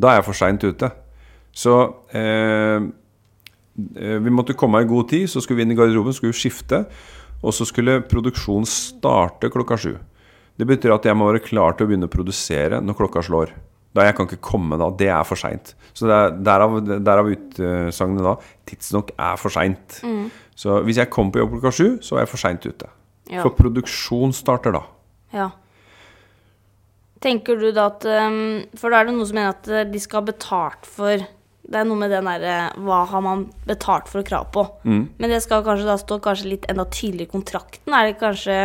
Da 0.00 0.10
er 0.10 0.20
jeg 0.20 0.28
for 0.32 0.40
seint 0.40 0.64
ute. 0.64 0.90
Så 1.54 1.78
Eh, 2.14 2.80
vi 3.74 4.30
måtte 4.30 4.54
komme 4.54 4.82
i 4.82 4.88
god 4.88 5.08
tid, 5.10 5.26
så 5.30 5.42
skulle 5.42 5.60
vi 5.60 5.66
inn 5.66 5.74
i 5.74 5.78
garderoben, 5.78 6.14
skulle 6.14 6.36
skifte. 6.36 6.84
Og 7.44 7.52
så 7.52 7.66
skulle 7.68 8.00
produksjonen 8.08 8.68
starte 8.68 9.50
klokka 9.52 9.78
sju. 9.80 9.94
Det 10.54 10.66
betyr 10.68 10.94
at 10.94 11.06
jeg 11.08 11.18
må 11.18 11.26
være 11.28 11.42
klar 11.44 11.74
til 11.74 11.86
å 11.86 11.90
begynne 11.90 12.08
å 12.08 12.12
produsere 12.12 12.78
når 12.80 12.98
klokka 13.00 13.24
slår. 13.26 13.52
Da 13.94 14.06
Jeg 14.08 14.16
kan 14.18 14.26
ikke 14.26 14.42
komme 14.42 14.78
da. 14.78 14.88
Det 14.90 15.10
er 15.10 15.26
for 15.26 15.38
seint. 15.38 15.74
Så 15.94 16.08
er, 16.10 16.32
derav, 16.42 16.80
derav 16.82 17.28
utsagnet 17.30 18.26
da. 18.26 18.34
Tidsnok 18.66 19.12
er 19.14 19.36
for 19.38 19.54
seint. 19.54 20.00
Mm. 20.02 20.30
Så 20.58 20.80
hvis 20.86 20.98
jeg 20.98 21.10
kommer 21.14 21.34
på 21.34 21.42
jobb 21.42 21.54
klokka 21.56 21.74
sju, 21.74 21.86
så 22.02 22.16
er 22.16 22.24
jeg 22.24 22.32
for 22.32 22.42
seint 22.42 22.66
ute. 22.66 22.90
Ja. 23.30 23.42
For 23.42 23.54
produksjon 23.54 24.34
starter 24.34 24.74
da. 24.74 24.82
Ja. 25.34 25.50
Tenker 27.22 27.56
du 27.58 27.70
da 27.72 27.88
at 27.88 28.04
um, 28.04 28.66
For 28.76 28.92
da 28.92 29.00
er 29.00 29.08
det 29.08 29.14
noen 29.16 29.28
som 29.30 29.38
mener 29.38 29.54
at 29.54 29.70
eh, 29.70 29.86
de 29.88 30.00
skal 30.02 30.20
ha 30.20 30.28
betalt 30.28 30.84
for 30.84 31.22
det 31.64 31.80
er 31.80 31.86
noe 31.88 31.96
med 31.96 32.12
den 32.12 32.26
derre 32.28 32.56
Hva 32.84 33.04
har 33.08 33.22
man 33.24 33.46
betalt 33.68 34.10
for 34.10 34.24
krav 34.26 34.50
på? 34.54 34.66
Mm. 34.84 35.04
Men 35.16 35.32
det 35.32 35.40
skal 35.44 35.64
kanskje 35.64 35.88
da 35.88 35.96
stå 36.00 36.20
kanskje 36.24 36.50
litt 36.50 36.66
enda 36.70 36.84
tydeligere 36.84 37.30
i 37.30 37.34
kontrakten? 37.38 37.94
Er 37.96 38.10
det 38.10 38.18
kanskje 38.20 38.58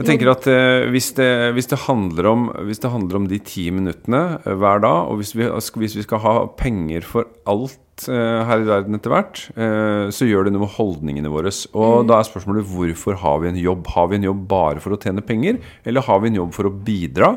jeg 0.00 0.06
tenker 0.08 0.30
at 0.32 0.46
eh, 0.48 0.86
hvis, 0.88 1.10
det, 1.18 1.28
hvis, 1.52 1.66
det 1.68 1.76
om, 1.84 2.46
hvis, 2.64 2.78
det, 2.80 2.88
handler 2.88 3.18
om, 3.18 3.26
de 3.28 3.36
ti 3.44 3.66
minuttene 3.68 4.38
eh, 4.38 4.54
hver 4.56 4.80
dag, 4.80 5.10
og 5.10 5.20
hvis 5.20 5.34
vi, 5.36 5.44
hvis 5.44 5.96
vi, 5.98 6.04
skal 6.06 6.22
ha 6.24 6.32
penger 6.56 7.04
for 7.04 7.28
alt 7.44 8.06
eh, 8.08 8.40
her 8.48 8.62
i 8.62 8.68
verden 8.70 8.96
etter 8.96 9.12
hvert, 9.12 9.42
eh, 9.60 10.08
så 10.08 10.24
gjør 10.24 10.48
det 10.48 10.54
noe 10.54 10.64
med 10.64 10.72
holdningene 10.78 11.28
våre. 11.28 11.52
Og 11.74 11.92
mm. 12.00 12.08
da 12.08 12.16
er 12.16 12.30
spørsmålet 12.30 12.72
hvorfor 12.72 13.20
har 13.20 13.44
vi 13.44 13.50
en 13.50 13.60
jobb? 13.60 13.92
Har 13.92 14.08
vi 14.08 14.16
en 14.16 14.28
jobb 14.30 14.40
bare 14.48 14.80
for 14.80 14.96
å 14.96 15.00
tjene 15.02 15.26
penger, 15.26 15.60
eller 15.84 16.08
har 16.08 16.24
vi 16.24 16.32
en 16.32 16.40
jobb 16.40 16.56
for 16.56 16.70
å 16.70 16.74
bidra? 16.88 17.34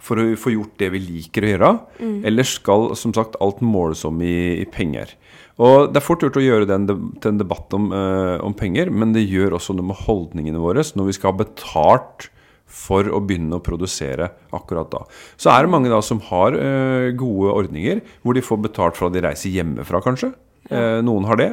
For 0.00 0.20
å 0.20 0.26
få 0.40 0.54
gjort 0.54 0.76
det 0.80 0.90
vi 0.94 1.02
liker 1.04 1.44
å 1.44 1.52
gjøre? 1.52 1.70
Mm. 2.00 2.16
Eller 2.30 2.48
skal 2.48 2.90
som 2.98 3.14
sagt 3.16 3.38
alt 3.42 3.60
måles 3.64 4.04
om 4.08 4.20
i, 4.24 4.60
i 4.62 4.66
penger? 4.68 5.14
Og 5.60 5.92
Det 5.92 6.00
er 6.00 6.04
fort 6.04 6.22
gjort 6.24 6.38
å 6.40 6.44
gjøre 6.44 6.68
det 6.68 6.78
til 7.20 7.32
en 7.32 7.40
debatt 7.40 7.74
om, 7.76 7.90
uh, 7.92 8.40
om, 8.44 8.54
penger, 8.56 8.90
men 8.92 9.12
det 9.16 9.26
gjør 9.28 9.58
også 9.58 9.76
noe 9.76 9.90
med 9.90 10.04
holdningene 10.06 10.60
våre 10.62 10.84
når 10.96 11.10
vi 11.10 11.16
skal 11.18 11.34
ha 11.34 11.42
betalt 11.42 12.30
for 12.70 13.08
å 13.10 13.18
begynne 13.26 13.58
å 13.58 13.64
produsere 13.64 14.30
akkurat 14.54 14.88
da. 14.92 15.02
Så 15.40 15.50
er 15.52 15.66
det 15.66 15.72
mange 15.72 15.90
da 15.92 15.98
som 16.06 16.22
har 16.30 16.56
uh, 16.56 17.10
gode 17.18 17.52
ordninger 17.52 18.00
hvor 18.22 18.36
de 18.36 18.46
får 18.46 18.62
betalt 18.68 18.96
fra 18.96 19.10
de 19.12 19.24
reiser 19.26 19.52
hjemmefra, 19.52 20.00
kanskje. 20.04 20.32
Uh, 20.70 21.02
noen 21.04 21.28
har 21.28 21.40
det. 21.40 21.52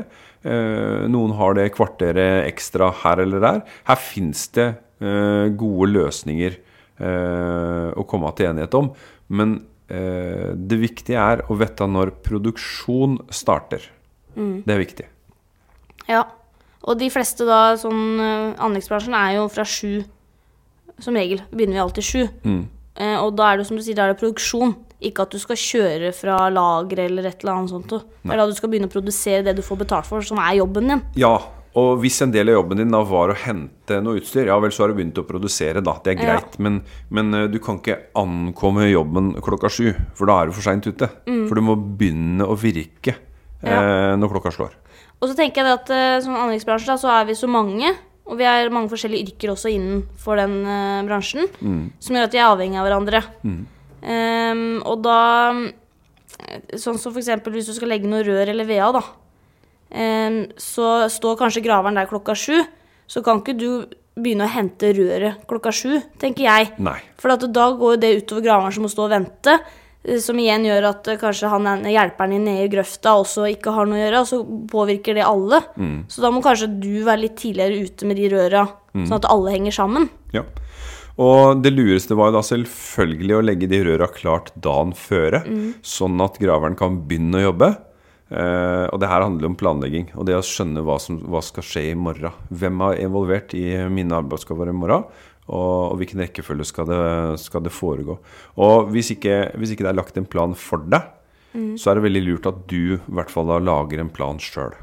noen 1.12 1.32
har 1.36 1.56
det 1.58 1.72
kvarteret 1.74 2.46
ekstra 2.46 2.92
her 3.02 3.20
eller 3.24 3.42
der. 3.44 3.58
Her 3.90 3.98
fins 4.00 4.46
det 4.56 4.68
gode 5.58 5.90
løsninger 5.92 6.54
å 6.98 8.06
komme 8.10 8.32
til 8.38 8.50
enighet 8.50 8.74
om. 8.78 8.88
Men 9.30 9.60
det 9.88 10.80
viktige 10.82 11.22
er 11.22 11.44
å 11.48 11.56
vite 11.56 11.86
når 11.88 12.16
produksjon 12.26 13.20
starter. 13.32 13.86
Mm. 14.34 14.64
Det 14.66 14.74
er 14.74 14.82
viktig. 14.82 15.06
Ja. 16.10 16.24
Og 16.88 16.98
de 17.00 17.10
fleste 17.12 17.46
da, 17.48 17.76
sånn 17.80 18.20
uh, 18.22 18.56
anleggsbransjen 18.64 19.16
er 19.18 19.38
jo 19.38 19.48
fra 19.52 19.66
sju 19.68 20.06
Som 21.04 21.18
regel 21.20 21.44
begynner 21.52 21.78
vi 21.78 21.84
alltid 21.84 22.08
sju. 22.08 22.22
Mm. 22.48 22.64
Og 23.22 23.36
da 23.38 23.52
er 23.52 23.60
det 23.60 23.68
som 23.68 23.78
du 23.78 23.84
sier, 23.86 23.94
da 23.94 24.08
er 24.08 24.16
det 24.16 24.22
produksjon. 24.24 24.72
Ikke 25.06 25.28
at 25.28 25.36
du 25.36 25.38
skal 25.38 25.60
kjøre 25.62 26.10
fra 26.18 26.48
lager 26.50 27.04
eller 27.04 27.28
et 27.30 27.44
eller 27.44 27.54
annet 27.54 27.70
sånt. 27.70 27.92
Det 27.94 28.34
er 28.34 28.42
da 28.42 28.48
du 28.50 28.56
skal 28.58 28.72
begynne 28.72 28.90
å 28.90 28.94
produsere 28.96 29.44
det 29.46 29.54
du 29.60 29.62
får 29.62 29.78
betalt 29.84 30.10
for, 30.10 30.26
som 30.26 30.42
er 30.42 30.56
jobben 30.58 30.90
din. 30.90 31.04
Ja, 31.22 31.36
og 31.78 32.02
hvis 32.02 32.18
en 32.26 32.34
del 32.34 32.50
av 32.50 32.58
jobben 32.58 32.82
din 32.82 32.94
da 32.94 33.04
var 33.06 33.32
å 33.32 33.38
hente 33.38 34.00
noe 34.02 34.18
utstyr, 34.22 34.50
ja 34.50 34.58
vel, 34.62 34.74
så 34.74 34.84
har 34.84 34.92
du 34.92 34.98
begynt 34.98 35.20
å 35.22 35.26
produsere, 35.28 35.84
da. 35.86 35.98
Det 36.04 36.16
er 36.16 36.20
greit. 36.20 36.58
Ja. 36.58 36.64
Men, 36.66 36.82
men, 37.14 37.30
uh, 37.36 37.46
du 37.52 37.60
kan 37.64 37.78
ikke 37.82 38.00
ankomme 38.18 38.88
jobben 38.90 39.36
klokka 39.46 39.70
sju, 39.72 39.92
for 40.18 40.30
da 40.30 40.40
er 40.42 40.50
du 40.50 40.58
for 40.58 40.66
seint 40.66 40.88
ute. 40.90 41.12
Mm. 41.30 41.46
For 41.46 41.60
du 41.60 41.66
må 41.68 41.78
begynne 41.78 42.48
å 42.48 42.58
virke. 42.58 43.20
Eh, 43.62 44.14
når 44.18 44.30
klokka 44.36 44.52
slår. 44.54 44.76
Og 45.18 45.32
så 45.32 45.38
tenker 45.38 45.66
jeg 45.66 45.80
at 45.80 45.90
uh, 45.90 46.18
som 46.22 46.38
anleggsbransje 46.38 46.92
da, 46.92 46.98
så 47.02 47.10
er 47.16 47.26
vi 47.30 47.38
så 47.38 47.50
mange, 47.50 47.90
og 48.28 48.38
vi 48.38 48.46
er 48.46 48.70
mange 48.74 48.92
forskjellige 48.92 49.32
yrker 49.32 49.54
også 49.54 49.72
innenfor 49.74 50.38
den 50.38 50.60
uh, 50.68 51.06
bransjen, 51.08 51.50
mm. 51.58 51.82
som 52.04 52.18
gjør 52.18 52.28
at 52.28 52.38
vi 52.38 52.42
er 52.42 52.50
avhengig 52.52 52.82
av 52.82 52.88
hverandre. 52.88 53.24
Mm. 53.42 53.60
Um, 53.98 54.66
og 54.86 55.04
da 55.06 55.20
Sånn 56.78 57.00
som 57.02 57.16
f.eks. 57.16 57.32
hvis 57.50 57.70
du 57.72 57.74
skal 57.74 57.90
legge 57.90 58.08
noe 58.08 58.22
rør 58.22 58.52
eller 58.52 58.68
VA, 58.68 58.92
da. 58.94 59.02
Så 59.88 60.88
står 61.14 61.38
kanskje 61.40 61.64
graveren 61.64 61.96
der 61.96 62.10
klokka 62.10 62.36
sju. 62.36 62.60
Så 63.08 63.24
kan 63.24 63.40
ikke 63.40 63.56
du 63.56 63.70
begynne 64.18 64.48
å 64.48 64.52
hente 64.52 64.92
røret 64.98 65.44
klokka 65.50 65.72
sju, 65.76 65.98
tenker 66.22 66.48
jeg. 66.48 66.72
Nei. 66.84 66.98
For 67.22 67.34
da 67.48 67.68
går 67.78 68.00
det 68.02 68.16
utover 68.24 68.46
graveren 68.50 68.74
som 68.76 68.88
må 68.88 68.92
stå 68.92 69.06
og 69.06 69.14
vente. 69.14 69.56
Eh, 70.08 70.20
som 70.24 70.40
igjen 70.40 70.66
gjør 70.68 70.90
at 70.92 71.10
eh, 71.12 71.20
kanskje 71.22 71.52
han 71.52 71.86
hjelperen 71.86 72.36
din 72.36 72.48
nede 72.48 72.68
i 72.68 72.72
grøfta 72.72 73.18
også 73.22 73.48
ikke 73.54 73.74
har 73.76 73.90
noe 73.90 74.00
å 74.00 74.04
gjøre, 74.04 74.22
og 74.24 74.30
så 74.30 74.42
påvirker 74.72 75.18
det 75.18 75.26
alle. 75.28 75.62
Mm. 75.78 75.98
Så 76.12 76.24
da 76.24 76.32
må 76.34 76.44
kanskje 76.46 76.72
du 76.80 76.94
være 77.08 77.26
litt 77.26 77.38
tidligere 77.42 77.88
ute 77.88 78.10
med 78.10 78.20
de 78.20 78.32
røra, 78.34 78.68
mm. 78.94 79.06
sånn 79.06 79.20
at 79.20 79.30
alle 79.32 79.56
henger 79.56 79.78
sammen. 79.80 80.10
Ja. 80.36 80.46
Og 81.18 81.64
det 81.66 81.72
lureste 81.74 82.14
var 82.18 82.30
jo 82.30 82.38
da 82.38 82.44
selvfølgelig 82.46 83.34
å 83.40 83.46
legge 83.46 83.70
de 83.70 83.82
røra 83.88 84.06
klart 84.14 84.52
dagen 84.62 84.94
føre, 84.98 85.42
mm. 85.48 85.80
sånn 85.86 86.22
at 86.22 86.38
graveren 86.42 86.78
kan 86.78 87.02
begynne 87.10 87.42
å 87.42 87.48
jobbe. 87.50 87.72
Eh, 88.28 88.86
og 88.92 89.00
det 89.00 89.08
her 89.08 89.24
handler 89.24 89.48
om 89.48 89.56
planlegging 89.56 90.10
og 90.18 90.26
det 90.28 90.36
å 90.36 90.44
skjønne 90.44 90.82
hva 90.84 90.98
som 91.00 91.22
hva 91.32 91.40
skal 91.46 91.64
skje 91.64 91.86
i 91.92 91.96
morgen. 91.96 92.36
Hvem 92.52 92.84
er 92.90 93.02
involvert 93.06 93.56
i 93.56 93.66
mine 93.94 94.20
arbeidsoppgaver 94.20 94.74
i 94.74 94.78
morgen? 94.78 95.08
og, 95.48 95.94
og 95.94 96.00
hvilken 96.02 96.22
rekkefølge 96.24 96.68
skal 96.68 96.90
det, 96.90 97.02
skal 97.44 97.64
det, 97.64 97.74
foregå. 97.76 98.18
Og 98.64 98.90
hvis 98.94 99.14
ikke, 99.16 99.54
hvis 99.56 99.74
ikke, 99.74 99.86
det 99.86 99.94
er 99.94 100.00
lagt 100.00 100.20
en 100.20 100.28
plan 100.28 100.56
for 100.58 100.84
deg, 100.92 101.08
mm. 101.54 101.76
så 101.80 101.92
er 101.92 102.00
det 102.00 102.08
veldig 102.08 102.24
lurt 102.26 102.50
at 102.52 102.66
du 102.70 102.98
i 102.98 103.00
hvert 103.20 103.32
fall 103.32 103.48
da 103.50 103.60
lager 103.64 104.04
en 104.04 104.12
plan 104.14 104.42
sjøl. 104.42 104.76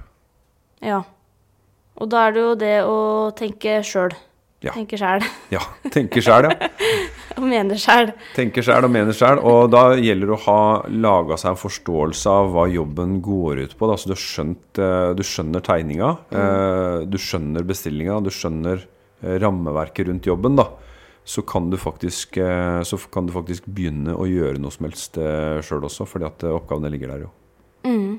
Ja. 0.84 1.02
Og 2.00 2.10
da 2.10 2.26
er 2.26 2.34
det 2.34 2.42
jo 2.42 2.54
det 2.58 2.76
å 2.88 2.96
tenke 3.36 3.80
sjøl. 3.86 4.16
Ja. 4.64 4.72
Tenke 4.72 4.96
sjæl. 4.96 5.24
Ja. 5.52 5.60
Tenke 5.92 6.24
sjæl, 6.24 6.48
ja. 6.48 6.70
og 7.40 7.44
mener 7.50 7.80
sjæl. 7.80 8.14
Tenker 8.36 8.64
sjæl 8.64 8.86
og 8.86 8.94
mener 8.94 9.16
sjæl. 9.16 9.42
Og 9.42 9.68
da 9.74 9.84
gjelder 9.98 10.32
det 10.32 10.38
å 10.38 10.42
ha 10.46 10.62
laga 10.90 11.38
seg 11.40 11.52
en 11.52 11.60
forståelse 11.60 12.38
av 12.40 12.50
hva 12.54 12.66
jobben 12.70 13.20
går 13.24 13.64
ut 13.66 13.76
på. 13.78 13.90
Da. 13.90 13.98
Så 14.00 14.10
du, 14.10 14.16
skjønt, 14.18 14.80
eh, 14.80 15.12
du 15.18 15.22
skjønner 15.26 15.64
tegninga, 15.64 16.16
mm. 16.30 16.40
Eh, 16.40 16.98
du 17.10 17.20
skjønner 17.20 17.66
bestillinga, 17.66 18.22
du 18.24 18.32
skjønner 18.34 18.84
Eh, 19.24 19.38
rammeverket 19.40 20.08
rundt 20.08 20.26
jobben, 20.26 20.56
da, 20.56 20.66
så 21.24 21.42
kan 21.42 21.70
du 21.70 21.76
faktisk, 21.80 22.36
så 22.84 22.98
kan 23.12 23.26
du 23.26 23.32
faktisk 23.32 23.64
begynne 23.64 24.12
å 24.12 24.26
gjøre 24.28 24.60
noe 24.60 24.74
som 24.74 24.84
helst 24.84 25.16
sjøl 25.64 25.86
også, 25.88 26.04
fordi 26.08 26.26
at 26.28 26.44
oppgavene 26.50 26.90
ligger 26.92 27.14
der 27.14 27.24
jo. 27.24 27.30
Mm. 27.88 28.18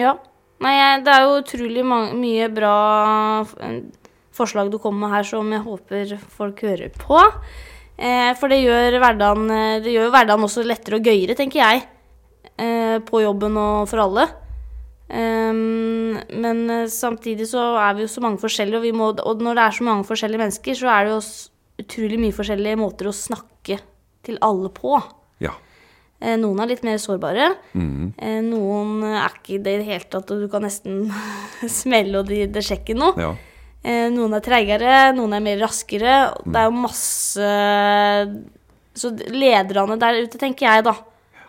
Ja. 0.00 0.16
Nei, 0.64 0.72
det 1.04 1.12
er 1.12 1.26
jo 1.26 1.36
utrolig 1.42 1.84
mye 1.84 2.48
bra 2.48 2.76
forslag 4.36 4.70
du 4.72 4.78
kommer 4.80 5.04
med 5.04 5.16
her 5.18 5.28
som 5.28 5.52
jeg 5.52 5.64
håper 5.66 6.14
folk 6.38 6.62
hører 6.64 6.96
på. 6.96 7.20
Eh, 7.96 8.32
for 8.36 8.52
det 8.52 8.60
gjør, 8.60 8.98
hverdagen, 9.00 9.46
det 9.84 9.94
gjør 9.94 10.10
hverdagen 10.12 10.44
også 10.44 10.64
lettere 10.66 10.98
og 10.98 11.06
gøyere, 11.08 11.36
tenker 11.38 11.62
jeg. 11.62 11.84
Eh, 12.56 12.98
på 13.04 13.22
jobben 13.24 13.56
og 13.60 13.88
for 13.90 14.04
alle. 14.04 14.28
Um, 15.06 16.16
men 16.42 16.64
samtidig 16.90 17.44
så 17.46 17.62
er 17.78 17.92
vi 17.94 18.02
jo 18.02 18.10
så 18.10 18.22
mange 18.24 18.40
forskjellige, 18.42 18.80
og, 18.80 18.96
må, 18.98 19.12
og, 19.14 19.42
når 19.44 19.54
det 19.54 19.64
er 19.64 19.76
så 19.76 19.86
mange 19.86 20.06
forskjellige 20.08 20.42
mennesker, 20.42 20.74
så 20.74 20.90
er 20.90 21.06
det 21.06 21.12
jo 21.12 21.20
utrolig 21.84 22.18
mye 22.18 22.34
forskjellige 22.34 22.80
måter 22.80 23.10
å 23.10 23.14
snakke 23.14 23.78
til 24.26 24.40
alle 24.42 24.72
på. 24.74 24.98
Ja. 25.44 25.54
Noen 26.40 26.58
er 26.64 26.72
litt 26.72 26.82
mer 26.82 26.98
sårbare. 26.98 27.52
Mm. 27.76 28.16
Noen 28.48 29.04
er 29.12 29.36
ikke 29.36 29.60
det 29.62 29.76
i 29.76 29.80
det 29.84 29.86
hele 29.92 30.08
tatt, 30.10 30.32
og 30.32 30.42
du 30.42 30.48
kan 30.50 30.64
nesten 30.66 31.04
smelle, 31.80 32.24
og 32.24 32.32
det, 32.32 32.48
det 32.56 32.64
skjer 32.66 32.98
noe. 32.98 33.14
Ja. 33.20 33.34
Noen 33.86 34.34
er 34.34 34.42
treigere, 34.42 34.94
noen 35.16 35.36
er 35.36 35.42
mer 35.44 35.60
raskere. 35.62 36.16
Mm. 36.42 36.52
Det 36.52 36.60
er 36.60 36.66
jo 36.66 36.84
masse 36.84 37.50
Så 38.96 39.12
lederne 39.30 39.98
der 40.00 40.22
ute, 40.24 40.40
tenker 40.40 40.66
jeg, 40.66 40.86
da, 40.86 40.94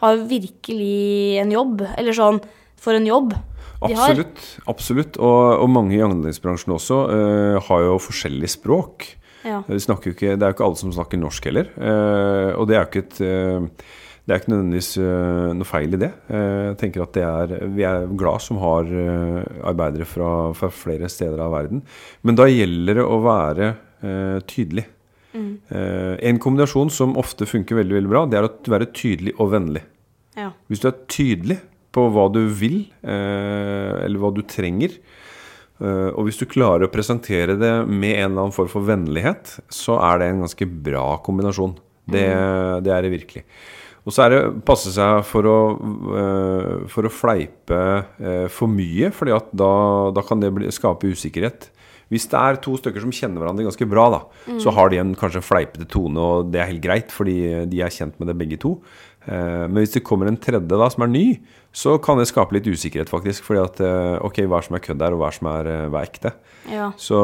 har 0.02 0.24
virkelig 0.30 1.40
en 1.42 1.54
jobb. 1.56 1.86
Eller 1.98 2.18
sånn 2.18 2.42
for 2.78 2.98
en 2.98 3.08
jobb. 3.08 3.34
Absolutt. 3.82 4.42
absolutt. 4.66 5.20
Og, 5.22 5.44
og, 5.62 5.70
mange 5.70 5.98
i 5.98 6.02
anleggsbransjen 6.02 6.74
også 6.74 7.00
uh, 7.12 7.58
har 7.68 7.86
jo 7.86 8.00
forskjellig 8.02 8.50
språk. 8.50 9.12
Ja. 9.46 9.62
Ikke, 9.70 10.34
det 10.36 10.42
er 10.42 10.50
jo 10.50 10.56
ikke 10.56 10.66
alle 10.66 10.80
som 10.80 10.94
snakker 10.96 11.22
norsk 11.22 11.50
heller. 11.50 11.70
Uh, 11.78 12.58
og 12.58 12.68
det 12.70 12.78
er 12.78 12.84
jo 12.84 12.90
ikke 12.90 13.06
et 13.06 13.22
uh, 13.24 13.88
det 14.28 14.34
er 14.34 14.42
ikke 14.42 14.52
nødvendigvis 14.52 14.92
noe 15.56 15.68
feil 15.68 15.96
i 15.96 16.00
det. 16.02 16.10
Jeg 16.28 16.76
tenker 16.82 17.06
at 17.06 17.20
er, 17.22 17.54
Vi 17.72 17.86
er 17.88 18.10
glad 18.20 18.44
som 18.44 18.60
har 18.60 18.90
arbeidere 19.72 20.04
fra, 20.04 20.52
fra, 20.52 20.68
flere 20.68 21.08
steder 21.08 21.40
av 21.46 21.56
verden. 21.56 21.80
Men 22.28 22.36
da 22.36 22.50
gjelder 22.52 23.00
det 23.00 23.06
å 23.08 23.22
være 23.24 23.72
tydelig. 24.52 24.84
Mm. 25.38 25.54
en 25.70 26.40
kombinasjon 26.42 26.90
som 26.92 27.16
ofte 27.20 27.46
funker 27.46 27.78
veldig 27.80 27.98
veldig 28.02 28.12
bra, 28.12 28.26
det 28.28 28.40
er 28.40 28.50
å 28.50 28.76
være 28.76 28.92
tydelig 28.92 29.36
og 29.38 29.52
vennlig. 29.56 29.86
Ja. 30.36 30.52
Hvis 30.68 30.84
du 30.84 30.88
er 30.90 31.00
tydelig, 31.08 31.60
på 31.98 32.06
hva 32.14 32.28
du 32.34 32.44
vil, 32.54 32.84
eh, 33.02 34.06
eller 34.06 34.22
hva 34.22 34.32
du 34.36 34.44
trenger. 34.48 34.98
Eh, 35.78 36.10
og 36.14 36.28
hvis 36.28 36.40
du 36.42 36.48
klarer 36.50 36.88
å 36.88 36.94
presentere 36.94 37.58
det 37.60 37.74
med 37.88 38.16
en 38.18 38.32
eller 38.32 38.48
annen 38.48 38.56
form 38.56 38.70
for 38.72 38.86
vennlighet, 38.86 39.58
så 39.70 40.00
er 40.02 40.22
det 40.22 40.32
en 40.32 40.46
ganske 40.46 40.70
bra 40.90 41.10
kombinasjon. 41.26 41.78
Det, 42.08 42.24
mm. 42.24 42.86
det 42.86 42.94
er 42.94 43.04
det 43.04 43.14
virkelig. 43.14 43.44
Og 44.08 44.16
så 44.16 44.24
er 44.24 44.34
det 44.34 44.42
passe 44.68 44.94
seg 44.96 45.20
for 45.28 45.48
å, 45.52 45.58
eh, 46.16 46.86
for 46.92 47.08
å 47.08 47.12
fleipe 47.12 47.82
for 48.54 48.72
mye, 48.72 49.12
for 49.12 49.28
da, 49.28 49.72
da, 50.16 50.24
kan 50.24 50.40
det 50.40 50.54
bli, 50.56 50.72
skape 50.72 51.12
usikkerhet. 51.12 51.68
Hvis 52.08 52.30
det 52.32 52.40
er 52.40 52.62
to 52.64 52.78
stykker 52.80 53.04
som 53.04 53.12
kjenner 53.12 53.44
hverandre 53.44 53.68
ganske 53.68 53.90
bra, 53.92 54.06
da, 54.14 54.22
mm. 54.48 54.62
så 54.64 54.72
har 54.72 54.94
de 54.94 55.02
en 55.02 55.12
kanskje 55.20 55.44
fleipete 55.44 55.90
tone, 55.92 56.24
og 56.24 56.54
det 56.54 56.62
er 56.64 56.72
helt 56.72 56.86
greit, 56.86 57.12
fordi 57.12 57.68
de 57.68 57.84
er 57.84 57.92
kjent 57.92 58.16
med 58.16 58.32
det 58.32 58.38
begge 58.40 58.62
to. 58.64 58.78
Men 59.28 59.82
hvis 59.82 59.98
det 59.98 60.06
kommer 60.08 60.30
en 60.30 60.40
tredje 60.40 60.72
da 60.72 60.88
som 60.88 61.04
er 61.04 61.12
ny, 61.12 61.26
så 61.78 61.98
kan 62.02 62.18
det 62.18 62.26
skape 62.30 62.56
litt 62.56 62.68
usikkerhet, 62.68 63.10
faktisk. 63.12 63.46
fordi 63.46 63.62
at 63.62 63.82
eh, 63.86 64.16
ok, 64.26 64.42
hva 64.50 64.60
er 64.60 64.66
som 64.66 64.78
er 64.78 64.84
kødd 64.84 65.04
her, 65.04 65.14
og 65.14 65.22
hva 65.22 65.30
er 65.30 65.36
som 65.38 65.50
er, 65.52 65.70
eh, 65.70 65.84
er 65.86 66.08
ekte? 66.08 66.32
Ja. 66.72 66.88
Så 66.98 67.20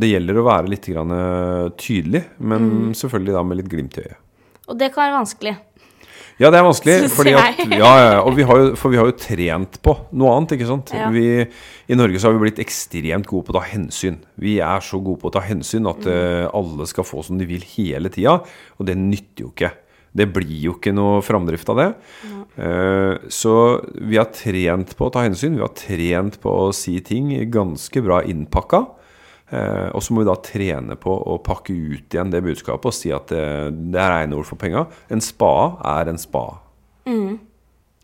det 0.00 0.10
gjelder 0.10 0.40
å 0.40 0.46
være 0.48 0.72
litt 0.74 0.88
grann 0.90 1.14
eh, 1.14 1.70
tydelig, 1.80 2.24
men 2.38 2.68
mm. 2.68 2.90
selvfølgelig 3.00 3.36
da 3.38 3.44
med 3.48 3.60
litt 3.62 3.70
glimt 3.72 3.96
i 3.96 4.04
øyet. 4.04 4.20
Og 4.64 4.76
det 4.80 4.90
kan 4.92 5.06
være 5.06 5.16
vanskelig. 5.18 5.54
Ja, 6.40 6.50
det 6.50 6.58
er 6.58 6.66
vanskelig. 6.66 6.96
Fordi 7.14 7.34
at, 7.38 7.60
ja, 7.70 7.92
ja, 8.02 8.22
vi 8.34 8.46
har 8.48 8.58
jo, 8.58 8.72
for 8.78 8.90
vi 8.90 8.98
har 8.98 9.06
jo 9.06 9.14
trent 9.18 9.78
på 9.84 9.94
noe 10.18 10.32
annet. 10.34 10.56
ikke 10.56 10.66
sant? 10.70 10.90
Ja. 10.96 11.06
Vi, 11.14 11.28
I 11.46 11.98
Norge 11.98 12.18
så 12.18 12.28
har 12.28 12.36
vi 12.36 12.42
blitt 12.46 12.62
ekstremt 12.62 13.28
gode 13.30 13.46
på 13.46 13.54
å 13.54 13.58
ta 13.60 13.64
hensyn. 13.68 14.18
Vi 14.42 14.56
er 14.64 14.82
så 14.82 14.98
gode 14.98 15.22
på 15.22 15.30
å 15.30 15.36
ta 15.36 15.44
hensyn 15.46 15.86
at 15.90 16.08
uh, 16.10 16.50
alle 16.50 16.88
skal 16.90 17.06
få 17.06 17.22
som 17.26 17.38
de 17.38 17.46
vil 17.48 17.62
hele 17.76 18.10
tida. 18.14 18.40
Og 18.78 18.90
det 18.90 18.98
nytter 18.98 19.46
jo 19.46 19.52
ikke. 19.54 19.72
Det 20.14 20.26
blir 20.30 20.58
jo 20.68 20.76
ikke 20.76 20.94
noe 20.94 21.22
framdrift 21.26 21.70
av 21.72 21.80
det. 21.80 21.88
Eh, 22.54 23.14
så 23.34 23.54
vi 23.98 24.18
har 24.20 24.28
trent 24.30 24.92
på 24.94 25.08
å 25.08 25.10
ta 25.10 25.24
hensyn. 25.24 25.56
Vi 25.58 25.64
har 25.64 25.72
trent 25.74 26.38
på 26.42 26.52
å 26.66 26.68
si 26.76 27.00
ting 27.02 27.32
ganske 27.50 28.02
bra 28.04 28.20
innpakka. 28.22 28.84
Eh, 29.54 29.88
og 29.94 30.02
så 30.02 30.14
må 30.14 30.22
vi 30.22 30.28
da 30.28 30.36
trene 30.42 30.96
på 30.98 31.14
å 31.14 31.38
pakke 31.44 31.74
ut 31.74 32.14
igjen 32.14 32.32
det 32.32 32.42
budskapet 32.44 32.90
og 32.90 32.96
si 32.96 33.12
at 33.14 33.30
det, 33.30 33.44
det 33.94 34.00
er 34.00 34.24
ene 34.24 34.38
ord 34.38 34.48
for 34.48 34.60
penga. 34.60 34.86
En 35.12 35.22
spa 35.22 35.54
er 35.94 36.10
en 36.10 36.20
spa. 36.20 36.46
Mm. 37.06 37.38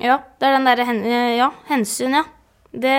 Ja, 0.01 0.21
det 0.39 0.49
er 0.49 0.57
den 0.57 0.69
derre 0.69 0.87
hen, 0.89 1.05
Ja, 1.37 1.51
hensyn, 1.69 2.17
ja. 2.21 2.25
Det, 2.71 2.97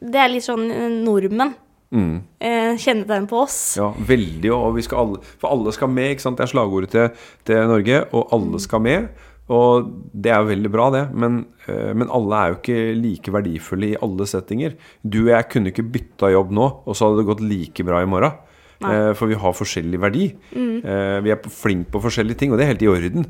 det, 0.00 0.16
er 0.16 0.30
litt 0.32 0.46
sånn 0.46 0.70
nordmenn. 1.04 1.52
Mm. 1.92 2.20
Eh, 2.40 2.74
kjennetegn 2.80 3.28
på 3.28 3.42
oss. 3.44 3.58
Ja, 3.78 3.90
veldig. 3.92 4.50
Og 4.54 4.76
vi 4.76 4.84
skal 4.84 5.02
alle, 5.02 5.20
for 5.40 5.52
alle 5.52 5.72
skal 5.76 5.92
med, 5.92 6.14
ikke 6.14 6.24
sant. 6.24 6.40
Det 6.40 6.46
er 6.46 6.52
slagordet 6.52 6.92
til, 6.92 7.28
til 7.48 7.68
Norge. 7.68 8.02
Og 8.12 8.32
alle 8.36 8.56
mm. 8.56 8.64
skal 8.64 8.84
med. 8.84 9.26
Og 9.54 9.86
det 10.12 10.32
er 10.34 10.44
veldig 10.44 10.70
bra, 10.72 10.88
det, 10.92 11.04
men, 11.16 11.40
eh, 11.66 11.94
men, 11.96 12.10
alle 12.12 12.36
er 12.40 12.50
jo 12.50 12.58
ikke 12.58 12.82
like 12.98 13.32
verdifulle 13.32 13.92
i 13.92 14.00
alle 14.04 14.26
settinger. 14.28 14.76
Du 15.00 15.22
og 15.22 15.32
jeg 15.32 15.48
kunne 15.54 15.72
ikke 15.72 15.86
bytta 15.94 16.32
jobb 16.34 16.52
nå, 16.58 16.68
og 16.84 16.96
så 16.96 17.08
hadde 17.08 17.22
det 17.22 17.30
gått 17.30 17.46
like 17.46 17.86
bra 17.88 18.02
i 18.04 18.10
morgen. 18.10 18.36
Nei. 18.84 18.92
Eh, 18.92 19.12
for 19.18 19.30
vi 19.30 19.40
har 19.40 19.56
forskjellig 19.56 20.02
verdi. 20.04 20.28
Mm. 20.52 20.76
Eh, 20.84 21.16
vi 21.24 21.32
er 21.34 21.48
flinke 21.48 21.94
på 21.94 22.04
forskjellige 22.04 22.44
ting, 22.44 22.52
og 22.52 22.60
det 22.60 22.66
er 22.66 22.74
helt 22.74 22.84
i 22.84 22.92
orden. 22.92 23.28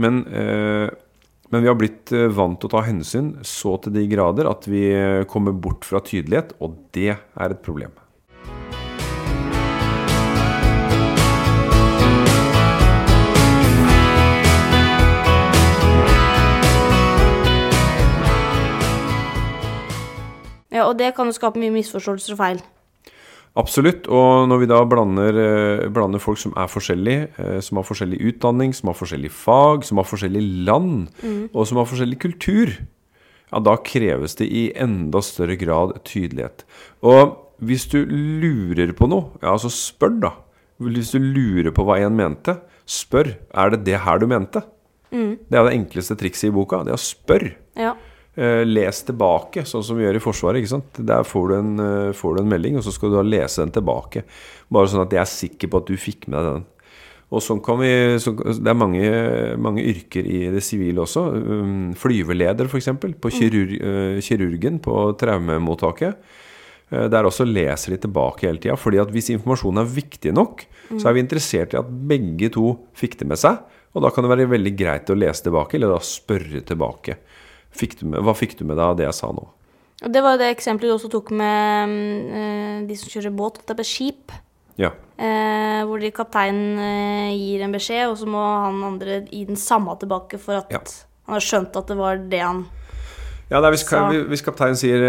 Men, 0.00 0.22
men 1.52 1.60
vi 1.60 1.68
har 1.68 1.74
blitt 1.76 2.08
vant 2.32 2.56
til 2.56 2.70
å 2.70 2.72
ta 2.72 2.80
hensyn 2.86 3.34
så 3.44 3.74
til 3.84 3.92
de 3.92 4.06
grader 4.08 4.48
at 4.48 4.64
vi 4.70 4.86
kommer 5.28 5.52
bort 5.52 5.84
fra 5.84 6.00
tydelighet, 6.00 6.54
og 6.64 6.78
det 6.96 7.10
er 7.12 7.52
et 7.52 7.60
problem. 7.66 7.92
Ja, 20.80 20.88
og 20.88 20.96
det 21.00 21.12
kan 21.16 21.28
jo 21.28 21.36
skape 21.36 21.60
mye 21.60 21.74
misforståelser 21.74 22.36
og 22.36 22.40
feil. 22.40 22.62
Absolutt. 23.58 24.06
Og 24.08 24.46
når 24.48 24.62
vi 24.62 24.68
da 24.70 24.78
blander, 24.86 25.40
eh, 25.42 25.88
blander, 25.90 26.22
folk 26.22 26.38
som 26.38 26.54
er 26.56 26.70
forskjellige, 26.70 27.28
eh, 27.36 27.60
som 27.60 27.76
har 27.76 27.84
forskjellig 27.84 28.20
utdanning, 28.30 28.72
som 28.72 28.88
har 28.88 28.96
forskjellig 28.96 29.30
fag, 29.30 29.84
som 29.84 29.98
har 29.98 30.06
forskjellig 30.06 30.64
land, 30.64 31.10
mm. 31.22 31.50
og 31.52 31.66
som 31.66 31.76
har 31.76 31.88
forskjellig 31.90 32.18
kultur, 32.22 32.72
ja, 33.50 33.58
da 33.58 33.76
kreves 33.76 34.36
det 34.38 34.46
i 34.46 34.72
enda 34.78 35.20
større 35.20 35.58
grad 35.58 35.98
tydelighet. 36.04 36.64
Og 37.02 37.36
hvis 37.60 37.88
du 37.90 38.06
lurer 38.06 38.94
på 38.96 39.10
noe, 39.10 39.34
ja, 39.42 39.52
altså 39.52 39.68
spør, 39.68 40.20
da. 40.22 40.32
Hvis 40.80 41.10
du 41.12 41.18
lurer 41.18 41.74
på 41.76 41.84
hva 41.84 41.98
en 42.00 42.16
mente, 42.16 42.56
spør. 42.88 43.34
Er 43.52 43.74
det 43.74 43.84
det 43.84 44.00
her 44.06 44.18
du 44.18 44.26
mente? 44.30 44.62
Mm. 45.10 45.36
Det 45.50 45.58
er 45.58 45.66
det 45.66 45.74
enkleste 45.74 46.16
trikset 46.16 46.48
i 46.48 46.54
boka. 46.54 46.84
Det 46.86 46.94
er 46.94 46.96
å 46.96 47.02
spørre. 47.02 47.56
Uh, 48.40 48.62
les 48.64 49.02
tilbake, 49.04 49.66
sånn 49.68 49.82
som 49.84 49.98
vi 49.98 50.06
gjør 50.06 50.16
i 50.16 50.22
Forsvaret. 50.24 50.62
ikke 50.62 50.72
sant? 50.72 50.98
Der 51.04 51.26
får 51.28 51.50
du, 51.50 51.54
en, 51.58 51.72
uh, 51.76 52.12
får 52.16 52.38
du, 52.38 52.40
en, 52.40 52.48
melding, 52.48 52.78
og 52.80 52.84
så 52.86 52.92
skal 52.94 53.10
du 53.12 53.18
da 53.18 53.24
lese 53.26 53.60
den 53.60 53.72
tilbake. 53.74 54.22
Bare 54.72 54.88
sånn 54.88 55.02
at 55.02 55.12
jeg 55.12 55.20
er 55.20 55.28
sikker 55.28 55.68
på 55.68 55.80
at 55.82 55.90
du 55.90 55.98
fikk 56.00 56.24
med 56.30 56.38
deg 56.38 56.54
den. 56.56 56.68
Og 57.30 57.44
sånn 57.44 57.60
kan 57.62 57.76
vi, 57.82 57.90
så, 58.18 58.32
Det 58.32 58.72
er 58.72 58.78
mange, 58.78 59.10
mange, 59.60 59.84
yrker 59.86 60.24
i 60.24 60.46
det 60.54 60.62
sivile 60.64 61.04
også. 61.04 61.26
Um, 61.36 61.90
flyveleder, 62.00 62.70
f.eks. 62.70 62.88
På 62.96 63.10
mm. 63.28 63.34
kirurg, 63.36 63.74
uh, 63.76 64.22
kirurgen 64.24 64.80
på 64.82 65.02
traumemottaket. 65.20 66.38
Der 66.90 67.22
også 67.22 67.44
leser 67.46 67.92
de 67.94 68.00
tilbake 68.02 68.48
hele 68.48 68.58
tida. 68.58 68.74
fordi 68.74 68.98
at 68.98 69.12
hvis 69.14 69.28
informasjonen 69.30 69.84
er 69.84 69.92
viktig 69.94 70.32
nok, 70.34 70.64
mm. 70.88 70.96
så 70.98 71.06
er 71.06 71.14
vi 71.14 71.22
interessert 71.22 71.76
i 71.76 71.78
at 71.78 71.86
begge 71.86 72.48
to 72.56 72.72
fikk 72.98 73.14
det 73.20 73.28
med 73.30 73.38
seg. 73.38 73.60
Og 73.94 74.02
da 74.02 74.10
kan 74.10 74.26
det 74.26 74.32
være 74.32 74.48
veldig 74.50 74.72
greit 74.74 75.12
å 75.12 75.18
lese 75.18 75.46
tilbake, 75.46 75.78
eller 75.78 75.94
da 75.94 76.00
spørre 76.02 76.64
tilbake. 76.66 77.20
Fikk 77.70 78.00
med, 78.02 78.20
hva 78.26 78.34
fikk 78.36 78.58
du 78.58 78.64
med 78.66 78.76
deg 78.76 78.84
av 78.84 78.98
det 78.98 79.06
jeg 79.06 79.16
sa 79.20 79.30
nå? 79.34 79.46
Det 80.00 80.22
var 80.24 80.38
det 80.40 80.48
eksempelet 80.54 80.88
du 80.88 80.96
også 80.96 81.10
tok 81.12 81.30
med 81.36 81.92
uh, 82.32 82.76
de 82.88 82.96
som 82.96 83.12
kjører 83.12 83.34
båt. 83.36 83.60
Det 83.68 83.76
er 83.76 83.86
skip. 83.86 84.32
Ja. 84.80 84.94
Uh, 85.20 85.84
hvor 85.88 86.02
kapteinen 86.16 86.80
uh, 86.80 87.30
gir 87.36 87.66
en 87.66 87.74
beskjed, 87.76 88.06
og 88.08 88.16
så 88.16 88.28
må 88.30 88.40
han 88.40 88.80
andre 88.94 89.20
gi 89.28 89.44
den 89.50 89.60
samme 89.60 89.94
tilbake 90.00 90.40
for 90.40 90.62
at 90.62 90.72
ja. 90.72 90.80
han 91.28 91.36
har 91.36 91.44
skjønt 91.44 91.76
at 91.76 91.92
det 91.92 91.98
var 92.00 92.22
det 92.32 92.44
han 92.44 92.68
ja, 93.50 93.58
er, 93.58 93.72
hvis, 93.74 93.82
hvis, 94.30 94.44
kapteinen 94.46 94.78
sier 94.78 95.02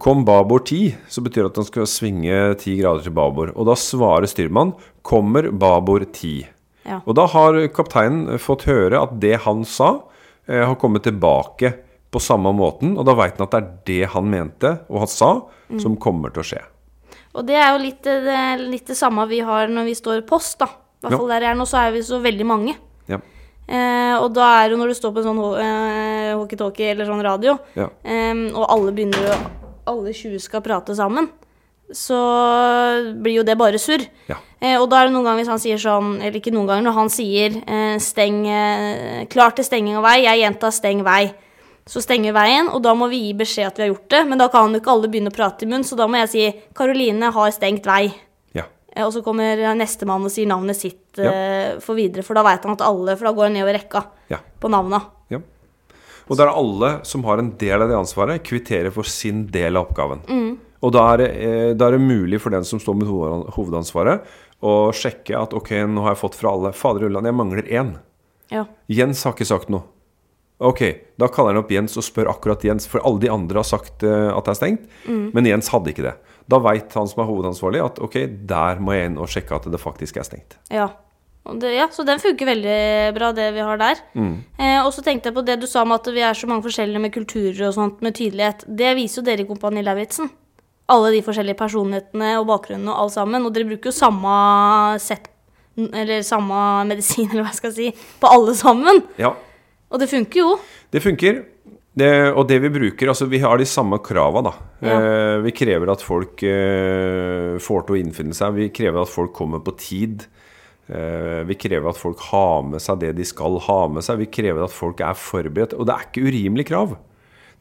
'kom 0.00 0.22
babord 0.24 0.64
10', 0.70 0.94
så 1.04 1.20
betyr 1.20 1.42
det 1.44 1.50
at 1.50 1.58
han 1.60 1.66
skal 1.68 1.84
svinge 1.84 2.38
10 2.56 2.78
grader 2.78 3.04
til 3.04 3.12
babord. 3.12 3.52
Og 3.52 3.68
da 3.68 3.74
svarer 3.76 4.24
styrmann 4.24 4.72
'kommer 5.04 5.50
babord 5.52 6.08
10'. 6.16 6.48
Ja. 6.88 7.02
Og 7.04 7.12
da 7.14 7.26
har 7.28 7.60
kapteinen 7.68 8.40
fått 8.40 8.64
høre 8.64 9.02
at 9.04 9.20
det 9.20 9.36
han 9.44 9.66
sa, 9.68 10.00
Eh, 10.00 10.11
har 10.48 10.74
kommet 10.80 11.04
tilbake 11.06 11.70
på 12.12 12.20
samme 12.20 12.50
måten. 12.56 12.96
Og 12.98 13.06
da 13.08 13.14
veit 13.16 13.38
han 13.38 13.46
at 13.46 13.54
det 13.54 13.60
er 13.60 13.72
det 13.88 14.12
han 14.14 14.28
mente 14.28 14.72
og 14.90 15.04
han 15.04 15.10
sa, 15.10 15.32
som 15.80 15.96
kommer 16.00 16.34
til 16.34 16.42
å 16.42 16.48
skje. 16.50 16.62
Og 17.32 17.46
det 17.48 17.56
er 17.56 17.70
jo 17.72 17.80
litt 17.80 18.02
det, 18.04 18.40
litt 18.60 18.90
det 18.90 18.96
samme 18.98 19.24
vi 19.30 19.40
har 19.44 19.70
når 19.72 19.88
vi 19.88 19.94
står 19.96 20.24
post, 20.28 20.58
da. 20.60 20.68
I 20.68 21.06
hvert 21.06 21.16
fall 21.16 21.30
ja. 21.30 21.34
der 21.34 21.46
jeg 21.46 21.54
er 21.54 21.58
nå, 21.58 21.66
så 21.66 21.78
er 21.80 21.94
vi 21.94 22.02
så 22.06 22.18
veldig 22.22 22.46
mange. 22.46 22.74
Ja. 23.10 23.18
Eh, 23.66 24.14
og 24.18 24.28
da 24.36 24.48
er 24.58 24.68
det 24.68 24.76
jo 24.76 24.80
når 24.82 24.92
du 24.92 24.98
står 24.98 25.14
på 25.14 25.22
en 25.22 25.28
sånn 25.30 25.40
eh, 25.62 26.34
walkietalkie 26.38 26.92
eller 26.92 27.08
sånn 27.08 27.24
radio, 27.24 27.56
ja. 27.78 27.88
eh, 28.04 28.44
og 28.52 28.66
alle 28.68 28.94
begynner 28.94 29.32
å 29.32 29.42
Alle 29.90 30.12
20 30.14 30.38
skal 30.38 30.62
prate 30.62 30.94
sammen 30.94 31.24
så 31.96 32.18
blir 33.22 33.40
jo 33.40 33.44
det 33.46 33.56
bare 33.60 33.80
surr. 33.80 34.04
Ja. 34.28 34.38
Eh, 34.60 34.76
og 34.78 34.88
da 34.90 35.00
er 35.00 35.08
det 35.08 35.14
noen 35.14 35.26
ganger 35.26 35.42
hvis 35.42 35.52
han 35.52 35.62
sier 35.62 35.80
sånn, 35.80 36.16
eller 36.20 36.38
ikke 36.38 36.52
noen 36.54 36.68
ganger, 36.70 36.86
når 36.88 36.98
han 36.98 37.12
sier 37.12 37.56
eh, 37.62 37.96
steng 38.02 38.42
eh, 38.48 39.22
Klar 39.32 39.54
til 39.56 39.66
stenging 39.66 39.98
av 40.00 40.06
vei. 40.06 40.18
Jeg 40.24 40.42
gjentar 40.42 40.74
steng 40.74 41.04
vei. 41.06 41.22
Så 41.88 41.98
stenger 42.04 42.34
veien, 42.36 42.68
og 42.70 42.78
da 42.84 42.92
må 42.94 43.08
vi 43.10 43.24
gi 43.24 43.32
beskjed 43.34 43.66
at 43.66 43.78
vi 43.80 43.86
har 43.86 43.90
gjort 43.90 44.10
det. 44.14 44.20
Men 44.30 44.42
da 44.42 44.46
kan 44.52 44.70
jo 44.70 44.82
ikke 44.82 44.92
alle 44.92 45.10
begynne 45.10 45.32
å 45.32 45.34
prate 45.34 45.66
i 45.66 45.70
munn, 45.70 45.86
så 45.86 45.98
da 45.98 46.06
må 46.06 46.20
jeg 46.22 46.30
si 46.30 46.44
Karoline 46.78 47.32
har 47.34 47.54
stengt 47.54 47.88
vei. 47.90 48.04
Ja. 48.54 48.68
Eh, 48.94 49.02
og 49.02 49.10
så 49.16 49.24
kommer 49.26 49.64
nestemann 49.78 50.28
og 50.28 50.34
sier 50.34 50.50
navnet 50.50 50.78
sitt 50.78 51.18
ja. 51.18 51.32
Eh, 51.32 51.72
for 51.82 51.98
videre, 51.98 52.24
for 52.24 52.38
da 52.38 52.46
veit 52.46 52.62
han 52.64 52.78
at 52.78 52.86
alle 52.86 53.18
For 53.18 53.28
da 53.28 53.34
går 53.36 53.50
han 53.50 53.58
nedover 53.58 53.76
rekka 53.80 54.06
på 54.62 54.70
navna. 54.72 55.02
Og 56.30 56.38
da 56.38 56.46
er 56.46 56.54
alle 56.54 56.90
som 57.08 57.24
har 57.26 57.40
en 57.42 57.50
del 57.58 57.82
av 57.82 57.90
det 57.90 57.96
ansvaret, 57.98 58.44
kvitterer 58.46 58.94
for 58.94 59.08
sin 59.08 59.46
del 59.52 59.76
av 59.76 59.88
oppgaven. 59.88 60.22
Mm. 60.28 60.52
Og 60.82 60.92
da 60.94 61.04
er, 61.12 61.22
det, 61.22 61.28
eh, 61.38 61.72
da 61.78 61.88
er, 61.88 61.96
det, 61.96 62.02
mulig 62.02 62.40
for 62.42 62.54
den 62.54 62.66
som 62.66 62.80
står 62.82 62.98
med 62.98 63.10
hovedansvaret, 63.54 64.26
å 64.62 64.74
sjekke 64.94 65.38
at 65.38 65.54
ok, 65.54 65.74
nå 65.90 66.04
har 66.04 66.14
jeg 66.14 66.22
fått 66.22 66.38
fra 66.38 66.54
alle 66.54 66.72
Fader 66.76 67.06
Ulland, 67.08 67.28
jeg 67.28 67.38
mangler 67.38 67.70
én. 67.70 67.96
Ja. 68.52 68.66
Jens 68.90 69.22
har 69.26 69.34
ikke 69.36 69.48
sagt 69.48 69.70
noe. 69.72 69.86
Ok, 70.62 70.82
da 71.18 71.26
kaller 71.32 71.56
han 71.56 71.64
opp 71.64 71.72
Jens 71.74 71.96
og 71.98 72.04
spør 72.06 72.30
akkurat 72.30 72.62
Jens, 72.62 72.86
for 72.86 73.02
alle 73.06 73.18
de 73.24 73.30
andre 73.32 73.58
har 73.58 73.66
sagt 73.66 74.04
uh, 74.06 74.30
at 74.30 74.46
det 74.46 74.52
er 74.52 74.58
stengt. 74.60 74.84
Mm. 75.08 75.24
Men 75.34 75.48
Jens 75.48 75.70
hadde 75.74 75.90
ikke 75.90 76.04
det. 76.06 76.12
Da 76.50 76.60
veit 76.62 76.94
han 76.94 77.08
som 77.10 77.24
er 77.24 77.30
hovedansvarlig 77.30 77.80
at 77.82 77.98
ok, 78.02 78.18
der 78.46 78.82
må 78.82 78.94
jeg 78.94 79.10
inn 79.10 79.18
og 79.18 79.30
sjekke 79.32 79.58
at 79.58 79.66
det 79.72 79.80
faktisk 79.82 80.20
er 80.22 80.28
stengt. 80.28 80.54
Ja, 80.70 80.86
det, 81.58 81.72
ja 81.74 81.88
så 81.90 82.06
den 82.06 82.22
funker 82.22 82.52
veldig 82.52 82.76
bra, 83.16 83.32
det 83.34 83.48
vi 83.56 83.66
har 83.66 83.80
der. 83.80 84.04
Mm. 84.14 84.36
Eh, 84.54 84.78
og 84.84 84.92
så 84.94 85.02
tenkte 85.02 85.32
jeg 85.32 85.38
på 85.40 85.44
det 85.48 85.58
du 85.64 85.66
sa 85.70 85.82
om 85.82 85.96
at 85.96 86.06
vi 86.14 86.22
er 86.22 86.38
så 86.38 86.50
mange 86.50 86.66
forskjellige 86.68 87.02
med 87.02 87.14
kulturer 87.16 87.66
og 87.66 87.74
sånt, 87.78 87.98
med 88.04 88.14
tydelighet. 88.18 88.62
Det 88.68 88.94
viser 89.00 89.22
jo 89.22 89.26
dere 89.32 89.42
i 89.42 89.50
Kompani 89.50 89.82
Lauritzen 89.82 90.30
alle 90.92 91.12
de 91.14 91.22
forskjellige 91.24 91.58
personlighetene 91.58 92.34
og 92.40 92.48
bakgrunnene 92.50 92.92
og 92.92 93.06
alt 93.06 93.16
sammen. 93.16 93.46
Og 93.46 93.54
dere 93.54 93.68
bruker 93.70 93.90
jo 93.90 93.96
samme 93.96 94.34
sett, 95.02 95.30
eller 95.78 96.24
samme 96.26 96.58
medisin, 96.90 97.28
eller 97.30 97.46
hva 97.46 97.54
jeg 97.54 97.62
skal 97.62 97.74
si, 97.78 97.88
på 98.20 98.30
alle 98.30 98.56
sammen. 98.58 99.02
Ja. 99.20 99.34
Og 99.92 100.00
det 100.00 100.08
funker 100.12 100.44
jo. 100.44 100.52
Det 100.92 101.02
funker. 101.04 101.42
Det, 101.92 102.08
og 102.32 102.46
det 102.48 102.56
vi 102.64 102.70
bruker 102.72 103.10
Altså, 103.12 103.26
vi 103.28 103.42
har 103.42 103.58
de 103.60 103.66
samme 103.68 103.98
krava, 104.00 104.40
da. 104.46 104.52
Ja. 104.80 104.94
Eh, 104.96 105.38
vi 105.44 105.52
krever 105.52 105.92
at 105.92 106.04
folk 106.04 106.40
eh, 106.48 107.58
får 107.60 107.84
til 107.84 107.96
å 107.96 108.00
innfinne 108.00 108.36
seg. 108.36 108.56
Vi 108.56 108.70
krever 108.72 109.04
at 109.04 109.12
folk 109.12 109.34
kommer 109.36 109.60
på 109.64 109.76
tid. 109.76 110.24
Eh, 110.88 111.42
vi 111.48 111.56
krever 111.60 111.92
at 111.92 112.00
folk 112.00 112.20
har 112.30 112.64
med 112.66 112.82
seg 112.82 113.02
det 113.04 113.12
de 113.18 113.26
skal 113.28 113.60
ha 113.68 113.80
med 113.92 114.04
seg. 114.06 114.22
Vi 114.24 114.30
krever 114.32 114.64
at 114.64 114.72
folk 114.72 115.04
er 115.04 115.18
forberedt. 115.18 115.76
Og 115.76 115.88
det 115.88 115.94
er 115.96 116.08
ikke 116.08 116.24
urimelige 116.24 116.72
krav. 116.72 116.96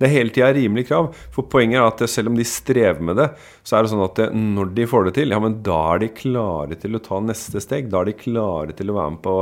Det 0.02 0.08
er 0.08 0.16
hele 0.16 0.34
tida 0.34 0.50
rimelig 0.58 0.88
krav. 0.90 1.12
For 1.34 1.46
poenget 1.52 1.78
er 1.78 1.86
at 1.86 2.02
selv 2.10 2.32
om 2.32 2.40
de 2.40 2.46
strever 2.48 3.04
med 3.06 3.20
det, 3.22 3.28
så 3.62 3.78
er 3.78 3.86
det 3.86 3.92
sånn 3.94 4.08
at 4.08 4.24
når 4.34 4.72
de 4.78 4.88
får 4.90 5.08
det 5.08 5.14
til, 5.20 5.36
ja, 5.36 5.42
men 5.44 5.60
da 5.66 5.78
er 5.92 6.02
de 6.02 6.16
klare 6.18 6.80
til 6.82 6.98
å 6.98 7.04
ta 7.06 7.22
neste 7.22 7.62
steg. 7.62 7.92
Da 7.92 8.02
er 8.02 8.10
de 8.10 8.18
klare 8.18 8.74
til 8.78 8.90
å 8.90 8.98
være 8.98 9.14
med 9.14 9.24
på 9.28 9.36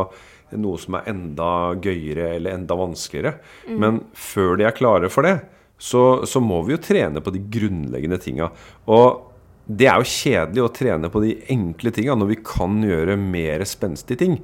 noe 0.60 0.82
som 0.82 0.98
er 0.98 1.08
enda 1.12 1.48
gøyere 1.80 2.34
eller 2.36 2.58
enda 2.58 2.78
vanskeligere. 2.78 3.38
Mm. 3.70 3.80
Men 3.80 4.04
før 4.18 4.60
de 4.60 4.68
er 4.68 4.76
klare 4.76 5.12
for 5.14 5.28
det, 5.28 5.38
så, 5.80 6.26
så 6.28 6.42
må 6.44 6.60
vi 6.68 6.76
jo 6.76 6.84
trene 6.84 7.24
på 7.24 7.32
de 7.32 7.42
grunnleggende 7.54 8.20
tinga. 8.20 8.50
Og 8.92 9.30
det 9.70 9.88
er 9.88 10.02
jo 10.02 10.12
kjedelig 10.12 10.66
å 10.66 10.74
trene 10.74 11.12
på 11.14 11.22
de 11.24 11.36
enkle 11.54 11.94
tinga 11.94 12.18
når 12.18 12.34
vi 12.34 12.42
kan 12.44 12.82
gjøre 12.84 13.16
mer 13.22 13.64
spenstige 13.70 14.20
ting. 14.24 14.40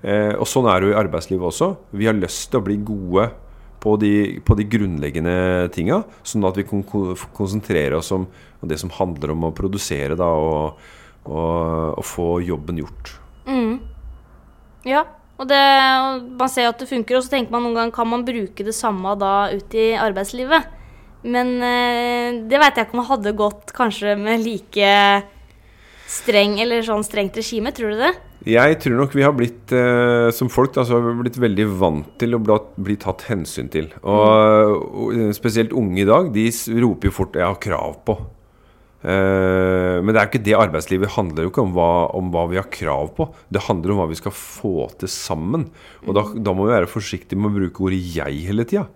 Eh, 0.00 0.32
og 0.38 0.46
sånn 0.48 0.68
er 0.70 0.80
det 0.80 0.90
jo 0.90 0.94
i 0.94 1.00
arbeidslivet 1.02 1.48
også. 1.50 1.70
Vi 1.98 2.08
har 2.08 2.16
lyst 2.16 2.48
til 2.52 2.60
å 2.60 2.66
bli 2.68 2.78
gode 2.86 3.28
på 3.80 3.96
de, 4.00 4.12
på 4.44 4.56
de 4.58 4.66
grunnleggende 4.68 5.34
tinga, 5.74 6.02
sånn 6.22 6.44
at 6.48 6.58
vi 6.60 6.66
kan 6.68 6.82
konsentrere 7.36 7.96
oss 8.00 8.12
om 8.12 8.26
det 8.60 8.76
som 8.80 8.92
handler 8.92 9.32
om 9.32 9.48
å 9.48 9.54
produsere 9.56 10.18
da, 10.20 10.28
og, 10.28 10.82
og, 11.24 11.96
og 11.96 12.04
få 12.04 12.28
jobben 12.44 12.82
gjort. 12.82 13.14
Mm. 13.48 13.78
Ja, 14.88 15.06
og, 15.40 15.48
det, 15.48 15.60
og 16.04 16.28
man 16.40 16.52
ser 16.52 16.68
at 16.68 16.80
det 16.80 16.90
funker, 16.90 17.16
og 17.16 17.24
så 17.24 17.32
tenker 17.32 17.54
man 17.54 17.64
noen 17.64 17.78
gang 17.78 17.94
kan 17.94 18.08
man 18.08 18.26
bruke 18.26 18.66
det 18.66 18.76
samme 18.76 19.16
da 19.20 19.48
ut 19.54 19.76
i 19.76 19.92
arbeidslivet. 19.96 20.76
Men 21.20 21.56
eh, 21.64 22.40
det 22.48 22.60
veit 22.60 22.76
jeg 22.76 22.88
ikke 22.88 22.96
om 22.96 23.02
jeg 23.02 23.12
hadde 23.14 23.36
gått 23.36 23.72
kanskje 23.76 24.16
med 24.20 24.44
like 24.44 24.92
streng 26.10 26.58
eller 26.60 26.84
sånn 26.84 27.04
strengt 27.06 27.36
regime, 27.38 27.72
tror 27.76 27.94
du 27.94 28.04
det? 28.04 28.14
Jeg 28.48 28.78
tror 28.80 28.96
nok 28.96 29.12
vi 29.12 29.24
har 29.26 29.34
blitt, 29.36 29.72
eh, 29.76 30.30
som 30.32 30.48
folk, 30.48 30.72
da, 30.72 30.86
så 30.86 30.96
har 30.96 31.04
vi 31.04 31.26
blitt 31.26 31.36
veldig 31.36 31.66
vant 31.80 32.12
til 32.20 32.38
å 32.38 32.40
bli, 32.40 32.96
tatt 32.96 33.26
hensyn 33.28 33.68
til. 33.68 33.90
Og, 34.00 34.84
og 35.04 35.34
spesielt 35.36 35.74
unge 35.76 36.00
i 36.00 36.08
dag, 36.08 36.30
de 36.32 36.46
roper 36.80 37.10
jo 37.10 37.16
fort 37.18 37.36
'jeg 37.36 37.44
har 37.44 37.60
krav 37.60 38.00
på'. 38.06 38.16
Eh, 39.00 39.96
men 40.00 40.12
det 40.12 40.20
er 40.20 40.28
ikke 40.28 40.44
det 40.44 40.56
arbeidslivet 40.56 41.14
handler 41.16 41.44
jo 41.44 41.50
ikke 41.52 41.64
om 41.64 41.72
hva, 41.72 42.12
om 42.16 42.30
hva, 42.32 42.46
vi 42.48 42.56
har 42.60 42.68
krav 42.68 43.12
på. 43.16 43.28
Det 43.48 43.64
handler 43.68 43.92
om 43.92 44.00
hva 44.02 44.08
vi 44.08 44.20
skal 44.20 44.32
få 44.32 44.88
til 45.00 45.08
sammen. 45.08 45.68
Og 46.06 46.16
da, 46.16 46.24
da 46.36 46.52
må 46.56 46.64
vi 46.64 46.76
være 46.76 46.90
forsiktige 46.90 47.40
med 47.40 47.52
å 47.52 47.58
bruke 47.60 47.84
ordet 47.88 48.00
'jeg' 48.00 48.46
hele 48.48 48.64
tida. 48.64 48.88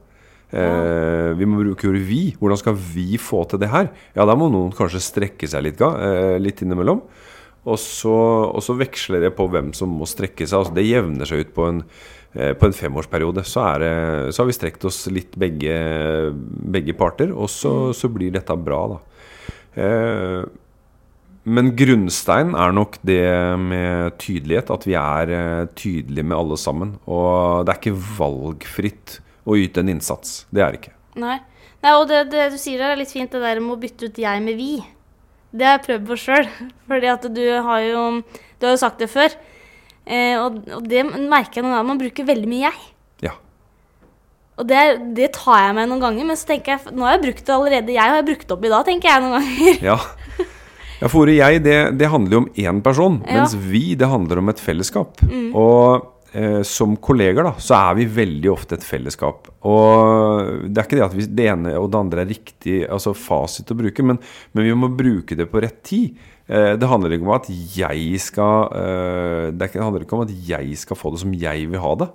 Eh, 0.54 1.32
vi 1.34 1.46
må 1.48 1.62
bruke 1.62 1.88
ordet 1.88 2.04
'vi'. 2.04 2.36
Hvordan 2.38 2.60
skal 2.60 2.74
vi 2.76 3.16
få 3.18 3.44
til 3.48 3.58
det 3.58 3.70
her? 3.72 3.90
Ja, 4.14 4.24
da 4.24 4.36
må 4.36 4.50
noen 4.52 4.72
kanskje 4.72 5.02
strekke 5.02 5.48
seg 5.48 5.64
litt, 5.64 5.80
eh, 5.80 6.38
litt 6.38 6.62
innimellom. 6.62 7.02
Og 7.64 7.78
så, 7.80 8.12
og 8.12 8.60
så, 8.64 8.76
veksler 8.76 9.24
det 9.24 9.32
på 9.38 9.46
hvem 9.48 9.72
som 9.76 9.92
må 9.96 10.08
strekke 10.08 10.44
seg. 10.44 10.58
Altså, 10.60 10.74
det 10.76 10.84
jevner 10.84 11.28
seg 11.28 11.46
ut 11.46 11.54
på 11.56 11.68
en, 11.70 11.78
eh, 12.36 12.52
på 12.58 12.68
en 12.68 12.76
femårsperiode. 12.76 13.44
Så, 13.48 13.64
det, 13.80 13.94
så, 14.34 14.42
har 14.42 14.50
vi 14.50 14.56
strekt 14.56 14.84
oss 14.84 15.06
litt 15.12 15.38
begge, 15.40 15.78
begge 16.76 16.96
parter, 16.98 17.32
og 17.32 17.48
så, 17.52 17.94
så, 17.96 18.12
blir 18.12 18.34
dette 18.34 18.58
bra, 18.60 18.82
da. 18.92 19.00
Eh, 19.80 20.44
men 21.44 21.74
grunnsteinen 21.76 22.54
er 22.56 22.72
nok 22.72 22.96
det 23.04 23.24
med 23.60 24.16
tydelighet. 24.20 24.70
At 24.72 24.86
vi 24.88 24.96
er 24.96 25.32
eh, 25.32 25.66
tydelige 25.76 26.24
med 26.24 26.38
alle 26.38 26.60
sammen. 26.60 26.94
Og 27.04 27.64
det 27.64 27.74
er 27.74 27.80
ikke 27.80 28.06
valgfritt 28.20 29.18
å 29.44 29.56
yte 29.60 29.84
en 29.84 29.92
innsats. 29.92 30.44
Det 30.52 30.64
er 30.64 30.72
det 30.72 30.80
ikke. 30.80 30.96
Nei. 31.20 31.38
Nei 31.84 31.92
og 31.98 32.08
det, 32.08 32.22
det, 32.32 32.48
du 32.54 32.56
sier 32.60 32.80
der 32.80 32.94
er 32.94 33.00
litt 33.00 33.12
fint, 33.12 33.28
det 33.28 33.44
der 33.44 33.60
med 33.60 33.76
å 33.76 33.80
bytte 33.80 34.08
ut 34.08 34.20
jeg 34.20 34.44
med 34.44 34.56
vi. 34.56 34.78
Det 35.54 35.66
har 35.66 35.76
jeg 35.76 35.84
prøvd 35.86 36.08
på 36.08 36.18
sjøl. 36.18 36.48
Fordi 36.90 37.10
at 37.12 37.28
du 37.36 37.44
har 37.68 37.84
jo 37.86 38.06
Du 38.58 38.66
har 38.66 38.74
jo 38.74 38.80
sagt 38.80 39.02
det 39.02 39.10
før. 39.12 39.34
Eh, 40.04 40.34
og, 40.36 40.58
og, 40.68 40.82
det 40.88 41.04
merker 41.06 41.60
jeg 41.60 41.64
noen 41.64 41.76
ganger. 41.76 41.90
Man 41.92 42.00
bruker 42.02 42.28
veldig 42.28 42.50
mye 42.50 42.66
jeg. 42.66 42.82
Ja. 43.28 43.36
Og 44.58 44.66
det, 44.68 44.82
det, 45.16 45.30
tar 45.36 45.62
jeg 45.66 45.76
meg 45.78 45.88
noen 45.90 46.02
ganger, 46.02 46.26
men 46.28 46.38
så 46.38 46.50
tenker 46.52 46.76
jeg 46.76 46.94
nå 46.94 47.06
har 47.06 47.16
jeg 47.16 47.24
brukt 47.28 47.46
det 47.46 47.54
allerede. 47.54 47.96
Jeg 47.96 48.16
har 48.16 48.26
brukt 48.26 48.56
opp 48.56 48.66
i 48.66 48.72
dag, 48.72 48.84
tenker 48.88 49.10
jeg 49.10 49.24
noen 49.24 49.38
ganger. 49.38 49.86
Ja. 49.92 49.98
Ja, 51.00 51.08
for 51.10 51.24
ordet 51.24 51.34
jeg, 51.36 51.62
det, 51.64 51.78
det, 51.98 52.06
handler 52.08 52.36
jo 52.36 52.42
om 52.44 52.50
én 52.56 52.78
person, 52.84 53.18
ja. 53.26 53.40
mens 53.42 53.52
vi, 53.58 53.82
det 53.98 54.08
handler 54.08 54.40
om 54.40 54.52
et 54.52 54.60
fellesskap. 54.62 55.18
Mm. 55.26 55.50
Og 55.58 56.06
som 56.66 56.96
kolleger, 56.98 57.46
da, 57.46 57.52
så 57.62 57.76
er 57.78 57.98
vi 58.00 58.04
veldig 58.10 58.48
ofte 58.50 58.74
et 58.74 58.82
fellesskap. 58.86 59.52
Og 59.70 60.66
det 60.66 60.80
er 60.80 60.88
ikke 60.88 60.98
det 60.98 61.04
at 61.06 61.14
vi, 61.14 61.26
det 61.30 61.44
ene 61.52 61.74
og 61.78 61.86
det 61.92 62.00
andre 62.00 62.24
er 62.24 62.30
riktig 62.32 62.80
altså 62.90 63.12
fasit 63.14 63.70
å 63.70 63.76
bruke, 63.78 64.02
men, 64.02 64.18
men 64.50 64.66
vi 64.66 64.74
må 64.74 64.90
bruke 64.90 65.38
det 65.38 65.46
på 65.52 65.62
rett 65.62 65.78
tid. 65.86 66.18
Eh, 66.46 66.74
det 66.76 66.90
handler 66.90 67.14
ikke 67.14 67.24
om 67.24 67.36
at 67.38 67.46
jeg 67.48 68.18
skal 68.20 68.66
eh, 68.76 69.46
Det 69.56 69.70
handler 69.80 70.02
ikke 70.04 70.18
om 70.18 70.26
at 70.26 70.32
jeg 70.44 70.76
skal 70.76 70.98
få 70.98 71.14
det 71.14 71.22
som 71.22 71.32
jeg 71.32 71.70
vil 71.70 71.80
ha 71.80 71.92
det. 72.02 72.10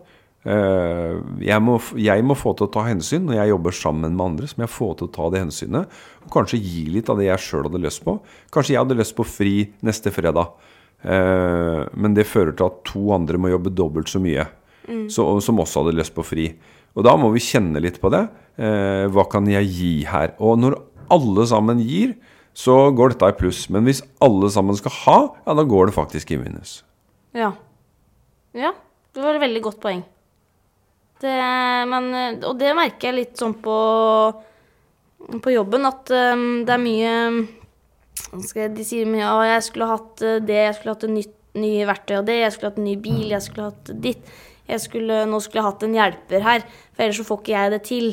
Eh, 0.46 1.16
jeg 1.44 1.64
må, 1.66 1.80
jeg 1.98 2.24
må, 2.24 2.38
få 2.38 2.54
til 2.54 2.68
å 2.68 2.72
ta 2.72 2.86
hensyn 2.86 3.26
når 3.26 3.40
jeg 3.40 3.54
jobber 3.54 3.76
sammen 3.76 4.14
med 4.14 4.26
andre. 4.28 4.50
Så 4.50 4.60
må 4.60 4.68
jeg 4.68 4.76
få 4.76 4.92
til 5.00 5.10
å 5.10 5.14
ta 5.18 5.30
det 5.34 5.44
hensynet 5.44 6.00
og 6.26 6.34
kanskje 6.36 6.62
gi 6.62 6.86
litt 6.94 7.10
av 7.10 7.18
det 7.20 7.30
jeg 7.32 7.46
sjøl 7.48 7.66
hadde 7.68 7.82
lyst 7.82 8.06
på. 8.06 8.20
Kanskje 8.54 8.76
jeg 8.76 8.84
hadde 8.84 9.00
lyst 9.00 9.18
på 9.18 9.26
fri 9.26 9.56
neste 9.86 10.14
fredag. 10.14 10.54
Eh, 11.04 11.82
men 11.96 12.16
det 12.18 12.28
fører 12.28 12.56
til 12.56 12.68
at 12.68 12.82
to 12.90 13.06
andre 13.16 13.40
må 13.40 13.52
jobbe 13.54 13.72
dobbelt 13.72 14.12
så 14.12 14.20
mye, 14.24 14.46
mm. 14.88 15.08
så, 15.14 15.26
som 15.44 15.62
også 15.64 15.84
hadde 15.84 16.00
lyst 16.00 16.16
på 16.16 16.26
fri. 16.28 16.50
Og 16.98 17.06
da 17.08 17.16
må 17.20 17.30
vi 17.32 17.44
kjenne 17.44 17.80
litt 17.84 18.02
på 18.02 18.12
det. 18.14 18.26
Eh, 18.60 19.06
hva 19.14 19.26
kan 19.32 19.48
jeg 19.48 19.70
gi 19.72 19.94
her? 20.10 20.34
Og 20.44 20.60
når 20.60 20.78
alle 21.14 21.46
sammen 21.50 21.82
gir, 21.84 22.18
så 22.58 22.90
går 22.96 23.14
dette 23.14 23.32
i 23.32 23.38
pluss. 23.40 23.64
Men 23.72 23.88
hvis 23.88 24.04
alle 24.24 24.50
sammen 24.52 24.78
skal 24.78 24.96
ha, 25.06 25.18
ja, 25.46 25.56
da 25.56 25.66
går 25.68 25.90
det 25.90 25.96
faktisk 25.96 26.34
i 26.36 26.40
minus. 26.42 26.82
Ja. 27.38 27.54
Ja, 28.58 28.74
det 29.14 29.24
var 29.24 29.38
et 29.38 29.44
veldig 29.46 29.62
godt 29.68 29.80
poeng. 29.84 30.02
Det, 31.20 31.36
men, 31.92 32.12
og 32.48 32.56
det 32.60 32.72
merker 32.78 33.10
jeg 33.10 33.18
litt 33.18 33.40
sånn 33.40 33.54
på, 33.62 33.78
på 35.44 35.52
jobben, 35.54 35.88
at 35.88 36.12
um, 36.16 36.46
det 36.66 36.74
er 36.74 36.82
mye 36.82 37.16
de 38.32 38.86
sier 38.86 39.10
mye 39.10 39.26
at 39.26 39.48
jeg 39.56 39.66
skulle 39.70 39.90
hatt 39.90 40.24
eh, 40.26 40.40
det, 40.44 40.60
jeg 40.68 40.78
skulle 40.78 40.96
hatt 40.96 41.06
et 41.08 41.16
nytt 41.16 41.36
nye 41.60 41.86
verktøy 41.90 42.20
og 42.20 42.28
det, 42.28 42.40
jeg 42.44 42.54
skulle 42.54 42.72
hatt 42.72 42.82
en 42.82 42.88
ny 42.88 42.96
bil, 43.02 43.30
jeg 43.34 43.46
skulle 43.46 43.70
hatt 43.72 43.94
ditt. 44.04 44.34
Skulle, 44.78 45.24
nå 45.26 45.40
skulle 45.42 45.64
jeg 45.64 45.66
hatt 45.66 45.84
en 45.88 45.96
hjelper 45.98 46.44
her, 46.46 46.66
for 46.94 47.02
ellers 47.02 47.18
så 47.18 47.26
får 47.26 47.40
ikke 47.42 47.54
jeg 47.56 47.72
det 47.74 47.80
til. 47.88 48.12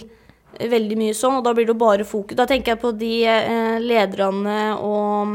Veldig 0.57 0.97
mye 0.97 1.17
sånn, 1.17 1.35
og 1.37 1.45
da 1.45 1.53
blir 1.53 1.69
det 1.69 1.77
bare 1.77 2.07
fokus. 2.09 2.39
Da 2.39 2.47
tenker 2.49 2.73
jeg 2.73 2.81
på 2.81 2.95
de 2.97 3.11
eh, 3.29 3.77
lederne 3.83 4.61
og 4.81 5.35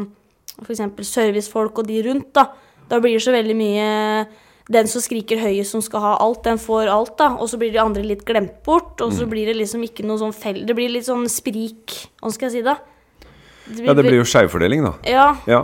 f.eks. 0.66 0.82
servicefolk 1.06 1.84
og 1.84 1.92
de 1.92 2.00
rundt, 2.08 2.32
da. 2.34 2.48
Da 2.90 2.98
blir 3.00 3.20
det 3.20 3.24
så 3.24 3.36
veldig 3.36 3.58
mye 3.60 3.86
den 4.72 4.90
som 4.90 5.04
skriker 5.04 5.42
høyest 5.42 5.76
som 5.76 5.84
skal 5.84 6.04
ha 6.04 6.16
alt, 6.24 6.42
den 6.48 6.58
får 6.62 6.90
alt, 6.90 7.14
da. 7.22 7.36
Og 7.38 7.52
så 7.54 7.60
blir 7.62 7.74
de 7.74 7.84
andre 7.84 8.06
litt 8.08 8.26
glemt 8.26 8.58
bort, 8.66 8.98
og 8.98 9.14
så 9.14 9.28
mm. 9.28 9.32
blir 9.36 9.52
det 9.52 9.60
liksom 9.60 9.86
ikke 9.86 10.08
noe 10.08 10.22
sånn 10.22 10.34
fell... 10.34 10.64
Det 10.66 10.76
blir 10.78 10.90
litt 10.90 11.06
sånn 11.06 11.28
sprik, 11.30 12.00
hva 12.18 12.34
skal 12.34 12.50
jeg 12.50 12.58
si 12.58 12.66
da? 12.66 12.80
Det 13.68 13.86
ja, 13.86 13.96
det 13.98 14.08
blir 14.08 14.20
jo 14.22 14.28
skjevfordeling, 14.28 14.84
da. 14.88 14.96
Ja. 15.08 15.28
ja. 15.50 15.62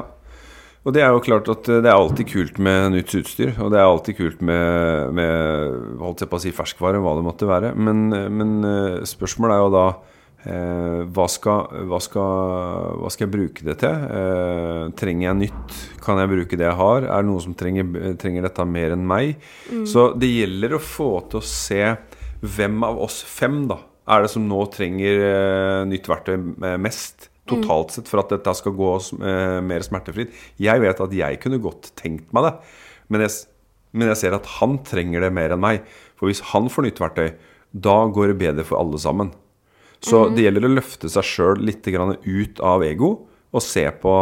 Og 0.88 0.94
det 0.96 1.02
er 1.04 1.12
jo 1.12 1.24
klart 1.24 1.50
at 1.52 1.68
det 1.68 1.84
er 1.84 1.98
alltid 1.98 2.30
kult 2.30 2.60
med 2.64 2.94
nytt 2.94 3.12
utstyr. 3.20 3.56
Og 3.60 3.74
det 3.74 3.80
er 3.80 3.88
alltid 3.90 4.16
kult 4.22 4.44
med, 4.46 5.10
med 5.18 5.98
holdt 6.00 6.24
jeg 6.24 6.32
på 6.32 6.40
å 6.40 6.44
si 6.46 6.54
ferskvare, 6.56 7.02
hva 7.04 7.18
det 7.18 7.26
måtte 7.26 7.50
være. 7.50 7.74
Men, 7.76 8.06
men 8.08 8.54
eh, 8.64 9.02
spørsmålet 9.08 9.58
er 9.58 9.66
jo 9.66 9.74
da 9.74 9.84
eh, 10.48 11.02
hva, 11.12 11.28
skal, 11.32 11.76
hva, 11.90 12.00
skal, 12.04 12.32
hva, 13.02 13.12
skal, 13.12 13.28
jeg 13.28 13.34
bruke 13.36 13.68
det 13.68 13.76
til? 13.84 14.08
Eh, 14.22 14.86
trenger 15.02 15.28
jeg 15.28 15.40
nytt? 15.42 15.78
Kan 16.06 16.24
jeg 16.24 16.32
bruke 16.32 16.62
det 16.62 16.70
jeg 16.70 16.80
har? 16.80 17.04
Er 17.04 17.26
det 17.26 17.32
noen 17.34 17.46
som 17.50 17.58
trenger, 17.60 18.16
trenger 18.22 18.48
dette 18.48 18.70
mer 18.78 18.96
enn 18.96 19.04
meg? 19.12 19.36
Mm. 19.68 19.84
Så 19.92 20.14
det 20.16 20.32
gjelder 20.32 20.78
å 20.78 20.84
få 20.84 21.12
til 21.34 21.42
å 21.42 21.48
se 21.52 21.84
hvem 22.48 22.80
av 22.86 23.00
oss 23.04 23.24
fem 23.28 23.66
da 23.68 23.82
er 24.08 24.24
det 24.24 24.32
som 24.32 24.46
nå 24.48 24.62
trenger 24.72 25.24
eh, 25.28 25.82
nytt 25.90 26.08
verktøy 26.08 26.38
mest 26.80 27.28
totalt 27.50 27.96
sett 27.96 28.10
for 28.12 28.22
at 28.22 28.34
dette 28.34 28.54
skal 28.60 28.76
gå 28.78 28.92
uh, 29.22 29.60
mer 29.66 29.86
smertefritt. 29.86 30.34
Jeg 30.62 30.84
vet 30.84 31.04
at 31.04 31.16
jeg 31.16 31.42
kunne 31.44 31.62
godt 31.64 31.92
tenkt 32.00 32.34
meg 32.36 32.48
det, 32.48 32.54
men 33.14 33.24
jeg, 33.26 33.36
men 33.98 34.12
jeg, 34.12 34.22
ser 34.24 34.38
at 34.38 34.50
han 34.58 34.78
trenger 34.88 35.26
det 35.26 35.34
mer 35.36 35.56
enn 35.56 35.64
meg. 35.64 35.88
For 36.20 36.30
hvis 36.30 36.44
han 36.54 36.70
får 36.72 36.88
nytt 36.88 37.02
verktøy, 37.04 37.32
da 37.78 37.98
går 38.14 38.34
det 38.34 38.42
bedre 38.42 38.68
for 38.68 38.80
alle 38.82 39.00
sammen. 39.02 39.34
Så 40.04 40.28
mm. 40.28 40.36
det 40.36 40.46
gjelder 40.46 40.68
å 40.68 40.76
løfte 40.76 41.10
seg 41.10 41.26
sjøl 41.26 41.64
litt 41.66 41.88
ut 41.88 42.62
av 42.62 42.86
ego 42.86 43.16
og 43.56 43.64
se 43.64 43.86
på, 44.02 44.14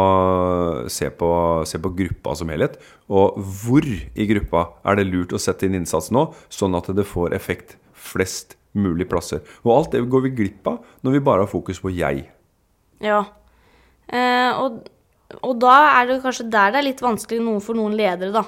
se, 0.92 1.08
på, 1.10 1.30
se 1.66 1.80
på, 1.82 1.92
gruppa 1.98 2.34
som 2.38 2.50
helhet. 2.52 2.78
Og 3.10 3.40
hvor 3.64 3.86
i 3.86 4.28
gruppa 4.30 4.68
er 4.86 5.00
det 5.00 5.08
lurt 5.10 5.34
å 5.34 5.40
sette 5.42 5.66
inn 5.66 5.76
innsats 5.80 6.12
nå, 6.14 6.28
sånn 6.48 6.78
at 6.78 6.92
det 6.94 7.04
får 7.08 7.34
effekt 7.36 7.76
flest 7.92 8.56
mulig 8.76 9.08
plasser. 9.10 9.42
Og 9.64 9.74
alt 9.74 9.96
det 9.96 10.04
går 10.12 10.28
vi 10.28 10.34
glipp 10.42 10.70
av 10.70 10.80
når 11.04 11.18
vi 11.18 11.24
bare 11.28 11.44
har 11.44 11.52
fokus 11.52 11.82
på 11.82 11.92
jeg. 11.96 12.26
Ja. 13.04 13.24
Eh, 14.06 14.52
og, 14.60 14.84
og, 15.40 15.52
da 15.60 15.76
er 15.96 16.10
det 16.10 16.20
kanskje 16.24 16.48
der 16.50 16.74
det 16.74 16.80
er 16.80 16.88
litt 16.90 17.02
vanskelig 17.02 17.42
noe 17.42 17.62
for 17.64 17.78
noen 17.78 17.96
ledere, 17.98 18.32
da. 18.34 18.44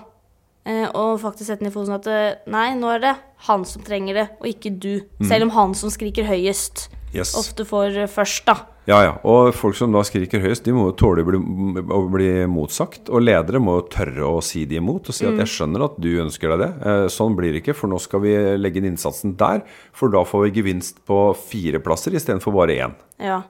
Eh, 0.68 0.86
faktisk 1.22 1.48
sette 1.48 1.64
ned 1.64 1.72
foten 1.72 1.96
at 1.96 2.06
eh, 2.12 2.38
nei, 2.52 2.70
nå 2.76 2.90
er 2.92 3.04
det 3.04 3.14
han 3.48 3.64
som 3.68 3.84
trenger 3.84 4.22
det, 4.22 4.26
og 4.40 4.48
ikke 4.50 4.74
du. 4.76 4.94
Mm. 5.18 5.28
Selv 5.30 5.48
om 5.48 5.54
han 5.56 5.76
som 5.78 5.92
skriker 5.92 6.26
høyest, 6.28 6.88
yes. 7.14 7.32
ofte 7.38 7.64
får 7.68 8.04
eh, 8.04 8.10
først, 8.10 8.44
da. 8.48 8.58
Ja, 8.88 9.02
ja. 9.04 9.14
Og 9.28 9.50
folk 9.52 9.76
som 9.76 9.92
da 9.92 10.00
skriker 10.06 10.40
høyest, 10.40 10.64
de 10.64 10.72
må 10.72 10.86
jo 10.88 10.94
tåle 10.96 11.20
å 11.20 11.28
bli, 11.28 11.40
å 11.92 12.00
bli 12.08 12.28
motsagt. 12.48 13.10
Og 13.12 13.20
ledere 13.20 13.60
må 13.60 13.76
jo 13.78 13.88
tørre 13.92 14.30
å 14.30 14.38
si 14.44 14.64
de 14.68 14.78
imot 14.80 15.10
og 15.10 15.16
si 15.16 15.26
mm. 15.26 15.34
at 15.34 15.42
'jeg 15.42 15.52
skjønner 15.54 15.84
at 15.84 15.98
du 16.00 16.08
ønsker 16.24 16.54
deg 16.54 16.62
det'. 16.62 16.86
Eh, 16.88 17.08
sånn 17.12 17.36
blir 17.36 17.52
det 17.52 17.60
ikke, 17.62 17.76
for 17.76 17.92
nå 17.92 18.00
skal 18.00 18.24
vi 18.24 18.32
legge 18.56 18.80
inn 18.80 18.88
innsatsen 18.94 19.36
der. 19.36 19.60
For 19.92 20.08
da 20.12 20.24
får 20.24 20.46
vi 20.46 20.56
gevinst 20.60 21.04
på 21.04 21.20
fire 21.36 21.82
plasser 21.84 22.16
istedenfor 22.16 22.56
bare 22.56 22.80
én. 22.80 22.96
Ja. 23.20 23.42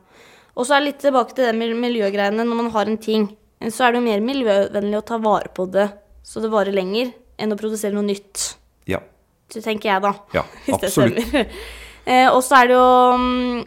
Og 0.58 0.66
så 0.66 0.74
er 0.74 0.82
det 0.82 0.90
litt 0.90 1.02
tilbake 1.04 1.36
til 1.36 1.46
det 1.46 1.54
med 1.54 1.76
miljøgreiene. 1.78 2.42
Når 2.42 2.58
man 2.58 2.70
har 2.74 2.90
en 2.90 2.98
ting, 2.98 3.30
så 3.70 3.86
er 3.86 3.94
det 3.94 4.00
jo 4.00 4.08
mer 4.08 4.22
miljøvennlig 4.26 4.98
å 4.98 5.06
ta 5.06 5.20
vare 5.22 5.50
på 5.54 5.68
det 5.70 5.86
så 6.28 6.42
det 6.44 6.50
varer 6.52 6.74
lenger, 6.76 7.14
enn 7.40 7.54
å 7.54 7.56
produsere 7.56 7.94
noe 7.96 8.04
nytt. 8.04 8.50
Ja. 8.90 9.00
Så 9.48 9.62
tenker 9.64 9.88
jeg, 9.88 10.02
da. 10.04 10.10
Ja, 10.36 10.42
absolutt. 10.76 11.22
eh, 12.10 12.26
og 12.28 12.42
så 12.44 12.58
er 12.58 12.68
det 12.68 12.76
jo 12.76 12.90
mm, 13.22 13.62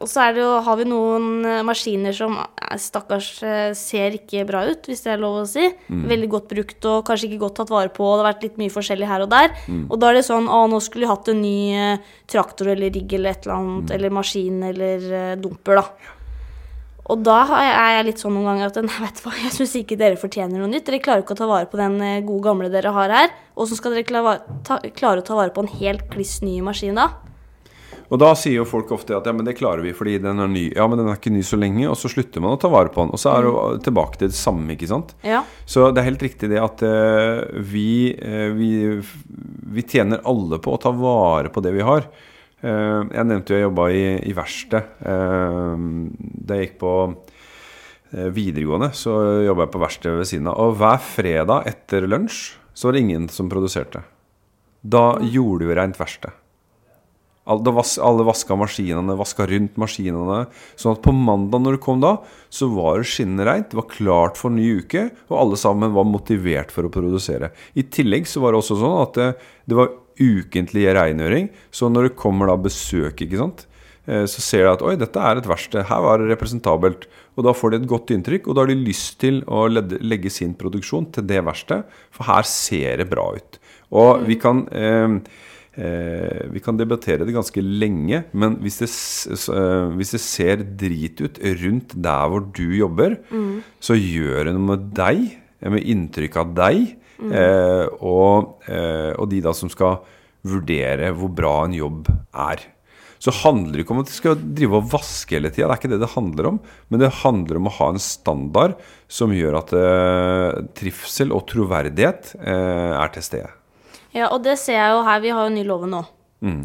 og 0.00 0.08
så 0.08 0.24
har 0.64 0.78
vi 0.80 0.86
noen 0.88 1.44
eh, 1.44 1.60
maskiner 1.66 2.14
som 2.16 2.38
eh, 2.40 2.76
stakkars 2.80 3.28
eh, 3.44 3.72
ser 3.76 4.16
ikke 4.16 4.46
bra 4.48 4.62
ut, 4.70 4.86
hvis 4.88 5.04
det 5.04 5.12
er 5.12 5.20
lov 5.20 5.42
å 5.42 5.48
si. 5.48 5.66
Mm. 5.92 6.06
Veldig 6.08 6.30
godt 6.32 6.46
brukt 6.54 6.88
og 6.88 7.02
kanskje 7.08 7.28
ikke 7.28 7.42
godt 7.42 7.58
tatt 7.60 7.72
vare 7.74 7.92
på. 7.92 8.06
Og 8.06 8.16
det 8.16 8.24
har 8.24 8.30
vært 8.30 8.46
litt 8.48 8.56
mye 8.62 8.72
forskjellig 8.72 9.10
her 9.10 9.26
og 9.26 9.30
der. 9.34 9.52
Mm. 9.68 9.84
Og 9.90 10.00
da 10.00 10.10
er 10.10 10.20
det 10.20 10.24
sånn 10.30 10.48
Å, 10.48 10.62
nå 10.72 10.80
skulle 10.84 11.04
vi 11.04 11.12
hatt 11.12 11.28
en 11.32 11.44
ny 11.44 11.98
traktor 12.30 12.72
eller 12.72 12.96
rigg 12.96 13.12
eller 13.18 13.36
et 13.36 13.44
eller 13.44 13.58
annet. 13.58 13.84
Mm. 13.84 13.94
Eller 13.98 14.16
maskin 14.16 14.64
eller 14.70 15.06
dumper, 15.42 15.82
da. 15.82 16.16
Og 17.10 17.24
da 17.26 17.38
er 17.58 17.96
jeg 17.98 18.06
litt 18.06 18.22
sånn 18.22 18.38
noen 18.38 18.52
ganger 18.54 18.70
at 18.70 18.80
vet 19.04 19.24
hva, 19.24 19.36
jeg 19.36 19.52
syns 19.52 19.80
ikke 19.82 20.00
dere 20.00 20.20
fortjener 20.20 20.62
noe 20.62 20.70
nytt. 20.72 20.88
Dere 20.88 21.04
klarer 21.04 21.26
ikke 21.26 21.36
å 21.36 21.42
ta 21.42 21.50
vare 21.50 21.68
på 21.68 21.80
den 21.80 22.00
gode 22.24 22.46
gamle 22.48 22.72
dere 22.72 22.96
har 22.96 23.12
her. 23.20 23.34
Åssen 23.60 23.76
skal 23.76 23.98
dere 23.98 24.08
klare 24.08 25.20
å 25.20 25.26
ta 25.26 25.36
vare 25.36 25.52
på 25.52 25.66
en 25.66 25.74
helt 25.82 26.08
kliss 26.14 26.38
ny 26.40 26.62
maskin 26.64 26.96
da? 26.96 27.10
Og 28.10 28.18
da 28.18 28.32
sier 28.38 28.58
jo 28.58 28.66
folk 28.66 28.90
ofte 28.94 29.14
at 29.14 29.28
ja, 29.28 29.32
men 29.34 29.46
det 29.46 29.56
klarer 29.60 29.84
vi 29.84 29.92
fordi 29.94 30.16
den 30.22 30.42
er 30.42 30.50
ny. 30.50 30.64
Ja, 30.74 30.88
men 30.90 30.98
den 30.98 31.08
er 31.08 31.18
ikke 31.18 31.32
ny 31.32 31.44
så 31.46 31.58
lenge, 31.60 31.86
og 31.86 31.94
så 31.98 32.10
slutter 32.10 32.42
man 32.42 32.56
å 32.56 32.60
ta 32.60 32.70
vare 32.72 32.90
på 32.90 33.04
den. 33.04 33.12
Og 33.14 33.22
så 33.22 33.30
er 33.32 33.46
det 33.46 33.52
mm. 33.54 33.84
tilbake 33.86 34.18
til 34.18 34.32
det 34.32 34.38
samme, 34.38 34.66
ikke 34.74 34.90
sant. 34.90 35.14
Ja. 35.26 35.44
Så 35.62 35.86
det 35.94 36.02
er 36.02 36.10
helt 36.10 36.24
riktig 36.26 36.50
det 36.50 36.58
at 36.62 36.82
uh, 36.82 37.46
vi, 37.70 38.10
uh, 38.18 38.50
vi, 38.58 38.72
vi, 39.76 39.86
tjener 39.86 40.24
alle 40.26 40.58
på 40.62 40.74
å 40.74 40.82
ta 40.82 40.92
vare 40.94 41.54
på 41.54 41.62
det 41.62 41.74
vi 41.76 41.86
har. 41.86 42.08
Uh, 42.64 43.06
jeg 43.06 43.28
nevnte 43.30 43.54
jo 43.54 43.60
jeg 43.60 43.68
jobba 43.68 43.88
i, 43.94 44.04
i 44.26 44.36
verksted. 44.36 44.90
da 45.00 46.58
jeg 46.58 46.66
gikk 46.66 46.80
på 46.82 46.94
videregående, 48.10 48.90
så 48.90 49.12
jobba 49.46 49.68
jeg 49.68 49.70
på 49.76 49.84
verksted 49.84 50.18
ved 50.18 50.26
siden 50.26 50.50
av. 50.50 50.58
Og 50.58 50.80
hver 50.80 50.98
fredag 50.98 51.70
etter 51.70 52.10
lunsj 52.10 52.56
så 52.74 52.88
var 52.88 52.98
det 52.98 53.06
ingen 53.06 53.30
som 53.30 53.46
produserte. 53.52 54.02
Da 54.82 55.20
gjorde 55.22 55.68
vi 55.68 55.76
rent 55.78 55.98
verksted. 56.00 56.34
Alle 57.48 58.24
vaska 58.24 58.56
maskinene, 58.56 59.16
vaska 59.16 59.46
rundt 59.48 59.78
maskinene. 59.80 60.42
Sånn 60.78 60.92
at 60.92 61.00
på 61.02 61.14
mandag 61.16 61.64
når 61.64 61.78
du 61.78 61.80
kom 61.82 62.02
da, 62.02 62.18
så 62.52 62.68
var 62.70 63.00
det 63.00 63.08
skinnende 63.08 63.46
reint. 63.48 63.70
Det 63.72 63.78
var 63.80 63.88
klart 63.90 64.38
for 64.38 64.52
ny 64.52 64.66
uke, 64.82 65.08
og 65.30 65.38
alle 65.38 65.58
sammen 65.60 65.94
var 65.96 66.06
motivert 66.08 66.74
for 66.74 66.86
å 66.86 66.92
produsere. 66.92 67.50
I 67.74 67.86
tillegg 67.88 68.28
så 68.28 68.44
var 68.44 68.52
det 68.52 68.60
også 68.60 68.78
sånn 68.82 69.00
at 69.00 69.16
det, 69.16 69.32
det 69.72 69.80
var 69.80 69.96
ukentlig 70.20 70.86
rengjøring. 71.00 71.50
Så 71.72 71.88
når 71.88 72.10
det 72.10 72.20
kommer 72.20 72.52
da 72.52 72.60
besøk, 72.60 73.24
ikke 73.24 73.40
sant, 73.40 73.66
eh, 74.04 74.28
så 74.28 74.44
ser 74.44 74.66
de 74.66 74.74
at 74.76 74.84
oi, 74.84 74.94
dette 75.00 75.26
er 75.32 75.40
et 75.40 75.48
verksted. 75.48 75.88
Her 75.88 76.06
var 76.06 76.20
det 76.20 76.30
representabelt. 76.34 77.08
Og 77.40 77.46
da 77.48 77.56
får 77.56 77.72
de 77.72 77.80
et 77.80 77.92
godt 77.96 78.12
inntrykk, 78.12 78.46
og 78.50 78.54
da 78.58 78.66
har 78.66 78.74
de 78.74 78.82
lyst 78.84 79.16
til 79.24 79.40
å 79.48 79.64
legge 79.72 80.28
sin 80.28 80.52
produksjon 80.60 81.08
til 81.16 81.24
det 81.24 81.40
verkstedet. 81.48 82.02
For 82.12 82.28
her 82.28 82.44
ser 82.44 83.00
det 83.00 83.08
bra 83.08 83.30
ut. 83.32 83.64
Og 83.96 84.28
vi 84.28 84.36
kan 84.38 84.66
eh, 84.76 85.16
Eh, 85.18 85.49
vi 85.70 86.60
kan 86.64 86.78
debattere 86.78 87.22
det 87.26 87.34
ganske 87.34 87.62
lenge, 87.62 88.24
men 88.32 88.56
hvis 88.64 88.80
det, 88.82 88.88
eh, 89.54 89.92
hvis 89.94 90.14
det, 90.16 90.20
ser 90.20 90.64
drit 90.80 91.20
ut 91.22 91.38
rundt 91.62 91.94
der 91.94 92.32
hvor 92.32 92.42
du 92.42 92.66
jobber, 92.74 93.14
mm. 93.30 93.62
så 93.78 93.94
gjør 93.94 94.48
det 94.48 94.56
noe 94.56 94.72
med 94.72 94.90
deg, 94.96 95.28
med 95.70 95.86
inntrykk 95.94 96.40
av 96.42 96.56
deg, 96.58 96.82
mm. 97.20 97.30
eh, 97.30 97.86
og, 98.00 98.58
eh, 98.66 99.12
og, 99.14 99.30
de 99.30 99.40
da 99.44 99.54
som 99.56 99.70
skal 99.72 100.00
vurdere 100.46 101.12
hvor 101.14 101.32
bra 101.36 101.54
en 101.66 101.76
jobb 101.76 102.10
er. 102.32 102.66
Så 103.20 103.34
handler 103.42 103.76
det 103.76 103.84
ikke 103.84 103.92
om 103.92 104.00
at 104.00 104.08
de 104.08 104.16
skal 104.16 104.40
drive 104.40 104.78
og 104.78 104.92
vaske 104.94 105.36
hele 105.36 105.50
tida, 105.52 105.66
det 105.68 105.74
er 105.74 105.80
ikke 105.82 105.92
det 105.92 106.00
det 106.00 106.14
handler 106.14 106.54
om. 106.54 106.60
Men 106.88 107.02
det 107.02 107.12
handler 107.20 107.60
om 107.60 107.68
å 107.68 107.76
ha 107.76 107.90
en 107.92 108.00
standard 108.00 108.78
som 109.12 109.34
gjør 109.36 109.60
at 109.60 109.74
eh, 109.76 110.60
trivsel 110.80 111.34
og 111.36 111.44
troverdighet 111.52 112.32
eh, 112.40 112.92
er 112.96 113.12
til 113.12 113.26
stede. 113.26 113.52
Ja, 114.16 114.30
og 114.30 114.42
det 114.44 114.56
ser 114.60 114.78
jeg 114.78 114.94
jo 114.94 115.02
her. 115.06 115.22
Vi 115.22 115.34
har 115.34 115.46
jo 115.46 115.54
ny 115.54 115.64
låve 115.66 115.88
nå. 115.90 116.02
Mm. 116.46 116.62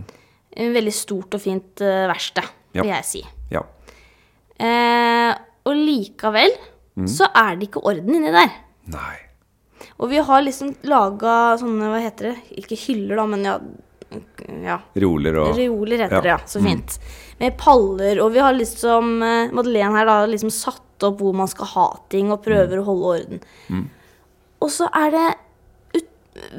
En 0.56 0.76
veldig 0.76 0.94
stort 0.96 1.36
og 1.36 1.44
fint 1.44 1.84
uh, 1.84 2.06
verksted, 2.10 2.48
ja. 2.74 2.82
vil 2.82 2.94
jeg 2.94 3.08
si. 3.10 3.22
Ja. 3.54 3.62
Eh, 4.56 5.32
og 5.68 5.76
likevel 5.76 6.54
mm. 6.96 7.08
så 7.12 7.28
er 7.28 7.58
det 7.58 7.68
ikke 7.70 7.84
orden 7.84 8.16
inni 8.16 8.32
der. 8.34 8.54
Nei. 8.94 9.16
Og 10.00 10.10
vi 10.12 10.22
har 10.24 10.44
liksom 10.44 10.74
laga 10.88 11.56
sånne, 11.60 11.90
hva 11.92 12.00
heter 12.04 12.32
det, 12.32 12.62
ikke 12.62 12.78
hyller, 12.80 13.20
da, 13.20 13.26
men 13.32 13.46
ja, 13.48 13.58
ja. 14.64 14.80
Reoler 14.96 15.40
og 15.42 15.58
Reoler 15.58 16.06
heter 16.06 16.18
ja. 16.20 16.24
det, 16.24 16.34
ja. 16.34 16.40
Så 16.48 16.62
mm. 16.62 16.68
fint. 16.70 16.98
Mm. 16.98 17.22
Med 17.44 17.58
paller, 17.60 18.24
og 18.24 18.32
vi 18.36 18.44
har 18.44 18.56
liksom 18.56 19.14
uh, 19.24 19.54
Madeleine 19.56 19.96
her 19.98 20.08
da 20.08 20.18
liksom 20.32 20.54
satt 20.54 20.82
opp 21.04 21.20
hvor 21.20 21.36
man 21.36 21.52
skal 21.52 21.72
ha 21.74 21.88
ting, 22.12 22.32
og 22.32 22.44
prøver 22.46 22.80
mm. 22.80 22.82
å 22.82 22.88
holde 22.90 23.14
orden. 23.16 23.46
Mm. 23.68 23.88
Og 24.64 24.72
så 24.72 24.88
er 24.96 25.12
det 25.16 25.26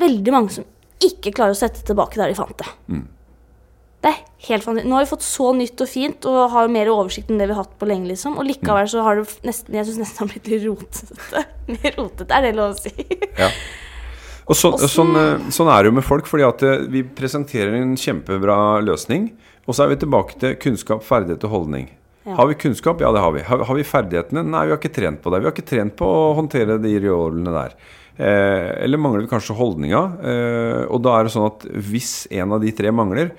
veldig 0.01 0.33
mange 0.33 0.53
som 0.53 0.67
ikke 1.03 1.35
klarer 1.37 1.57
å 1.57 1.59
sette 1.59 1.85
tilbake 1.87 2.19
der 2.21 2.33
de 2.33 2.39
fant 2.39 2.57
det. 2.61 2.69
Mm. 2.89 3.05
Det 4.05 4.13
er 4.13 4.21
helt 4.49 4.65
fantastisk. 4.65 4.89
Nå 4.89 4.97
har 4.97 5.05
vi 5.05 5.11
fått 5.11 5.27
så 5.27 5.49
nytt 5.57 5.83
og 5.83 5.91
fint 5.91 6.29
og 6.31 6.39
har 6.53 6.71
mer 6.73 6.91
oversikt 6.93 7.33
enn 7.33 7.41
det 7.41 7.49
vi 7.49 7.57
har 7.57 7.65
hatt 7.65 7.75
på 7.81 7.89
lenge. 7.89 8.09
liksom. 8.13 8.37
Og 8.39 8.47
likevel 8.47 8.89
så 8.93 9.03
har 9.07 9.19
det 9.19 9.27
nesten 9.49 9.77
jeg 9.77 9.89
synes 9.89 10.05
nesten 10.05 10.23
har 10.23 10.33
blitt 10.33 10.53
litt 10.53 10.65
rotete. 10.69 11.45
Mer 11.75 11.99
rotete, 11.99 12.31
er 12.31 12.47
det 12.47 12.55
lov 12.55 12.77
å 12.77 12.79
si? 12.79 12.95
Ja. 13.41 13.51
Og 14.47 14.55
så, 14.55 14.71
sånn, 14.79 15.17
eh, 15.19 15.49
sånn, 15.51 15.69
er 15.73 15.83
det 15.83 15.91
jo 15.91 15.97
med 15.97 16.07
folk, 16.07 16.29
fordi 16.31 16.45
at 16.47 16.63
eh, 16.63 16.85
vi 16.91 17.03
presenterer 17.03 17.75
en 17.81 17.97
kjempebra 17.99 18.79
løsning. 18.87 19.33
Og 19.67 19.75
så 19.75 19.83
er 19.83 19.91
vi 19.91 20.03
tilbake 20.05 20.39
til 20.39 20.55
kunnskap, 20.63 21.03
ferdighet 21.03 21.43
og 21.49 21.55
holdning. 21.57 21.89
Ja. 22.27 22.37
Har 22.39 22.51
vi 22.51 22.59
kunnskap? 22.59 23.03
Ja, 23.03 23.11
det 23.15 23.23
har 23.23 23.35
vi. 23.35 23.43
Har, 23.47 23.65
har, 23.67 23.79
vi 23.79 23.87
ferdighetene? 23.87 24.45
Nei, 24.47 24.65
vi 24.69 24.75
har 24.75 24.79
ikke 24.79 24.95
trent 24.95 25.23
på 25.23 25.33
det. 25.35 25.43
Vi 25.43 25.49
har 25.49 25.55
ikke 25.55 25.67
trent 25.67 25.97
på 25.99 26.07
å 26.07 26.31
håndtere 26.39 26.79
de 26.83 26.95
reolene 27.03 27.55
der. 27.55 27.75
Eh, 28.17 28.71
eller 28.85 29.01
mangler 29.01 29.27
vi 29.27 29.31
kanskje 29.31 29.57
holdninga? 29.59 30.03
Eh, 30.25 30.83
og 30.89 31.03
da 31.05 31.19
er 31.19 31.27
det 31.27 31.35
sånn 31.35 31.51
at 31.51 31.67
hvis 31.69 32.27
en 32.33 32.57
av 32.57 32.65
de 32.65 32.73
tre 32.77 32.93
mangler, 32.95 33.35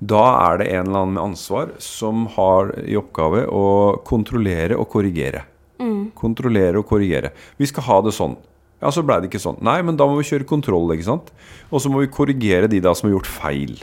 da 0.00 0.22
er 0.48 0.60
det 0.60 0.68
en 0.70 0.86
eller 0.86 1.02
annen 1.02 1.16
med 1.16 1.24
ansvar 1.24 1.72
som 1.82 2.24
har 2.36 2.72
i 2.86 2.96
oppgave 2.96 3.44
å 3.50 3.64
kontrollere 4.06 4.78
og 4.78 4.88
korrigere. 4.92 5.42
Mm. 5.80 6.12
Kontrollere 6.16 6.80
og 6.80 6.88
korrigere. 6.88 7.34
Vi 7.60 7.68
skal 7.68 7.84
ha 7.88 7.98
det 8.06 8.14
sånn. 8.16 8.38
Ja, 8.80 8.88
så 8.94 9.04
blei 9.04 9.18
det 9.20 9.28
ikke 9.28 9.42
sånn. 9.42 9.58
Nei, 9.64 9.80
men 9.84 9.98
da 10.00 10.06
må 10.08 10.16
vi 10.16 10.28
kjøre 10.30 10.48
kontroll, 10.48 10.88
ikke 10.94 11.10
sant. 11.10 11.28
Og 11.68 11.82
så 11.84 11.92
må 11.92 12.00
vi 12.00 12.12
korrigere 12.12 12.70
de 12.70 12.80
da 12.80 12.94
som 12.96 13.10
har 13.10 13.18
gjort 13.18 13.28
feil. 13.28 13.74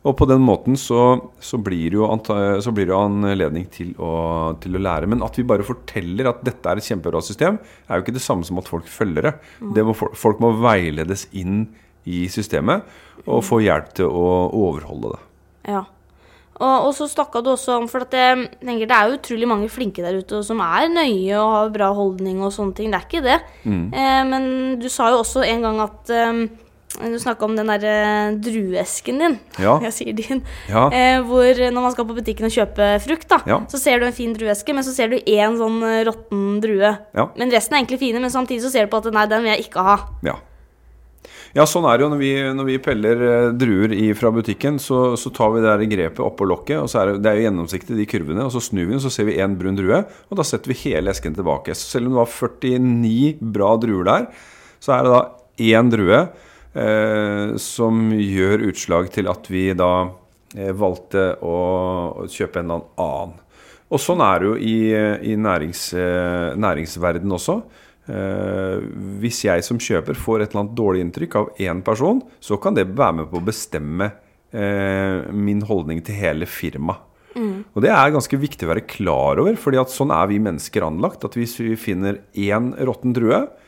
Og 0.00 0.16
på 0.16 0.24
den 0.24 0.40
måten 0.40 0.78
så, 0.80 1.02
så, 1.44 1.58
blir, 1.60 1.92
det 1.92 1.98
jo, 1.98 2.06
så 2.64 2.72
blir 2.72 2.88
det 2.88 2.94
jo 2.94 3.02
anledning 3.02 3.66
til 3.72 3.92
å, 4.00 4.56
til 4.62 4.78
å, 4.78 4.80
lære. 4.80 5.10
Men 5.12 5.24
at 5.26 5.36
vi 5.36 5.44
bare 5.44 5.66
forteller 5.66 6.30
at 6.30 6.40
dette 6.46 6.72
er 6.72 6.80
et 6.80 6.88
kjempebra 6.88 7.20
system, 7.24 7.58
er 7.84 8.00
jo 8.00 8.06
ikke 8.06 8.16
det 8.16 8.24
samme 8.24 8.48
som 8.48 8.60
at 8.62 8.70
folk 8.70 8.88
følger 8.88 9.28
det. 9.28 9.34
Mm. 9.60 9.74
det 9.76 9.86
må, 9.90 9.96
folk 9.96 10.40
må 10.40 10.54
veiledes 10.62 11.26
inn 11.36 11.66
i 12.08 12.24
systemet 12.32 12.86
og 13.26 13.42
få 13.44 13.60
hjelp 13.60 13.90
til 13.98 14.08
å 14.08 14.28
overholde 14.56 15.12
det. 15.12 15.24
Ja. 15.76 15.84
Og, 16.60 16.86
og 16.88 16.90
så 16.96 17.06
snakka 17.08 17.40
du 17.40 17.54
også 17.54 17.78
om 17.80 17.86
For 17.88 18.04
at 18.04 18.12
jeg 18.16 18.48
tenker 18.60 18.88
det 18.88 18.96
er 18.96 19.08
jo 19.08 19.16
utrolig 19.16 19.46
mange 19.48 19.68
flinke 19.72 20.04
der 20.04 20.18
ute 20.20 20.42
som 20.44 20.60
er 20.64 20.90
nøye 20.92 21.38
og 21.38 21.54
har 21.54 21.70
bra 21.72 21.88
holdning 21.96 22.42
og 22.44 22.52
sånne 22.56 22.76
ting. 22.76 22.92
Det 22.92 22.98
er 22.98 23.06
ikke 23.06 23.24
det. 23.24 23.38
Mm. 23.64 23.86
Eh, 23.92 24.20
men 24.28 24.50
du 24.80 24.88
sa 24.92 25.08
jo 25.12 25.22
også 25.22 25.44
en 25.46 25.64
gang 25.64 25.80
at 25.84 26.12
eh, 26.16 26.42
du 26.98 27.18
snakka 27.22 27.46
om 27.46 27.54
den 27.56 27.70
der 27.70 27.84
druesken 28.42 28.80
drueesken 28.80 29.18
din. 29.18 29.38
Ja. 29.58 29.78
Jeg 29.84 29.94
sier 29.94 30.16
din. 30.16 30.42
Ja. 30.68 30.88
Eh, 30.90 31.20
hvor 31.26 31.54
når 31.70 31.80
man 31.80 31.94
skal 31.94 32.06
på 32.08 32.16
butikken 32.18 32.48
og 32.48 32.54
kjøpe 32.54 32.90
frukt, 33.04 33.28
da, 33.30 33.40
ja. 33.46 33.60
så 33.70 33.78
ser 33.78 34.00
du 34.00 34.06
en 34.08 34.16
fin 34.16 34.34
drueeske, 34.34 34.74
men 34.74 34.86
så 34.86 34.94
ser 34.94 35.10
du 35.12 35.18
én 35.20 35.58
sånn 35.58 35.80
uh, 35.82 36.02
råtten 36.08 36.60
drue. 36.62 36.92
Men 37.36 37.52
resten 37.52 37.76
er 37.76 37.82
egentlig 37.82 38.02
fine, 38.02 38.20
men 38.22 38.32
samtidig 38.32 38.64
så 38.64 38.72
ser 38.72 38.86
du 38.86 38.92
på 38.92 39.02
at 39.02 39.10
nei, 39.14 39.26
den 39.30 39.44
vil 39.44 39.54
jeg 39.54 39.68
ikke 39.68 39.84
ha. 39.86 39.98
Ja. 40.26 40.38
Ja, 41.50 41.64
sånn 41.66 41.86
er 41.90 41.98
det 41.98 42.04
jo 42.04 42.10
når 42.12 42.20
vi, 42.20 42.30
når 42.54 42.66
vi 42.68 42.76
peller 42.82 43.22
druer 43.58 43.92
i, 43.96 44.12
fra 44.14 44.30
butikken. 44.30 44.78
Så, 44.78 45.16
så, 45.18 45.32
tar 45.34 45.50
vi 45.50 45.62
det 45.62 45.66
der 45.66 45.88
grepet 45.90 46.22
oppå 46.22 46.46
lokket, 46.46 46.78
og 46.78 46.90
så 46.90 47.00
er 47.00 47.10
det, 47.10 47.24
det 47.24 47.32
er 47.32 47.40
jo 47.40 47.46
gjennomsiktig, 47.48 47.96
de 47.98 48.06
kurvene. 48.10 48.44
Og 48.46 48.54
så 48.54 48.62
snur 48.62 48.86
vi 48.86 48.94
den, 48.94 49.02
så 49.02 49.10
ser 49.10 49.26
vi 49.26 49.38
én 49.42 49.56
brun 49.58 49.78
drue, 49.78 50.04
og 50.30 50.38
da 50.38 50.46
setter 50.46 50.70
vi 50.70 50.78
hele 50.84 51.10
esken 51.10 51.34
tilbake. 51.34 51.74
Så 51.74 51.96
selv 51.96 52.06
om 52.06 52.14
det 52.14 52.22
var 52.22 52.30
49 52.30 53.50
bra 53.58 53.72
druer 53.82 54.06
der, 54.06 54.30
så 54.80 54.94
er 54.94 55.04
det 55.06 55.16
da 55.16 55.24
én 55.60 55.90
drue 55.92 56.20
eh, 56.22 56.46
som 56.70 58.12
gjør 58.14 58.62
utslag 58.70 59.08
til 59.10 59.26
at 59.30 59.48
vi 59.50 59.64
da 59.74 60.10
eh, 60.54 60.70
valgte 60.76 61.32
å, 61.42 62.26
kjøpe 62.30 62.62
en 62.62 62.70
eller 62.70 62.88
annen. 63.02 63.38
Og 63.90 63.98
sånn 63.98 64.22
er 64.22 64.38
det 64.38 64.46
jo 64.46 64.54
i, 64.54 64.76
i 65.32 65.34
nærings, 65.34 65.88
eh, 65.98 66.52
næringsverden 66.54 67.34
også. 67.34 67.56
Eh, 68.10 68.82
hvis 69.22 69.42
jeg 69.48 69.66
som 69.66 69.80
kjøper 69.82 70.18
får 70.18 70.44
et 70.44 70.52
eller 70.52 70.64
annet 70.64 70.76
dårlig 70.78 71.04
inntrykk 71.04 71.38
av 71.40 71.50
én 71.58 71.82
person, 71.86 72.22
så 72.38 72.58
kan 72.62 72.78
det 72.78 72.86
være 72.92 73.20
med 73.20 73.30
på 73.32 73.40
å 73.40 73.46
bestemme 73.50 74.12
eh, 74.54 75.26
min 75.34 75.64
holdning 75.66 76.04
til 76.06 76.20
hele 76.22 76.46
firmaet. 76.46 77.06
Mm. 77.30 77.62
Og 77.78 77.82
det 77.84 77.90
er 77.94 78.10
ganske 78.10 78.38
viktig 78.42 78.66
å 78.66 78.72
være 78.72 78.88
klar 78.90 79.38
over, 79.38 79.54
fordi 79.58 79.78
at 79.78 79.92
sånn 79.92 80.10
er 80.14 80.30
vi 80.30 80.40
mennesker 80.42 80.82
anlagt. 80.86 81.26
At 81.26 81.36
hvis 81.38 81.54
vi 81.62 81.76
finner 81.78 82.22
én 82.34 82.72
råtten 82.78 83.14
drue, 83.14 83.44
Eh, 83.44 83.59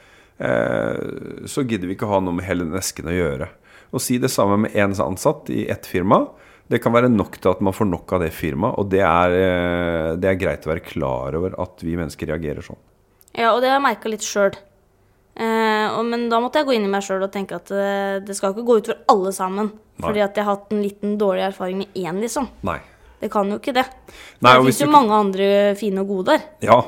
så 0.43 1.63
gidder 1.63 1.87
vi 1.87 1.95
ikke 1.95 2.09
ha 2.11 2.19
noe 2.23 2.35
med 2.35 2.47
hele 2.49 2.65
den 2.67 2.79
esken 2.79 3.11
å 3.11 3.15
gjøre. 3.15 3.47
Å 3.93 4.01
si 4.01 4.17
det 4.19 4.31
samme 4.33 4.57
med 4.65 4.75
én 4.75 4.95
ansatt 5.05 5.51
i 5.53 5.67
ett 5.71 5.87
firma, 5.87 6.25
det 6.73 6.81
kan 6.81 6.95
være 6.95 7.11
nok 7.13 7.37
til 7.37 7.53
at 7.53 7.63
man 7.65 7.75
får 7.77 7.89
nok 7.91 8.15
av 8.17 8.23
det 8.25 8.33
firmaet. 8.33 8.79
Og 8.81 8.91
det 8.93 9.03
er, 9.05 9.35
eh, 9.37 10.11
det 10.17 10.31
er, 10.31 10.41
greit 10.41 10.67
å 10.67 10.73
være 10.73 10.85
klar 10.87 11.37
over 11.37 11.57
at 11.61 11.83
vi 11.85 11.99
mennesker 11.99 12.31
reagerer 12.33 12.65
sånn. 12.65 12.81
Ja, 13.37 13.53
og 13.53 13.61
det 13.61 13.69
har 13.69 13.79
jeg 13.79 13.85
merka 13.85 14.13
litt 14.13 14.25
sjøl. 14.25 14.57
Eh, 15.33 15.99
men 16.09 16.29
da 16.33 16.41
måtte 16.41 16.61
jeg 16.61 16.69
gå 16.69 16.77
inn 16.77 16.87
i 16.89 16.93
meg 16.93 17.05
sjøl 17.05 17.25
og 17.25 17.33
tenke 17.33 17.59
at 17.59 17.73
eh, 17.73 18.21
det 18.25 18.37
skal 18.37 18.55
ikke 18.55 18.67
gå 18.69 18.79
ut 18.81 18.91
for 18.93 19.05
alle 19.13 19.35
sammen. 19.37 19.69
Nei. 19.99 20.07
Fordi 20.07 20.25
at 20.25 20.41
jeg 20.41 20.47
har 20.47 20.57
hatt 20.57 20.73
en 20.73 20.83
liten 20.85 21.19
dårlig 21.21 21.47
erfaring 21.51 21.85
med 21.85 22.01
én, 22.01 22.21
liksom. 22.25 22.49
Nei. 22.69 22.79
Det 23.21 23.31
kan 23.31 23.53
jo 23.53 23.61
ikke 23.61 23.77
det. 23.77 23.85
Nei, 24.41 24.57
det 24.57 24.65
fins 24.67 24.83
jo 24.83 24.91
mange 24.91 25.15
andre 25.15 25.47
fine 25.79 26.03
og 26.03 26.09
gode 26.11 26.33
der. 26.33 26.49
Ja, 26.65 26.81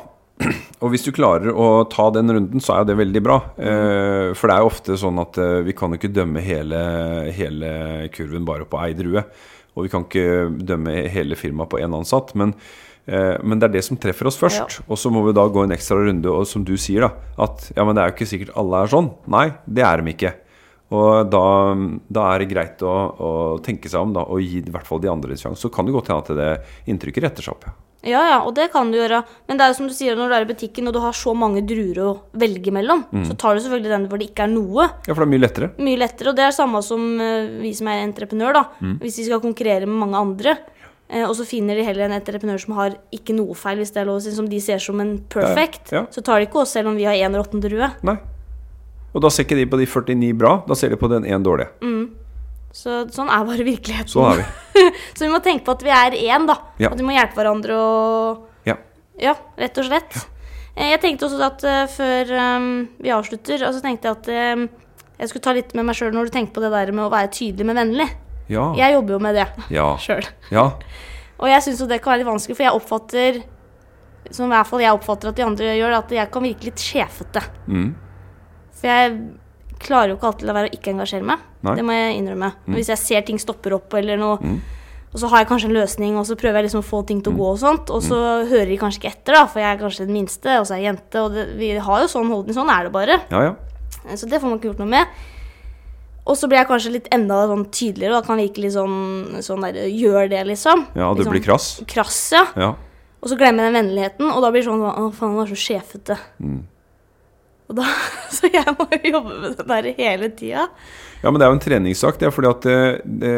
og 0.82 0.90
hvis 0.92 1.04
du 1.06 1.12
klarer 1.14 1.54
å 1.54 1.84
ta 1.90 2.08
den 2.14 2.32
runden, 2.34 2.62
så 2.62 2.74
er 2.74 2.82
jo 2.82 2.88
det 2.90 2.98
veldig 2.98 3.22
bra. 3.24 3.36
Eh, 3.54 4.30
for 4.36 4.50
det 4.50 4.56
er 4.56 4.64
jo 4.64 4.70
ofte 4.70 4.96
sånn 5.00 5.20
at 5.22 5.38
eh, 5.40 5.60
vi 5.66 5.74
kan 5.78 5.94
jo 5.94 6.00
ikke 6.00 6.12
dømme 6.14 6.42
hele, 6.44 6.80
hele 7.36 7.74
kurven 8.14 8.46
bare 8.48 8.66
på 8.68 8.80
ei 8.82 8.96
drue. 8.98 9.22
Og 9.74 9.86
vi 9.86 9.92
kan 9.92 10.06
ikke 10.06 10.50
dømme 10.66 10.96
hele 11.10 11.38
firmaet 11.38 11.70
på 11.70 11.80
én 11.82 11.94
ansatt. 11.96 12.34
Men, 12.38 12.54
eh, 13.06 13.36
men, 13.42 13.60
det 13.60 13.70
er 13.70 13.76
det 13.76 13.84
som 13.86 13.98
treffer 14.00 14.30
oss 14.30 14.38
først. 14.40 14.62
Ja. 14.62 14.86
Og 14.88 15.00
så 15.00 15.12
må 15.14 15.22
vi 15.26 15.36
da 15.36 15.46
gå 15.46 15.64
en 15.64 15.74
ekstra 15.74 16.00
runde, 16.02 16.30
og 16.30 16.48
som 16.50 16.66
du 16.66 16.74
sier, 16.80 17.06
da, 17.06 17.30
at 17.46 17.70
ja, 17.76 17.86
men 17.86 17.94
det 17.94 18.02
er 18.02 18.10
jo 18.10 18.16
ikke 18.18 18.32
sikkert 18.34 18.56
alle 18.60 18.82
er 18.82 18.94
sånn. 18.94 19.12
Nei, 19.30 19.48
det 19.66 19.86
er 19.86 20.02
de 20.02 20.16
ikke. 20.16 20.34
Og 20.94 21.30
da, 21.30 21.46
da, 22.12 22.26
er 22.28 22.42
det 22.42 22.50
greit 22.50 22.82
å, 22.86 22.92
å, 22.92 23.30
tenke 23.64 23.90
seg 23.90 24.04
om 24.04 24.12
da, 24.14 24.26
og 24.28 24.42
gi 24.42 24.60
i 24.60 24.74
hvert 24.74 24.86
fall 24.86 25.02
de 25.02 25.10
andre 25.10 25.34
en 25.34 25.40
sjanse. 25.46 25.62
Så 25.62 25.72
kan 25.74 25.86
det 25.86 25.94
godt 25.94 26.10
hende 26.12 26.26
at 26.26 26.38
det 26.38 26.92
inntrykket 26.92 27.30
retter 27.30 27.46
seg 27.46 27.56
opp. 27.56 27.70
Ja. 27.70 27.78
Ja, 28.04 28.20
ja, 28.28 28.38
og 28.44 28.52
det 28.56 28.68
kan 28.72 28.90
du 28.92 28.98
gjøre. 28.98 29.22
Men 29.48 29.58
det 29.58 29.64
er 29.64 29.72
jo 29.72 29.78
som 29.78 29.88
du 29.88 29.94
sier, 29.96 30.16
når 30.18 30.30
du 30.30 30.36
er 30.36 30.44
i 30.44 30.50
butikken 30.50 30.90
og 30.90 30.96
du 30.96 31.00
har 31.04 31.16
så 31.16 31.32
mange 31.36 31.62
druer 31.64 32.00
å 32.04 32.10
velge 32.40 32.74
mellom, 32.74 33.06
mm. 33.08 33.24
så 33.30 33.36
tar 33.40 33.56
du 33.56 33.64
selvfølgelig 33.64 33.94
den 33.94 34.06
hvor 34.10 34.20
det 34.20 34.28
ikke 34.30 34.44
er 34.46 34.52
noe. 34.52 34.88
Ja, 35.06 35.14
for 35.14 35.22
det 35.22 35.26
er 35.26 35.32
mye 35.32 35.44
lettere. 35.44 35.70
Mye 35.80 36.00
lettere, 36.02 36.32
Og 36.32 36.38
det 36.38 36.44
er 36.46 36.56
samme 36.56 36.82
som 36.84 37.06
uh, 37.20 37.48
vi 37.62 37.72
som 37.76 37.88
er 37.92 38.04
entreprenør, 38.04 38.58
da. 38.58 38.64
Mm. 38.84 38.98
Hvis 39.02 39.18
vi 39.22 39.28
skal 39.30 39.42
konkurrere 39.44 39.88
med 39.88 40.00
mange 40.04 40.20
andre. 40.20 40.56
Uh, 41.08 41.24
og 41.24 41.32
så 41.38 41.48
finner 41.48 41.80
de 41.80 41.86
heller 41.86 42.08
en 42.08 42.18
entreprenør 42.18 42.60
som 42.60 42.76
har 42.80 42.98
ikke 43.14 43.36
noe 43.36 43.56
feil, 43.58 43.80
hvis 43.80 43.94
det 43.96 44.04
er 44.04 44.10
lov 44.10 44.20
å 44.20 44.24
si, 44.26 44.34
som 44.36 44.50
de 44.50 44.60
ser 44.62 44.84
som 44.84 45.00
en 45.00 45.16
perfect. 45.32 45.94
Ja, 45.94 46.02
ja. 46.02 46.06
Så 46.12 46.24
tar 46.26 46.42
de 46.42 46.50
ikke 46.50 46.60
oss 46.64 46.76
selv 46.76 46.92
om 46.92 47.00
vi 47.00 47.08
har 47.08 47.16
én 47.16 47.38
råtten 47.38 47.64
drue. 47.64 47.88
Nei. 48.04 48.18
Og 49.14 49.22
da 49.22 49.30
ser 49.30 49.46
ikke 49.46 49.56
de 49.56 49.68
på 49.70 49.78
de 49.78 49.86
49 49.86 50.34
bra, 50.36 50.58
da 50.66 50.76
ser 50.76 50.90
de 50.90 50.98
på 50.98 51.08
den 51.12 51.24
én 51.30 51.44
dårlige. 51.46 51.70
Mm. 51.86 52.23
Så 52.74 53.04
sånn 53.14 53.30
er 53.30 53.44
bare 53.46 53.64
virkeligheten. 53.66 54.10
Sånn 54.10 54.32
er 54.32 54.40
vi. 54.42 54.84
så 55.14 55.24
vi 55.26 55.30
må 55.30 55.38
tenke 55.44 55.66
på 55.66 55.76
at 55.76 55.84
vi 55.86 55.92
er 55.94 56.16
én, 56.18 56.46
da. 56.48 56.58
Ja. 56.82 56.90
At 56.90 56.98
vi 56.98 57.06
må 57.06 57.14
hjelpe 57.14 57.38
hverandre 57.38 57.78
og 57.78 58.66
Ja, 58.68 58.78
ja 59.20 59.36
rett 59.60 59.78
og 59.78 59.86
slett. 59.86 60.16
Ja. 60.18 60.30
Eh, 60.74 60.90
jeg 60.90 61.02
tenkte 61.04 61.28
også 61.28 61.38
at 61.46 61.62
uh, 61.62 61.84
før 61.86 62.34
um, 62.34 62.68
vi 62.98 63.14
avslutter, 63.14 63.62
så 63.62 63.70
så 63.76 63.82
tenkte 63.84 64.10
jeg 64.10 64.18
at 64.18 64.58
um, 64.58 64.66
jeg 65.20 65.30
skulle 65.30 65.46
ta 65.46 65.54
litt 65.54 65.70
med 65.78 65.86
meg 65.86 65.94
sjøl 65.94 66.10
når 66.16 66.26
du 66.26 66.34
tenker 66.34 66.56
på 66.56 66.64
det 66.64 66.72
der 66.74 66.90
med 66.90 67.06
å 67.06 67.12
være 67.12 67.30
tydelig, 67.36 67.68
men 67.68 67.78
vennlig. 67.78 68.08
Ja. 68.50 68.66
Jeg 68.76 68.96
jobber 68.96 69.14
jo 69.14 69.22
med 69.22 69.38
det 69.38 69.46
ja. 69.72 69.86
sjøl. 70.04 70.26
Ja. 70.50 70.66
og 71.40 71.50
jeg 71.52 71.66
syns 71.68 71.84
jo 71.84 71.90
det 71.90 72.00
kan 72.02 72.14
være 72.14 72.24
litt 72.24 72.32
vanskelig, 72.32 72.58
for 72.58 72.66
jeg 72.66 72.80
oppfatter 72.80 73.44
som 74.32 74.48
i 74.48 74.54
hvert 74.56 74.68
fall 74.68 74.82
jeg 74.82 74.96
oppfatter 74.96 75.30
at 75.30 75.38
de 75.38 75.44
andre 75.44 75.74
gjør, 75.76 75.94
at 76.00 76.12
jeg 76.16 76.30
kan 76.32 76.44
virke 76.44 76.68
litt 76.70 76.82
sjefete. 76.82 77.42
Mm. 77.68 77.90
For 78.74 78.90
jeg 78.90 79.16
klarer 79.84 80.12
jo 80.12 80.18
ikke 80.18 80.30
alltid 80.30 80.50
å 80.50 80.56
være 80.56 80.70
å 80.70 80.76
ikke 80.76 80.94
engasjere 80.94 81.26
meg. 81.28 81.42
Nei. 81.66 81.74
Det 81.78 81.84
må 81.86 81.96
jeg 81.96 82.16
innrømme. 82.20 82.50
Mm. 82.64 82.78
Hvis 82.78 82.90
jeg 82.92 83.02
ser 83.02 83.26
ting 83.28 83.40
stopper 83.42 83.76
opp 83.76 83.94
eller 83.98 84.20
noe, 84.20 84.38
mm. 84.40 84.56
og 85.12 85.20
så 85.22 85.30
har 85.32 85.44
jeg 85.44 85.50
kanskje 85.52 85.70
en 85.70 85.76
løsning, 85.76 86.16
og 86.20 86.26
så 86.28 86.38
prøver 86.40 86.60
jeg 86.60 86.68
liksom 86.68 86.82
å 86.84 86.88
få 86.88 87.02
ting 87.08 87.20
til 87.24 87.32
å 87.32 87.36
mm. 87.36 87.42
gå 87.42 87.50
og 87.52 87.60
sånt, 87.62 87.92
og 87.94 88.02
så 88.04 88.18
mm. 88.22 88.48
hører 88.52 88.72
de 88.72 88.80
kanskje 88.80 89.02
ikke 89.02 89.12
etter, 89.12 89.38
da, 89.38 89.44
for 89.50 89.64
jeg 89.64 89.70
er 89.70 89.84
kanskje 89.84 90.08
den 90.08 90.18
minste, 90.18 90.58
og 90.60 90.66
så 90.66 90.76
er 90.76 90.82
jeg 90.82 90.90
jente, 90.92 91.22
og 91.22 91.36
det, 91.36 91.46
vi 91.60 91.70
har 91.76 92.02
jo 92.04 92.10
sånn 92.16 92.32
holdning. 92.32 92.56
Sånn 92.56 92.72
er 92.74 92.88
det 92.88 92.94
bare. 92.96 93.20
Ja, 93.34 93.46
ja. 93.50 93.54
Eh, 94.04 94.16
så 94.18 94.28
det 94.30 94.40
får 94.42 94.50
man 94.50 94.60
ikke 94.60 94.72
gjort 94.72 94.82
noe 94.84 94.92
med. 94.96 95.22
Og 96.24 96.38
så 96.40 96.48
blir 96.48 96.62
jeg 96.62 96.70
kanskje 96.70 96.94
litt 96.94 97.08
enda 97.12 97.42
sånn 97.50 97.66
tydeligere, 97.68 98.18
og 98.18 98.28
kan 98.28 98.40
virke 98.40 98.64
litt 98.64 98.72
sånn, 98.74 99.40
sånn 99.44 99.64
der, 99.66 99.82
gjør 99.92 100.30
det, 100.32 100.40
liksom. 100.48 100.86
Ja, 100.96 101.10
du 101.16 101.24
blir 101.28 101.44
krass? 101.44 101.74
Krass, 101.90 102.20
ja. 102.32 102.46
ja. 102.56 102.70
Og 103.20 103.32
så 103.32 103.36
glemmer 103.40 103.66
jeg 103.66 103.72
den 103.72 103.80
vennligheten, 103.80 104.30
og 104.30 104.40
da 104.44 104.52
blir 104.52 104.64
det 104.64 104.68
sånn 104.68 104.84
Å, 104.84 105.10
faen, 105.12 105.34
han 105.34 105.42
var 105.42 105.50
så 105.52 105.58
sjefete. 105.58 106.16
Mm. 106.40 106.62
Da, 107.72 107.86
så 108.36 108.50
jeg 108.52 108.76
må 108.76 108.86
jo 108.92 109.14
jobbe 109.16 109.38
med 109.40 109.56
det 109.56 109.66
der 109.70 109.88
hele 109.96 110.28
tida. 110.36 110.66
Ja, 111.24 111.30
men 111.30 111.40
det 111.40 111.46
er 111.46 111.52
jo 111.52 111.56
en 111.56 111.62
treningssak. 111.64 112.18
Det 112.20 112.28
er 112.28 112.34
fordi 112.36 112.50
at 112.50 112.66
det, 112.66 112.80
det, 113.22 113.30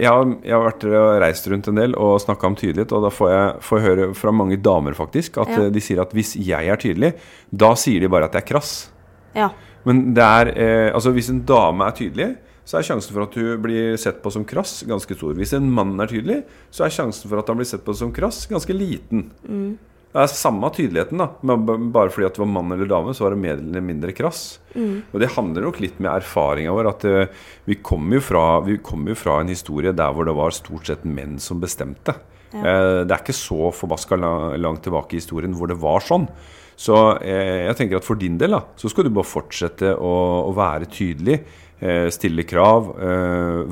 jeg, 0.00 0.08
har, 0.08 0.30
jeg, 0.40 0.54
har, 0.54 0.64
vært 0.64 0.86
og 0.88 1.08
reist 1.20 1.50
rundt 1.52 1.68
en 1.68 1.80
del 1.82 1.96
og 2.00 2.16
snakka 2.22 2.48
om 2.48 2.56
tydelighet, 2.56 2.94
og 2.96 3.04
da 3.04 3.10
får 3.12 3.32
jeg, 3.34 3.50
får 3.66 3.80
jeg 3.80 3.88
høre 3.90 4.06
fra 4.16 4.32
mange 4.32 4.56
damer 4.64 4.96
faktisk 4.96 5.36
at 5.44 5.52
ja. 5.52 5.66
de 5.74 5.84
sier 5.84 6.00
at 6.00 6.14
hvis 6.16 6.32
jeg 6.40 6.72
er 6.72 6.80
tydelig, 6.80 7.12
da 7.52 7.74
sier 7.76 8.00
de 8.00 8.10
bare 8.12 8.30
at 8.30 8.38
jeg 8.38 8.46
er 8.46 8.50
krass. 8.54 8.72
Ja. 9.36 9.50
Men 9.84 10.06
det 10.16 10.24
er 10.24 10.50
eh, 10.54 10.88
Altså, 10.94 11.12
hvis 11.12 11.28
en 11.28 11.44
dame 11.44 11.84
er 11.84 11.96
tydelig, 11.98 12.30
så 12.64 12.78
er 12.78 12.86
sjansen 12.88 13.12
for 13.12 13.26
at 13.26 13.34
hun 13.36 13.60
blir 13.60 13.98
sett 14.00 14.22
på 14.24 14.32
som 14.32 14.46
krass, 14.48 14.78
ganske 14.88 15.16
stor. 15.18 15.34
Hvis 15.36 15.52
en 15.58 15.66
mann 15.68 15.98
er 16.00 16.08
tydelig, 16.08 16.38
så 16.72 16.86
er 16.86 16.94
sjansen 16.96 17.28
for 17.28 17.42
at 17.42 17.50
han 17.52 17.60
blir 17.60 17.68
sett 17.68 17.84
på 17.84 17.92
som 17.96 18.12
krass, 18.14 18.46
ganske 18.48 18.72
liten. 18.72 19.26
Mm. 19.44 19.74
Det 20.14 20.22
er 20.22 20.30
samme 20.30 20.68
tydeligheten, 20.70 21.18
da. 21.18 21.26
Men 21.42 21.88
bare 21.90 22.12
fordi 22.14 22.28
at 22.28 22.36
det 22.36 22.42
var 22.44 22.52
mann 22.54 22.70
eller 22.70 22.86
dame, 22.86 23.10
så 23.16 23.24
var 23.24 23.34
det 23.34 23.42
mer 23.42 23.56
eller 23.58 23.82
mindre 23.82 24.12
krass. 24.14 24.60
Mm. 24.76 25.00
Og 25.10 25.16
det 25.18 25.32
handler 25.34 25.64
nok 25.66 25.80
litt 25.82 25.96
med 25.98 26.12
erfaringa 26.12 26.74
vår. 26.76 26.88
At 26.92 27.06
uh, 27.10 27.48
vi 27.66 27.80
kommer 27.82 28.20
jo, 28.20 28.76
kom 28.86 29.08
jo, 29.10 29.16
fra 29.18 29.40
en 29.42 29.50
historie 29.50 29.90
der 29.90 30.14
hvor 30.14 30.28
det 30.28 30.36
var 30.38 30.54
stort 30.54 30.86
sett 30.86 31.02
menn 31.02 31.40
som 31.42 31.58
bestemte. 31.62 32.14
Ja. 32.52 32.60
Uh, 32.62 33.00
det 33.02 33.10
er 33.10 33.24
ikke 33.24 33.34
så 33.34 33.72
forbaska 33.74 34.20
langt 34.54 34.84
tilbake 34.86 35.16
i 35.16 35.22
historien 35.22 35.56
hvor 35.58 35.72
det 35.72 35.80
var 35.82 36.06
sånn. 36.06 36.28
Så 36.78 36.94
uh, 37.18 37.58
jeg 37.66 37.74
tenker 37.80 37.98
at 37.98 38.06
for 38.06 38.20
din 38.20 38.38
del 38.38 38.54
da, 38.54 38.62
så 38.78 38.92
skal 38.92 39.08
du 39.08 39.10
bare 39.16 39.26
fortsette 39.26 39.96
å, 39.98 40.14
å 40.46 40.54
være 40.54 40.90
tydelig. 40.94 41.42
stille 42.14 42.44
krav, 42.48 42.86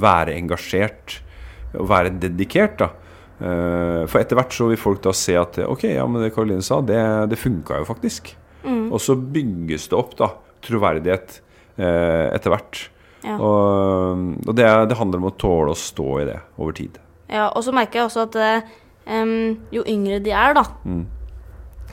være 0.03 0.35
engasjert 0.35 1.15
og 1.79 1.87
være 1.89 2.11
dedikert. 2.21 2.83
da 2.83 2.91
for 3.43 4.21
etter 4.21 4.39
hvert 4.39 4.55
så 4.55 4.69
vil 4.69 4.79
folk 4.79 5.01
da 5.03 5.11
se 5.17 5.33
at 5.35 5.57
ok, 5.65 5.89
ja, 5.97 6.05
men 6.07 6.23
det 6.23 6.31
Karoline 6.35 6.63
sa, 6.63 6.79
det, 6.87 7.01
det 7.33 7.41
funka 7.41 7.81
jo 7.81 7.89
faktisk. 7.89 8.31
Mm. 8.63 8.93
Og 8.93 9.01
så 9.03 9.17
bygges 9.17 9.89
det 9.91 9.99
opp 9.99 10.15
da 10.21 10.29
troverdighet 10.63 11.41
eh, 11.77 12.29
etter 12.33 12.55
hvert. 12.55 12.83
Ja. 13.23 13.37
Og, 13.39 14.23
og 14.47 14.55
det, 14.59 14.67
det, 14.91 14.99
handler 14.99 15.23
om 15.23 15.29
å 15.31 15.37
tåle 15.39 15.75
å 15.75 15.79
stå 15.79 16.09
i 16.23 16.27
det 16.29 16.39
over 16.59 16.75
tid. 16.77 16.99
Ja, 17.31 17.49
og 17.49 17.63
så 17.65 17.75
merker 17.75 18.01
jeg 18.01 18.09
også 18.09 18.27
at 18.27 18.39
um, 19.07 19.55
jo 19.73 19.85
yngre 19.89 20.19
de 20.25 20.35
er, 20.35 20.57
da, 20.59 20.67
mm. 20.85 21.05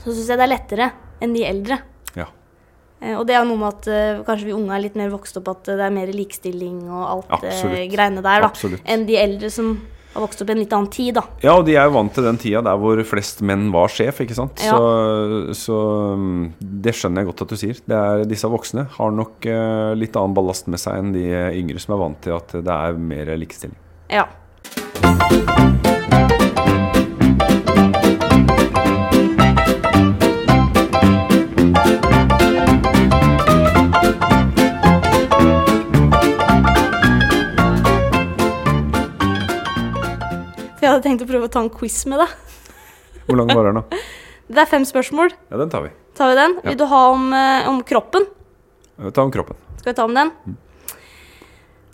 så 0.01 0.09
syns 0.09 0.25
jeg 0.25 0.41
det 0.41 0.47
er 0.47 0.51
lettere 0.51 0.89
enn 1.23 1.35
de 1.35 1.45
eldre. 1.47 1.77
Ja. 2.17 2.25
Og 3.15 3.23
det 3.29 3.37
er 3.37 3.45
noe 3.47 3.61
med 3.61 3.77
at 3.77 3.91
uh, 3.93 4.25
kanskje 4.27 4.49
vi 4.49 4.57
unge 4.57 4.73
er 4.75 4.83
litt 4.83 4.97
mer 4.99 5.13
vokst 5.13 5.37
opp 5.39 5.53
at 5.53 5.69
det 5.69 5.85
er 5.85 5.95
mer 5.95 6.11
likestilling 6.11 6.81
og 6.89 7.05
alt 7.05 7.45
det 7.45 7.85
greiene 7.93 8.25
der, 8.25 8.43
da, 8.43 8.51
Absolutt. 8.51 8.83
enn 8.89 9.05
de 9.07 9.17
eldre 9.21 9.53
som 9.53 9.77
har 10.13 10.23
vokst 10.25 10.41
opp 10.41 10.49
i 10.49 10.55
en 10.55 10.61
litt 10.61 10.73
annen 10.73 10.89
tid, 10.93 11.13
da. 11.19 11.23
Ja, 11.43 11.53
og 11.59 11.67
de 11.67 11.75
er 11.77 11.87
jo 11.89 11.95
vant 11.95 12.13
til 12.15 12.25
den 12.25 12.39
tida 12.41 12.63
der 12.65 12.79
hvor 12.81 13.01
flest 13.07 13.43
menn 13.45 13.69
var 13.73 13.91
sjef, 13.93 14.23
ikke 14.25 14.37
sant. 14.37 14.63
Ja. 14.65 14.73
Så, 14.73 15.53
så, 15.59 15.79
mm, 16.17 16.43
det 16.87 16.95
skjønner 16.97 17.23
jeg 17.23 17.31
godt 17.31 17.45
at 17.45 17.53
du 17.53 17.59
sier. 17.61 17.83
Det 17.85 17.99
er, 17.99 18.25
disse 18.29 18.49
voksne 18.49 18.87
har 18.97 19.15
nok 19.15 19.49
uh, 19.49 19.93
litt 19.97 20.17
annen 20.19 20.37
ballast 20.37 20.69
med 20.71 20.81
seg 20.81 20.99
enn 20.99 21.13
de 21.15 21.27
yngre 21.29 21.81
som 21.83 21.95
er 21.95 22.03
vant 22.03 22.21
til 22.25 22.37
at 22.39 22.57
det 22.57 22.79
er 22.79 23.01
mer 23.13 23.35
likestilling. 23.37 23.77
Ja. 24.09 24.25
Jeg 40.89 40.95
hadde 40.95 41.05
tenkt 41.05 41.21
å 41.21 41.25
prøve 41.29 41.45
å 41.45 41.51
ta 41.53 41.61
en 41.61 41.67
quiz 41.69 41.99
med 42.09 42.17
deg. 42.17 42.31
Hvor 43.27 43.37
lang 43.37 43.51
var 43.53 43.67
den, 43.67 43.77
da? 43.77 43.97
Det 44.49 44.63
er 44.63 44.69
fem 44.71 44.85
spørsmål. 44.89 45.35
Ja, 45.51 45.59
den 45.61 45.69
tar 45.69 45.83
vi. 45.83 45.91
Tar 46.17 46.31
vi 46.31 46.37
den? 46.39 46.55
Ja. 46.57 46.63
Vil 46.71 46.79
du 46.79 46.87
ha 46.89 47.01
om, 47.11 47.27
eh, 47.37 47.67
om 47.69 47.83
kroppen? 47.85 48.25
Ta 49.13 49.21
om 49.21 49.29
kroppen. 49.29 49.59
Skal 49.77 49.91
vi 49.91 49.95
ta 49.99 50.07
om 50.09 50.17
den? 50.17 50.31
Mm. 50.47 50.55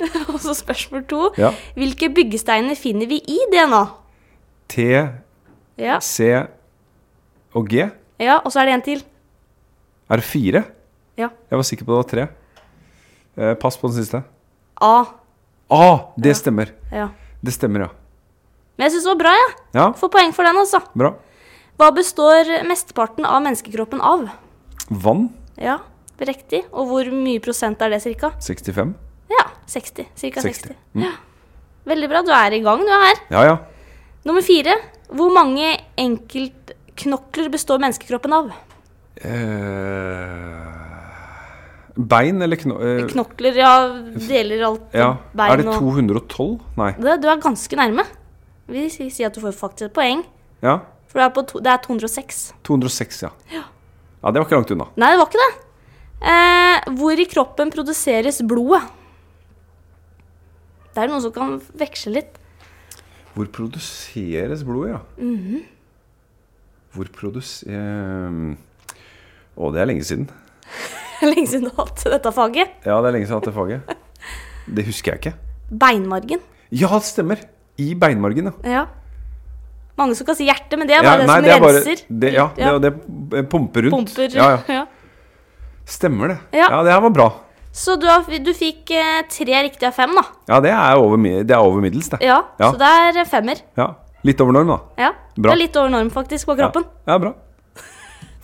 Og 0.35 0.41
så 0.43 0.55
spørsmål 0.59 1.05
to. 1.09 1.31
Ja. 1.41 1.51
Hvilke 1.79 2.11
byggesteiner 2.13 2.75
finner 2.77 3.07
vi 3.09 3.19
i 3.25 3.39
DNA? 3.53 3.85
T, 4.73 4.75
ja. 5.81 5.97
C 6.05 6.17
og 7.57 7.69
G. 7.73 7.75
Ja, 8.21 8.37
og 8.43 8.53
så 8.53 8.61
er 8.61 8.65
det 8.69 8.75
en 8.77 8.85
til. 8.85 9.01
Er 10.13 10.17
det 10.21 10.27
fire? 10.29 10.61
Ja. 11.17 11.29
Jeg 11.49 11.57
var 11.57 11.65
sikker 11.69 11.85
på 11.89 11.93
det 11.93 12.01
var 12.03 12.09
tre. 12.13 12.25
Eh, 13.37 13.55
pass 13.57 13.77
på 13.81 13.89
den 13.89 13.97
siste. 13.97 14.23
A. 14.77 15.22
Ah, 15.73 16.13
det 16.21 16.35
stemmer. 16.37 16.73
Ja. 16.93 17.09
Det 17.41 17.55
stemmer, 17.55 17.87
ja. 17.87 17.91
Men 18.77 18.87
jeg 18.87 18.95
syns 18.97 19.07
det 19.07 19.13
var 19.13 19.21
bra, 19.23 19.33
jeg. 19.39 19.53
Ja. 19.79 19.87
Får 19.97 20.11
poeng 20.13 20.35
for 20.37 20.49
den, 20.49 20.59
altså. 20.61 20.83
Bra. 20.99 21.15
Hva 21.81 21.89
består 21.97 22.51
mesteparten 22.69 23.25
av 23.25 23.41
menneskekroppen 23.45 24.03
av? 24.05 24.27
Vann. 25.03 25.31
Ja, 25.57 25.79
riktig. 26.21 26.63
Og 26.71 26.91
hvor 26.91 27.09
mye 27.15 27.41
prosent 27.43 27.81
er 27.85 27.95
det, 27.95 28.03
cirka? 28.05 28.35
65. 28.45 28.93
Ja, 29.33 29.47
60. 29.73 30.11
Cirka 30.21 30.45
60. 30.45 30.75
60. 30.75 30.77
Mm. 30.93 31.07
Ja. 31.07 31.15
Veldig 31.89 32.11
bra. 32.13 32.23
Du 32.27 32.33
er 32.37 32.59
i 32.59 32.63
gang, 32.65 32.85
du 32.85 32.93
er 32.93 33.07
her. 33.09 33.23
Ja, 33.33 33.47
ja. 33.49 33.57
Nummer 34.29 34.45
fire. 34.45 34.77
Hvor 35.13 35.33
mange 35.35 35.73
enkeltknokler 35.99 37.51
består 37.53 37.81
menneskekroppen 37.83 38.37
av? 38.37 38.53
Eh... 39.25 40.82
Bein 41.97 42.41
eller 42.41 42.57
kno 42.57 42.79
eh, 42.81 43.03
Knokler, 43.11 43.59
ja. 43.61 43.73
Deler 44.17 44.65
alt. 44.71 44.85
Ja. 44.97 45.11
Bein 45.37 45.53
er 45.53 45.63
det 45.63 45.75
212? 45.77 46.55
Nei. 46.81 46.93
Det, 46.97 47.19
du 47.21 47.29
er 47.29 47.43
ganske 47.43 47.79
nærme. 47.79 48.07
Vi 48.73 48.87
sier 48.93 49.29
at 49.29 49.37
du 49.37 49.43
får 49.43 49.53
faktisk 49.59 49.91
et 49.91 49.97
poeng. 49.97 50.23
Ja. 50.65 50.79
For 51.13 51.21
det 51.21 51.27
er, 51.27 51.45
to, 51.51 51.61
det 51.61 51.73
er 51.75 51.83
206. 51.85 52.41
206, 52.65 53.23
ja. 53.27 53.31
ja. 53.53 53.67
Ja, 54.23 54.31
Det 54.31 54.41
var 54.41 54.47
ikke 54.47 54.57
langt 54.61 54.73
unna. 54.73 54.89
Nei, 54.97 55.11
det 55.13 55.21
var 55.21 55.29
ikke 55.29 55.43
det. 55.43 55.53
Eh, 56.33 56.93
hvor 56.97 57.21
i 57.21 57.27
kroppen 57.29 57.73
produseres 57.75 58.41
blodet? 58.49 58.87
Det 60.93 61.03
er 61.03 61.11
noe 61.11 61.21
som 61.25 61.33
kan 61.35 61.59
veksle 61.81 62.15
litt. 62.17 62.39
Hvor 63.35 63.49
produseres 63.53 64.65
blodet, 64.65 64.95
ja? 64.95 65.01
Mm 65.19 65.37
-hmm. 65.37 65.63
Hvor 66.93 67.09
produs... 67.13 67.63
Eh, 67.63 68.57
å, 69.57 69.73
det 69.73 69.81
er 69.81 69.87
lenge 69.87 70.05
siden. 70.05 70.31
lenge 71.33 71.49
siden 71.51 71.69
du 71.69 71.75
har 71.77 71.87
hatt 71.87 72.07
dette 72.15 72.33
faget? 72.35 72.79
Ja, 72.87 72.99
det 73.03 73.11
er 73.11 73.17
lenge 73.19 73.29
siden 73.29 73.37
jeg 73.37 73.37
har 73.37 73.43
hatt 73.43 73.51
det 73.51 73.57
faget. 73.59 74.27
Det 74.73 74.87
husker 74.87 75.15
jeg 75.15 75.23
ikke. 75.23 75.35
Beinmargen. 75.83 76.43
Ja, 76.73 76.91
det 76.95 77.07
stemmer. 77.09 77.41
I 77.81 77.95
beinmargen, 77.99 78.51
ja. 78.51 78.73
ja. 78.73 78.83
Mange 79.99 80.17
som 80.17 80.27
kan 80.29 80.37
si 80.39 80.47
hjerte, 80.49 80.79
men 80.81 80.89
det 80.89 80.97
er 80.97 81.05
bare 81.05 81.25
ja, 81.25 81.29
nei, 81.29 81.39
det 81.45 81.55
som 81.55 81.65
det 81.65 81.71
renser. 81.77 82.03
Bare, 82.05 82.21
det, 82.25 82.33
ja, 82.33 82.45
ja. 82.57 82.75
Det, 82.81 82.93
det, 83.33 83.43
pumper 83.53 83.89
rundt. 83.89 84.13
Pumper, 84.13 84.37
ja, 84.37 84.51
ja. 84.69 84.85
Stemmer 85.89 86.33
det. 86.33 86.39
Ja, 86.57 86.69
det 86.85 86.95
her 86.95 87.03
var 87.05 87.15
bra. 87.17 87.29
Så 87.73 87.97
du, 87.97 88.05
har, 88.09 88.25
du 88.25 88.53
fikk 88.57 88.93
eh, 88.93 89.23
tre 89.33 89.63
riktige 89.65 89.89
av 89.89 89.97
fem, 89.97 90.13
da. 90.17 90.25
Ja, 90.51 90.61
det 90.65 90.73
er 90.77 91.01
over, 91.01 91.21
det 91.21 91.57
er 91.57 91.61
over 91.61 91.81
middels, 91.85 92.11
det. 92.13 92.21
Ja, 92.25 92.43
Så 92.61 92.75
det 92.81 92.93
er 93.09 93.23
femmer. 93.29 93.65
Ja. 93.81 93.95
Litt 94.29 94.41
over 94.45 94.55
norm, 94.55 94.69
da. 94.75 94.79
Ja, 95.01 95.13
bra. 95.35 95.51
Det 95.51 95.55
er 95.57 95.63
litt 95.65 95.81
over 95.81 95.93
norm, 95.93 96.13
faktisk, 96.13 96.51
på 96.51 96.57
kroppen. 96.61 96.85
Ja, 97.09 97.19
bra. 97.23 97.33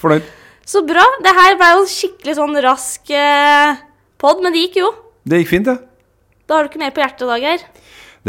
Fornøyd. 0.00 0.37
Så 0.68 0.82
bra. 0.84 1.04
Det 1.24 1.32
her 1.32 1.56
ble 1.56 1.68
jo 1.78 1.84
skikkelig 1.88 2.34
sånn 2.36 2.58
rask 2.64 3.12
eh, 3.14 3.78
pod, 4.20 4.42
men 4.44 4.52
det 4.52 4.66
gikk 4.66 4.82
jo. 4.82 4.90
Det 5.28 5.40
gikk 5.40 5.52
fint, 5.54 5.70
det. 5.70 5.78
Da 6.48 6.58
har 6.58 6.66
du 6.66 6.72
ikke 6.72 6.82
mer 6.82 6.92
på 6.96 7.00
hjertet 7.04 7.24
i 7.24 7.30
dag, 7.30 7.46
Geir. 7.46 7.64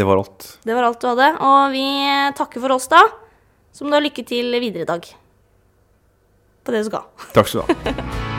Det 0.00 0.06
var 0.08 0.22
alt. 0.22 0.48
Det 0.64 0.76
var 0.76 0.88
alt 0.88 1.02
du 1.02 1.08
hadde. 1.10 1.28
Og 1.44 1.76
vi 1.76 1.84
takker 2.40 2.64
for 2.64 2.76
oss, 2.78 2.88
da. 2.92 3.04
Du 3.76 3.92
ha 3.92 4.00
lykke 4.02 4.24
til 4.28 4.56
videre 4.56 4.86
i 4.86 4.90
dag. 4.94 5.12
På 6.64 6.72
det 6.72 6.84
du 6.84 6.90
skal. 6.92 7.08
Takk 7.36 7.52
skal 7.52 7.64
du 7.64 7.92
ha. 7.92 8.26